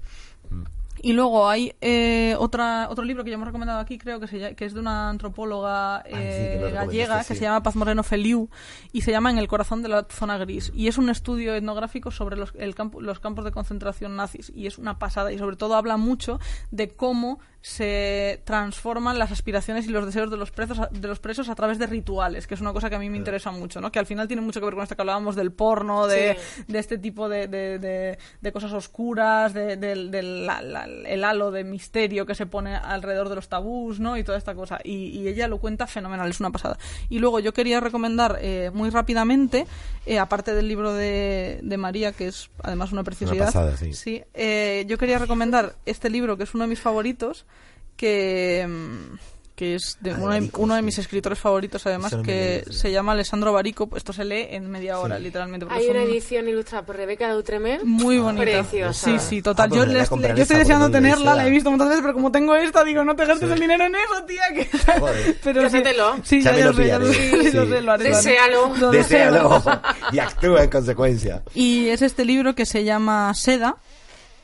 Y 1.01 1.13
luego 1.13 1.47
hay 1.47 1.73
eh, 1.81 2.35
otra, 2.39 2.87
otro 2.89 3.03
libro 3.05 3.23
que 3.23 3.29
ya 3.29 3.35
hemos 3.35 3.47
recomendado 3.47 3.79
aquí, 3.79 3.97
creo 3.97 4.19
que, 4.19 4.27
se 4.27 4.55
que 4.55 4.65
es 4.65 4.73
de 4.73 4.79
una 4.79 5.09
antropóloga 5.09 6.01
sí, 6.05 6.11
que 6.13 6.67
eh, 6.67 6.71
gallega 6.71 7.21
sí. 7.21 7.27
que 7.27 7.35
se 7.35 7.41
llama 7.41 7.61
Paz 7.61 7.75
Moreno 7.75 8.01
Feliu 8.01 8.49
y 8.91 9.01
se 9.01 9.11
llama 9.11 9.29
En 9.29 9.37
el 9.37 9.47
corazón 9.47 9.83
de 9.83 9.89
la 9.89 10.07
zona 10.09 10.37
gris. 10.37 10.71
Y 10.73 10.87
es 10.87 10.97
un 10.97 11.09
estudio 11.09 11.53
etnográfico 11.53 12.11
sobre 12.11 12.37
los, 12.37 12.53
el 12.55 12.73
campo- 12.75 13.01
los 13.01 13.19
campos 13.19 13.45
de 13.45 13.51
concentración 13.51 14.15
nazis. 14.15 14.51
Y 14.55 14.67
es 14.67 14.77
una 14.77 14.97
pasada. 14.97 15.31
Y 15.31 15.37
sobre 15.37 15.57
todo 15.57 15.75
habla 15.75 15.97
mucho 15.97 16.39
de 16.71 16.89
cómo 16.89 17.39
se 17.67 18.41
transforman 18.43 19.17
las 19.17 19.31
aspiraciones 19.31 19.87
y 19.87 19.89
los 19.89 20.05
deseos 20.05 20.29
de 20.29 20.37
los 20.37 20.51
presos 20.51 20.77
a, 20.77 20.87
de 20.91 21.07
los 21.07 21.17
presos 21.17 21.49
a 21.49 21.55
través 21.55 21.79
de 21.79 21.87
rituales, 21.87 22.45
que 22.45 22.53
es 22.53 22.61
una 22.61 22.71
cosa 22.73 22.91
que 22.91 22.95
a 22.95 22.99
mí 22.99 23.09
me 23.09 23.17
interesa 23.17 23.49
mucho, 23.49 23.81
¿no? 23.81 23.91
Que 23.91 23.97
al 23.97 24.05
final 24.05 24.27
tiene 24.27 24.43
mucho 24.43 24.59
que 24.59 24.67
ver 24.67 24.75
con 24.75 24.83
esto 24.83 24.95
que 24.95 25.01
hablábamos 25.01 25.35
del 25.35 25.51
porno, 25.51 26.05
de, 26.05 26.37
Sí. 26.55 26.63
de 26.67 26.77
este 26.77 26.99
tipo 26.99 27.27
de, 27.27 27.47
de, 27.47 27.79
de- 27.79 28.19
de 28.39 28.51
cosas 28.51 28.71
oscuras, 28.71 29.55
de- 29.55 29.77
del 29.77 30.11
del- 30.11 30.45
la- 30.45 30.61
la- 30.61 30.85
el 30.85 31.23
halo 31.23 31.49
de 31.49 31.63
misterio 31.63 32.27
que 32.27 32.35
se 32.35 32.45
pone 32.45 32.75
alrededor 32.75 33.29
de 33.29 33.35
los 33.35 33.49
tabús, 33.49 33.99
¿no? 33.99 34.15
Y 34.15 34.23
toda 34.23 34.37
esta 34.37 34.53
cosa. 34.53 34.77
Y, 34.83 35.07
y 35.19 35.27
ella 35.27 35.47
lo 35.47 35.57
cuenta 35.57 35.87
fenomenal, 35.87 36.29
es 36.29 36.39
una 36.39 36.51
pasada. 36.51 36.77
Y 37.09 37.17
luego 37.17 37.39
yo 37.39 37.51
quería 37.51 37.79
recomendar 37.79 38.37
eh, 38.41 38.69
muy 38.75 38.91
rápidamente, 38.91 39.65
eh, 40.05 40.19
aparte 40.19 40.53
del 40.53 40.67
libro 40.67 40.93
de, 40.93 41.61
de 41.63 41.77
María, 41.77 42.11
que 42.11 42.27
es 42.27 42.51
además 42.61 42.91
una 42.91 43.03
preciosidad. 43.03 43.45
pasada, 43.47 43.75
sí. 43.75 44.21
eh, 44.35 44.85
yo 44.87 44.99
quería 44.99 45.17
recomendar 45.17 45.73
este 45.87 46.11
libro, 46.11 46.37
que 46.37 46.43
es 46.43 46.53
uno 46.53 46.65
de 46.65 46.67
mis 46.69 46.79
favoritos, 46.79 47.47
que... 47.95 48.65
mm, 48.67 49.17
que 49.55 49.75
es 49.75 49.95
de 50.01 50.11
Ah, 50.11 50.15
de 50.15 50.21
uno, 50.21 50.33
de, 50.33 50.39
Barico, 50.41 50.61
uno 50.63 50.73
de 50.73 50.81
sí. 50.81 50.85
mis 50.85 50.97
escritores 50.97 51.39
favoritos 51.39 51.85
además 51.85 52.11
no 52.11 52.23
que 52.23 52.65
se 52.71 52.91
llama 52.91 53.13
Alessandro 53.13 53.53
Barico 53.53 53.87
esto 53.95 54.11
se 54.11 54.25
lee 54.25 54.47
en 54.49 54.69
media 54.69 54.99
hora 54.99 55.17
literalmente 55.17 55.65
Hay 55.69 55.87
una 55.87 56.03
edición 56.03 56.49
ilustrada 56.49 56.85
por 56.85 56.97
Rebeca 56.97 57.27
de 57.27 57.35
Outremer. 57.35 57.85
muy 57.85 58.17
bonita. 58.19 58.43
Preciosa. 58.43 59.05
Sí, 59.05 59.17
sí, 59.17 59.41
total. 59.41 59.67
Ah, 59.67 59.69
pues 59.69 59.79
yo, 59.79 59.85
les- 59.93 60.09
yo 60.35 60.41
estoy 60.43 60.57
deseando 60.57 60.91
tenerla, 60.91 61.35
la 61.35 61.47
he 61.47 61.49
visto 61.49 61.71
muchas 61.71 61.87
veces, 61.87 62.01
pero 62.01 62.13
como 62.13 62.33
tengo 62.33 62.53
esta, 62.53 62.83
digo, 62.83 63.05
no 63.05 63.15
te 63.15 63.25
gastes 63.25 63.49
el 63.49 63.57
dinero 63.61 63.85
en 63.85 63.95
eso, 63.95 64.25
tía. 64.27 64.43
Que... 64.53 64.65
Joder. 64.99 65.37
pero 65.41 65.69
sí, 65.69 66.41
Ya 66.41 66.51
lo 66.51 66.73
sé, 66.73 66.87
ya 66.87 66.99
lo 66.99 67.07
sé, 67.13 67.13
Sí. 67.13 67.51
lo 67.53 67.65
sé, 67.65 67.81
lo 67.81 67.91
haré, 67.93 68.09
lo 68.09 68.15
haré. 68.17 68.25
Deséalo. 68.27 68.75
Lo 68.77 68.91
Deséalo 68.91 69.49
deseo. 69.55 69.81
y 70.11 70.19
actúa 70.19 70.63
en 70.65 70.69
consecuencia. 70.69 71.43
Y 71.53 71.87
es 71.87 72.01
este 72.01 72.25
libro 72.25 72.55
que 72.55 72.65
se 72.65 72.83
llama 72.83 73.33
Seda 73.35 73.77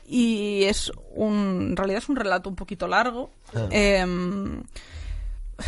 y 0.06 0.64
es 0.64 0.90
un, 1.14 1.68
en 1.70 1.76
realidad 1.76 1.98
es 2.02 2.08
un 2.08 2.16
relato 2.16 2.48
un 2.50 2.56
poquito 2.56 2.86
largo. 2.88 3.30
Ah. 3.54 3.66
Em, 3.70 4.62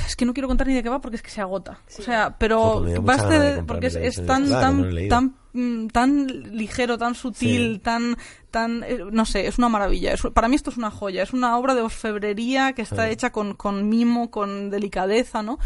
es 0.07 0.17
que 0.17 0.25
no 0.25 0.33
quiero 0.35 0.49
contar 0.49 0.67
ni 0.67 0.75
de 0.75 0.83
qué 0.83 0.89
va 0.89 1.01
porque 1.01 1.17
es 1.17 1.23
que 1.23 1.31
se 1.31 1.41
agota. 1.41 1.79
O 1.99 2.03
sea, 2.03 2.37
pero 2.39 2.85
baste 3.03 3.39
de 3.39 3.63
porque 3.63 3.87
es, 3.89 4.27
tan 4.27 4.49
no 4.49 4.59
tan 4.59 5.09
tan 5.09 5.35
mm, 5.53 5.87
tan 5.89 6.27
ligero, 6.57 6.99
tan 6.99 7.15
sutil, 7.15 7.75
Sí. 7.75 7.79
tan 7.81 8.17
tan 8.51 8.83
eh, 8.83 8.99
no 9.13 9.25
sé, 9.25 9.47
es 9.47 9.59
una 9.59 9.69
maravilla. 9.69 10.13
Es- 10.13 10.23
para 10.33 10.49
mí 10.49 10.57
esto 10.57 10.71
es 10.71 10.79
una 10.79 10.91
joya, 10.91 11.23
es 11.23 11.33
una 11.33 11.57
obra 11.59 11.75
de 11.77 11.83
orfebrería 11.83 12.73
que 12.73 12.83
está 12.83 13.07
Sí. 13.07 13.13
hecha 13.13 13.31
con, 13.31 13.55
con 13.55 13.89
mimo, 13.89 14.31
con 14.33 14.71
delicadeza, 14.71 15.43
¿no? 15.43 15.59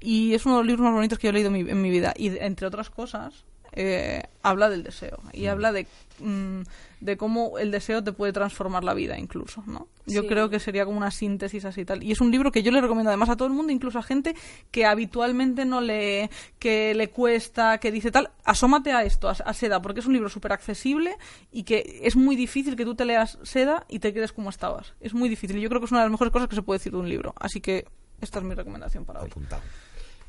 Y 0.00 0.34
es 0.34 0.46
uno 0.46 0.56
de 0.56 0.60
los 0.62 0.66
libros 0.66 0.84
más 0.84 0.94
bonitos 0.94 1.18
que 1.18 1.26
yo 1.26 1.30
he 1.30 1.34
leído 1.34 1.50
mi, 1.52 1.60
en 1.60 1.80
mi 1.80 1.90
vida. 1.90 2.12
Y 2.16 2.36
entre 2.38 2.66
otras 2.66 2.90
cosas, 2.90 3.44
eh, 3.76 4.22
habla 4.42 4.68
del 4.70 4.82
deseo 4.82 5.18
y 5.32 5.46
habla 5.46 5.70
de, 5.70 5.86
mm, 6.20 6.62
de 7.00 7.16
cómo 7.18 7.58
el 7.58 7.70
deseo 7.70 8.02
te 8.02 8.12
puede 8.12 8.32
transformar 8.32 8.82
la 8.84 8.94
vida 8.94 9.18
incluso, 9.18 9.62
¿no? 9.66 9.86
Yo 10.06 10.22
Sí. 10.22 10.28
creo 10.28 10.48
que 10.48 10.58
sería 10.60 10.84
como 10.86 10.96
una 10.96 11.10
síntesis 11.10 11.64
así 11.66 11.82
y 11.82 11.84
tal. 11.84 12.02
Y 12.02 12.10
es 12.12 12.20
un 12.22 12.30
libro 12.30 12.50
que 12.52 12.62
yo 12.62 12.72
le 12.72 12.80
recomiendo 12.80 13.10
además 13.10 13.28
a 13.28 13.36
todo 13.36 13.48
el 13.48 13.54
mundo, 13.54 13.72
incluso 13.72 13.98
a 13.98 14.02
gente 14.02 14.34
que 14.70 14.86
habitualmente 14.86 15.64
no 15.66 15.80
lee, 15.80 16.30
que 16.58 16.94
le 16.94 17.10
cuesta, 17.10 17.78
que 17.78 17.92
dice 17.92 18.10
tal, 18.10 18.30
asómate 18.44 18.92
a 18.92 19.02
esto, 19.04 19.28
a, 19.28 19.32
a 19.32 19.52
Seda, 19.52 19.82
porque 19.82 20.00
es 20.00 20.06
un 20.06 20.14
libro 20.14 20.28
súper 20.30 20.52
accesible 20.52 21.16
y 21.52 21.64
que 21.64 22.00
es 22.04 22.16
muy 22.16 22.34
difícil 22.34 22.76
que 22.76 22.84
tú 22.84 22.94
te 22.94 23.04
leas 23.04 23.38
Seda 23.42 23.84
y 23.88 23.98
te 23.98 24.14
quedes 24.14 24.32
como 24.32 24.48
estabas. 24.48 24.94
Es 25.00 25.12
muy 25.12 25.28
difícil 25.28 25.58
y 25.58 25.60
yo 25.60 25.68
creo 25.68 25.80
que 25.80 25.86
es 25.86 25.92
una 25.92 26.00
de 26.00 26.06
las 26.06 26.12
mejores 26.12 26.32
cosas 26.32 26.48
que 26.48 26.56
se 26.56 26.62
puede 26.62 26.78
decir 26.78 26.92
de 26.92 26.98
un 26.98 27.08
libro. 27.08 27.34
Así 27.38 27.60
que 27.60 27.84
esta 28.22 28.38
es 28.38 28.44
mi 28.46 28.54
recomendación 28.54 29.04
para 29.04 29.20
hoy. 29.20 29.30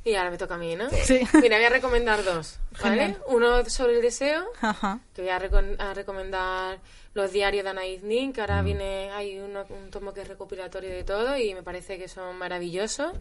Y 0.08 0.16
ahora 0.16 0.32
me 0.32 0.38
toca 0.38 0.56
a 0.56 0.58
mí, 0.58 0.76
¿no? 0.76 0.90
Sí. 0.90 1.20
Mira, 1.42 1.58
voy 1.58 1.66
a 1.66 1.70
recomendar 1.70 2.24
dos, 2.24 2.60
¿vale? 2.82 2.96
Genial. 3.02 3.22
Uno 3.28 3.66
sobre 3.66 3.96
el 3.98 4.02
deseo, 4.02 4.46
Ajá. 4.62 5.00
que 5.14 5.22
voy 5.22 5.32
a, 5.32 5.40
recon- 5.40 5.76
a 5.80 5.94
recomendar 5.94 6.80
los 7.14 7.32
diarios 7.34 7.66
de 7.66 7.72
Anaïs 7.72 8.02
Nin, 8.04 8.32
que 8.32 8.40
Mm. 8.40 8.44
ahora 8.44 8.62
viene, 8.62 9.12
hay 9.12 9.38
uno- 9.40 9.66
un 9.70 9.90
tomo 9.92 10.14
que 10.14 10.22
es 10.22 10.28
recopilatorio 10.30 10.90
de 10.92 11.04
todo 11.04 11.38
y 11.38 11.54
me 11.54 11.62
parece 11.64 11.98
que 11.98 12.08
son 12.08 12.38
maravillosos. 12.38 13.12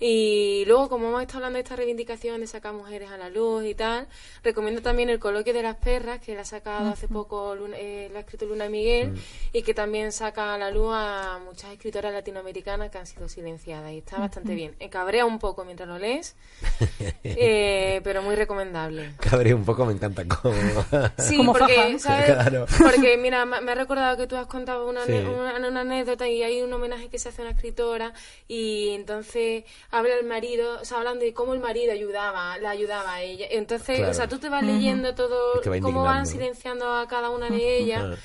Y 0.00 0.64
luego, 0.66 0.88
como 0.88 1.08
hemos 1.08 1.22
estado 1.22 1.38
hablando 1.38 1.56
de 1.56 1.62
esta 1.62 1.74
reivindicación 1.76 2.40
de 2.40 2.46
sacar 2.46 2.72
mujeres 2.72 3.10
a 3.10 3.16
la 3.16 3.30
luz 3.30 3.64
y 3.64 3.74
tal, 3.74 4.06
recomiendo 4.44 4.80
también 4.80 5.10
el 5.10 5.18
coloquio 5.18 5.52
de 5.52 5.62
las 5.62 5.76
perras, 5.76 6.20
que 6.20 6.34
la 6.34 6.42
ha 6.42 6.44
sacado 6.44 6.88
hace 6.90 7.08
poco, 7.08 7.54
Luna- 7.56 7.76
eh, 7.78 8.08
la 8.12 8.18
ha 8.18 8.22
escrito 8.22 8.46
Luna 8.46 8.68
Miguel, 8.68 9.14
y 9.52 9.62
que 9.62 9.74
también 9.74 10.12
saca 10.12 10.54
a 10.54 10.58
la 10.58 10.70
luz 10.70 10.92
a 10.94 11.40
muchas 11.44 11.72
escritoras 11.72 12.12
latinoamericanas 12.12 12.90
que 12.90 12.98
han 12.98 13.06
sido 13.06 13.28
silenciadas. 13.28 13.90
Y 13.92 13.98
está 13.98 14.18
bastante 14.18 14.54
bien. 14.54 14.76
Eh, 14.78 14.88
cabrea 14.88 15.24
un 15.26 15.38
poco 15.40 15.64
mientras 15.64 15.88
lo 15.88 15.98
lees, 15.98 16.36
eh, 17.24 18.00
pero 18.04 18.22
muy 18.22 18.34
recomendable. 18.36 19.14
Cabré 19.18 19.54
un 19.54 19.64
poco, 19.64 19.84
me 19.84 19.92
encanta 19.92 20.24
cómo. 20.26 20.54
Sí, 21.18 21.36
Como 21.36 21.52
porque, 21.52 21.74
faja. 21.74 21.98
¿sabes? 21.98 22.26
Claro. 22.26 22.66
Porque, 22.78 23.16
mira, 23.16 23.44
me 23.44 23.72
ha 23.72 23.74
recordado 23.74 24.16
que 24.16 24.26
tú 24.26 24.36
has 24.36 24.46
contado 24.46 24.88
una, 24.88 25.04
Sí. 25.04 25.12
ane- 25.12 25.28
una, 25.28 25.68
una 25.68 25.80
anécdota 25.80 26.28
y 26.28 26.42
hay 26.42 26.62
un 26.62 26.72
homenaje 26.72 27.08
que 27.08 27.18
se 27.18 27.28
hace 27.30 27.42
a 27.42 27.46
una 27.46 27.52
escritora 27.54 28.12
y 28.46 28.90
entonces 28.90 29.64
habla 29.90 30.14
el 30.20 30.26
marido, 30.26 30.80
o 30.80 30.84
sea, 30.84 30.98
hablan 30.98 31.18
de 31.18 31.32
cómo 31.32 31.54
el 31.54 31.60
marido 31.60 31.92
ayudaba, 31.92 32.58
la 32.58 32.70
ayudaba 32.70 33.14
a 33.14 33.22
ella. 33.22 33.46
Entonces, 33.50 33.96
Claro. 33.98 34.10
o 34.10 34.14
sea, 34.14 34.28
tú 34.28 34.38
te 34.38 34.48
vas 34.48 34.62
leyendo 34.62 35.14
todo, 35.14 35.54
Es 35.56 35.60
que 35.62 35.70
va 35.70 35.80
cómo 35.80 36.02
van 36.02 36.26
silenciando 36.26 36.92
a 36.92 37.06
cada 37.08 37.30
una 37.30 37.48
de 37.48 37.78
ellas 37.78 38.18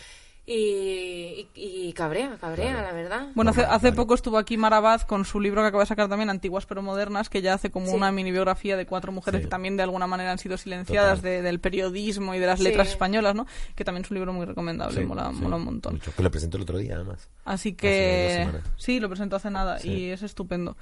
y, 0.45 1.47
y, 1.55 1.87
y 1.87 1.93
cabrea, 1.93 2.35
cabrea, 2.39 2.81
la 2.81 2.91
verdad. 2.91 3.27
Bueno, 3.33 3.51
hace, 3.51 3.63
hace 3.63 3.93
poco 3.93 4.13
estuvo 4.13 4.37
aquí 4.37 4.57
Marabad 4.57 5.01
con 5.03 5.23
su 5.23 5.39
libro 5.39 5.61
que 5.61 5.67
acaba 5.69 5.83
de 5.83 5.87
sacar 5.87 6.09
también, 6.09 6.29
Antiguas 6.29 6.65
pero 6.65 6.81
Modernas, 6.81 7.29
que 7.29 7.41
ya 7.41 7.53
hace 7.53 7.71
como 7.71 7.87
Sí. 7.87 7.93
una 7.95 8.11
mini 8.11 8.31
biografía 8.33 8.75
de 8.75 8.85
cuatro 8.85 9.13
mujeres 9.13 9.39
Sí. 9.39 9.45
que 9.45 9.49
también 9.49 9.77
de 9.77 9.83
alguna 9.83 10.05
manera 10.05 10.31
han 10.33 10.39
sido 10.39 10.57
silenciadas 10.57 11.21
de- 11.21 11.41
del 11.41 11.61
periodismo 11.61 12.35
y 12.35 12.39
de 12.39 12.47
las 12.47 12.59
Sí. 12.59 12.65
letras 12.65 12.89
españolas, 12.89 13.35
¿no? 13.35 13.47
Que 13.75 13.85
también 13.85 14.03
es 14.03 14.11
un 14.11 14.15
libro 14.15 14.33
muy 14.33 14.45
recomendable, 14.45 14.99
Sí, 14.99 15.05
mola, 15.07 15.31
sí, 15.33 15.41
mola 15.41 15.55
un 15.55 15.63
montón. 15.63 15.93
mucho. 15.93 16.13
Que 16.13 16.23
lo 16.23 16.29
presentó 16.29 16.57
el 16.57 16.63
otro 16.63 16.77
día, 16.77 16.95
además. 16.95 17.29
Así 17.45 17.73
que 17.73 18.49
sí, 18.75 18.99
lo 18.99 19.07
presentó 19.07 19.37
hace 19.37 19.49
nada 19.49 19.79
Sí. 19.79 19.89
y 19.91 20.09
es 20.09 20.23
estupendo. 20.23 20.75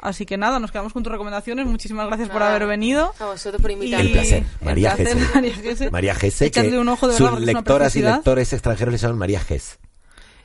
Así 0.00 0.26
que 0.26 0.36
nada, 0.36 0.58
nos 0.60 0.70
quedamos 0.70 0.92
con 0.92 1.02
tus 1.02 1.10
recomendaciones. 1.12 1.66
Muchísimas 1.66 2.06
gracias 2.06 2.28
por 2.28 2.38
Nada, 2.40 2.54
haber 2.54 2.68
venido. 2.68 3.12
A 3.18 3.24
vosotros 3.26 3.60
por 3.60 3.70
Y- 3.70 3.74
invitarme. 3.74 4.06
El 4.06 4.12
placer. 4.12 4.38
el 4.60 4.64
María 4.64 4.94
placer, 4.94 5.16
Gese. 5.18 5.30
María 5.90 6.14
Gese. 6.14 6.50
Gese, 6.50 6.70
que 6.70 6.78
un 6.78 6.88
ojo 6.88 7.08
de 7.08 7.14
sus 7.14 7.22
verdad, 7.22 7.38
es 7.38 7.42
una 7.44 7.52
lectoras 7.52 7.96
y 7.96 8.02
lectores 8.02 8.52
extranjeros 8.52 8.92
le 8.92 8.98
llaman 8.98 9.18
María 9.18 9.40
Ges. 9.40 9.78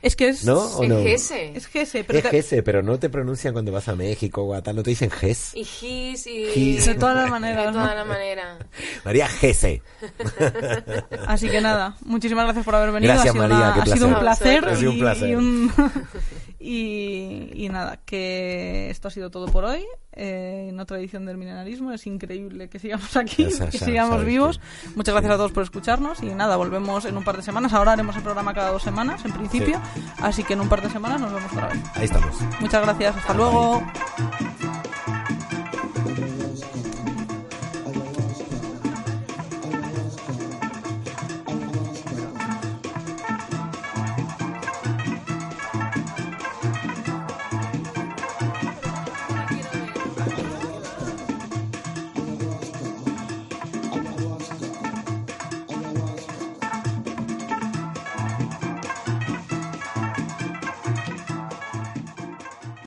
Es 0.02 0.16
que 0.16 0.28
es... 0.28 0.44
¿No? 0.44 0.58
¿O 0.58 0.82
Es 0.82 0.88
no? 0.90 1.02
Gese. 1.02 1.56
Es 1.56 1.66
Gese, 1.66 2.04
pero 2.04 2.18
Es 2.18 2.26
Gese, 2.26 2.62
pero 2.62 2.82
no 2.82 2.98
te 2.98 3.08
pronuncian 3.08 3.54
cuando 3.54 3.72
vas 3.72 3.88
a 3.88 3.94
México 3.96 4.42
o 4.42 4.52
a 4.52 4.60
tal, 4.60 4.76
no 4.76 4.82
te 4.82 4.90
dicen 4.90 5.10
Ges. 5.10 5.52
Y 5.54 5.60
his 5.62 6.26
y... 6.26 6.44
His. 6.54 6.84
de 6.84 6.94
todas 6.96 7.14
las 7.14 7.24
De 7.24 7.30
maneras, 7.30 7.66
¿no? 7.74 7.80
todas 7.80 7.94
las 7.96 8.06
maneras. 8.06 8.58
María 9.02 9.26
Gese. 9.28 9.80
Así 11.26 11.48
que 11.48 11.60
nada, 11.62 11.96
muchísimas 12.04 12.44
gracias 12.44 12.64
por 12.66 12.74
haber 12.74 12.92
venido. 12.92 13.14
Gracias, 13.14 13.30
ha 13.30 13.32
sido, 13.32 13.48
María, 13.48 13.64
una- 13.72 13.74
qué 13.74 13.80
ha 13.80 13.94
sido 13.94 14.08
un 14.08 14.18
placer. 14.18 14.64
Ha 14.68 14.76
sido 14.76 14.90
un 14.90 14.96
y- 14.96 15.00
placer. 15.00 15.28
Y, 15.30 15.34
un- 15.36 15.72
y- 16.64 17.50
y 17.64 17.68
nada, 17.68 18.00
que 18.04 18.88
esto 18.90 19.08
ha 19.08 19.10
sido 19.10 19.30
todo 19.30 19.46
por 19.46 19.64
hoy. 19.64 19.84
eh, 20.16 20.66
en 20.68 20.78
otra 20.78 20.96
edición 21.00 21.26
del 21.26 21.36
milenarismo. 21.36 21.90
Es 21.90 22.06
increíble 22.06 22.68
que 22.68 22.78
sigamos 22.78 23.16
aquí, 23.16 23.48
Ya 23.50 23.68
que 23.68 23.78
sigamos 23.78 24.24
vivos. 24.24 24.58
que- 24.60 24.90
Muchas 24.94 25.12
gracias 25.12 25.32
a 25.34 25.36
todos 25.36 25.50
por 25.52 25.64
escucharnos. 25.64 26.22
Y 26.22 26.26
nada, 26.26 26.56
volvemos 26.56 27.04
en 27.04 27.16
un 27.16 27.24
par 27.24 27.36
de 27.36 27.42
semanas. 27.42 27.72
Ahora 27.72 27.92
haremos 27.94 28.14
el 28.16 28.22
programa 28.22 28.54
cada 28.54 28.70
dos 28.70 28.82
semanas, 28.84 29.24
en 29.24 29.32
principio. 29.32 29.80
Así 30.22 30.44
que 30.44 30.52
en 30.52 30.60
un 30.60 30.68
par 30.68 30.82
de 30.82 30.90
semanas 30.90 31.20
nos 31.20 31.32
vemos 31.34 31.50
otra 31.52 31.66
vez. 31.68 31.78
Ahí 31.94 32.04
estamos. 32.04 32.36
Muchas 32.60 32.82
gracias. 32.82 33.16
Hasta 33.16 33.34
luego. 33.34 33.82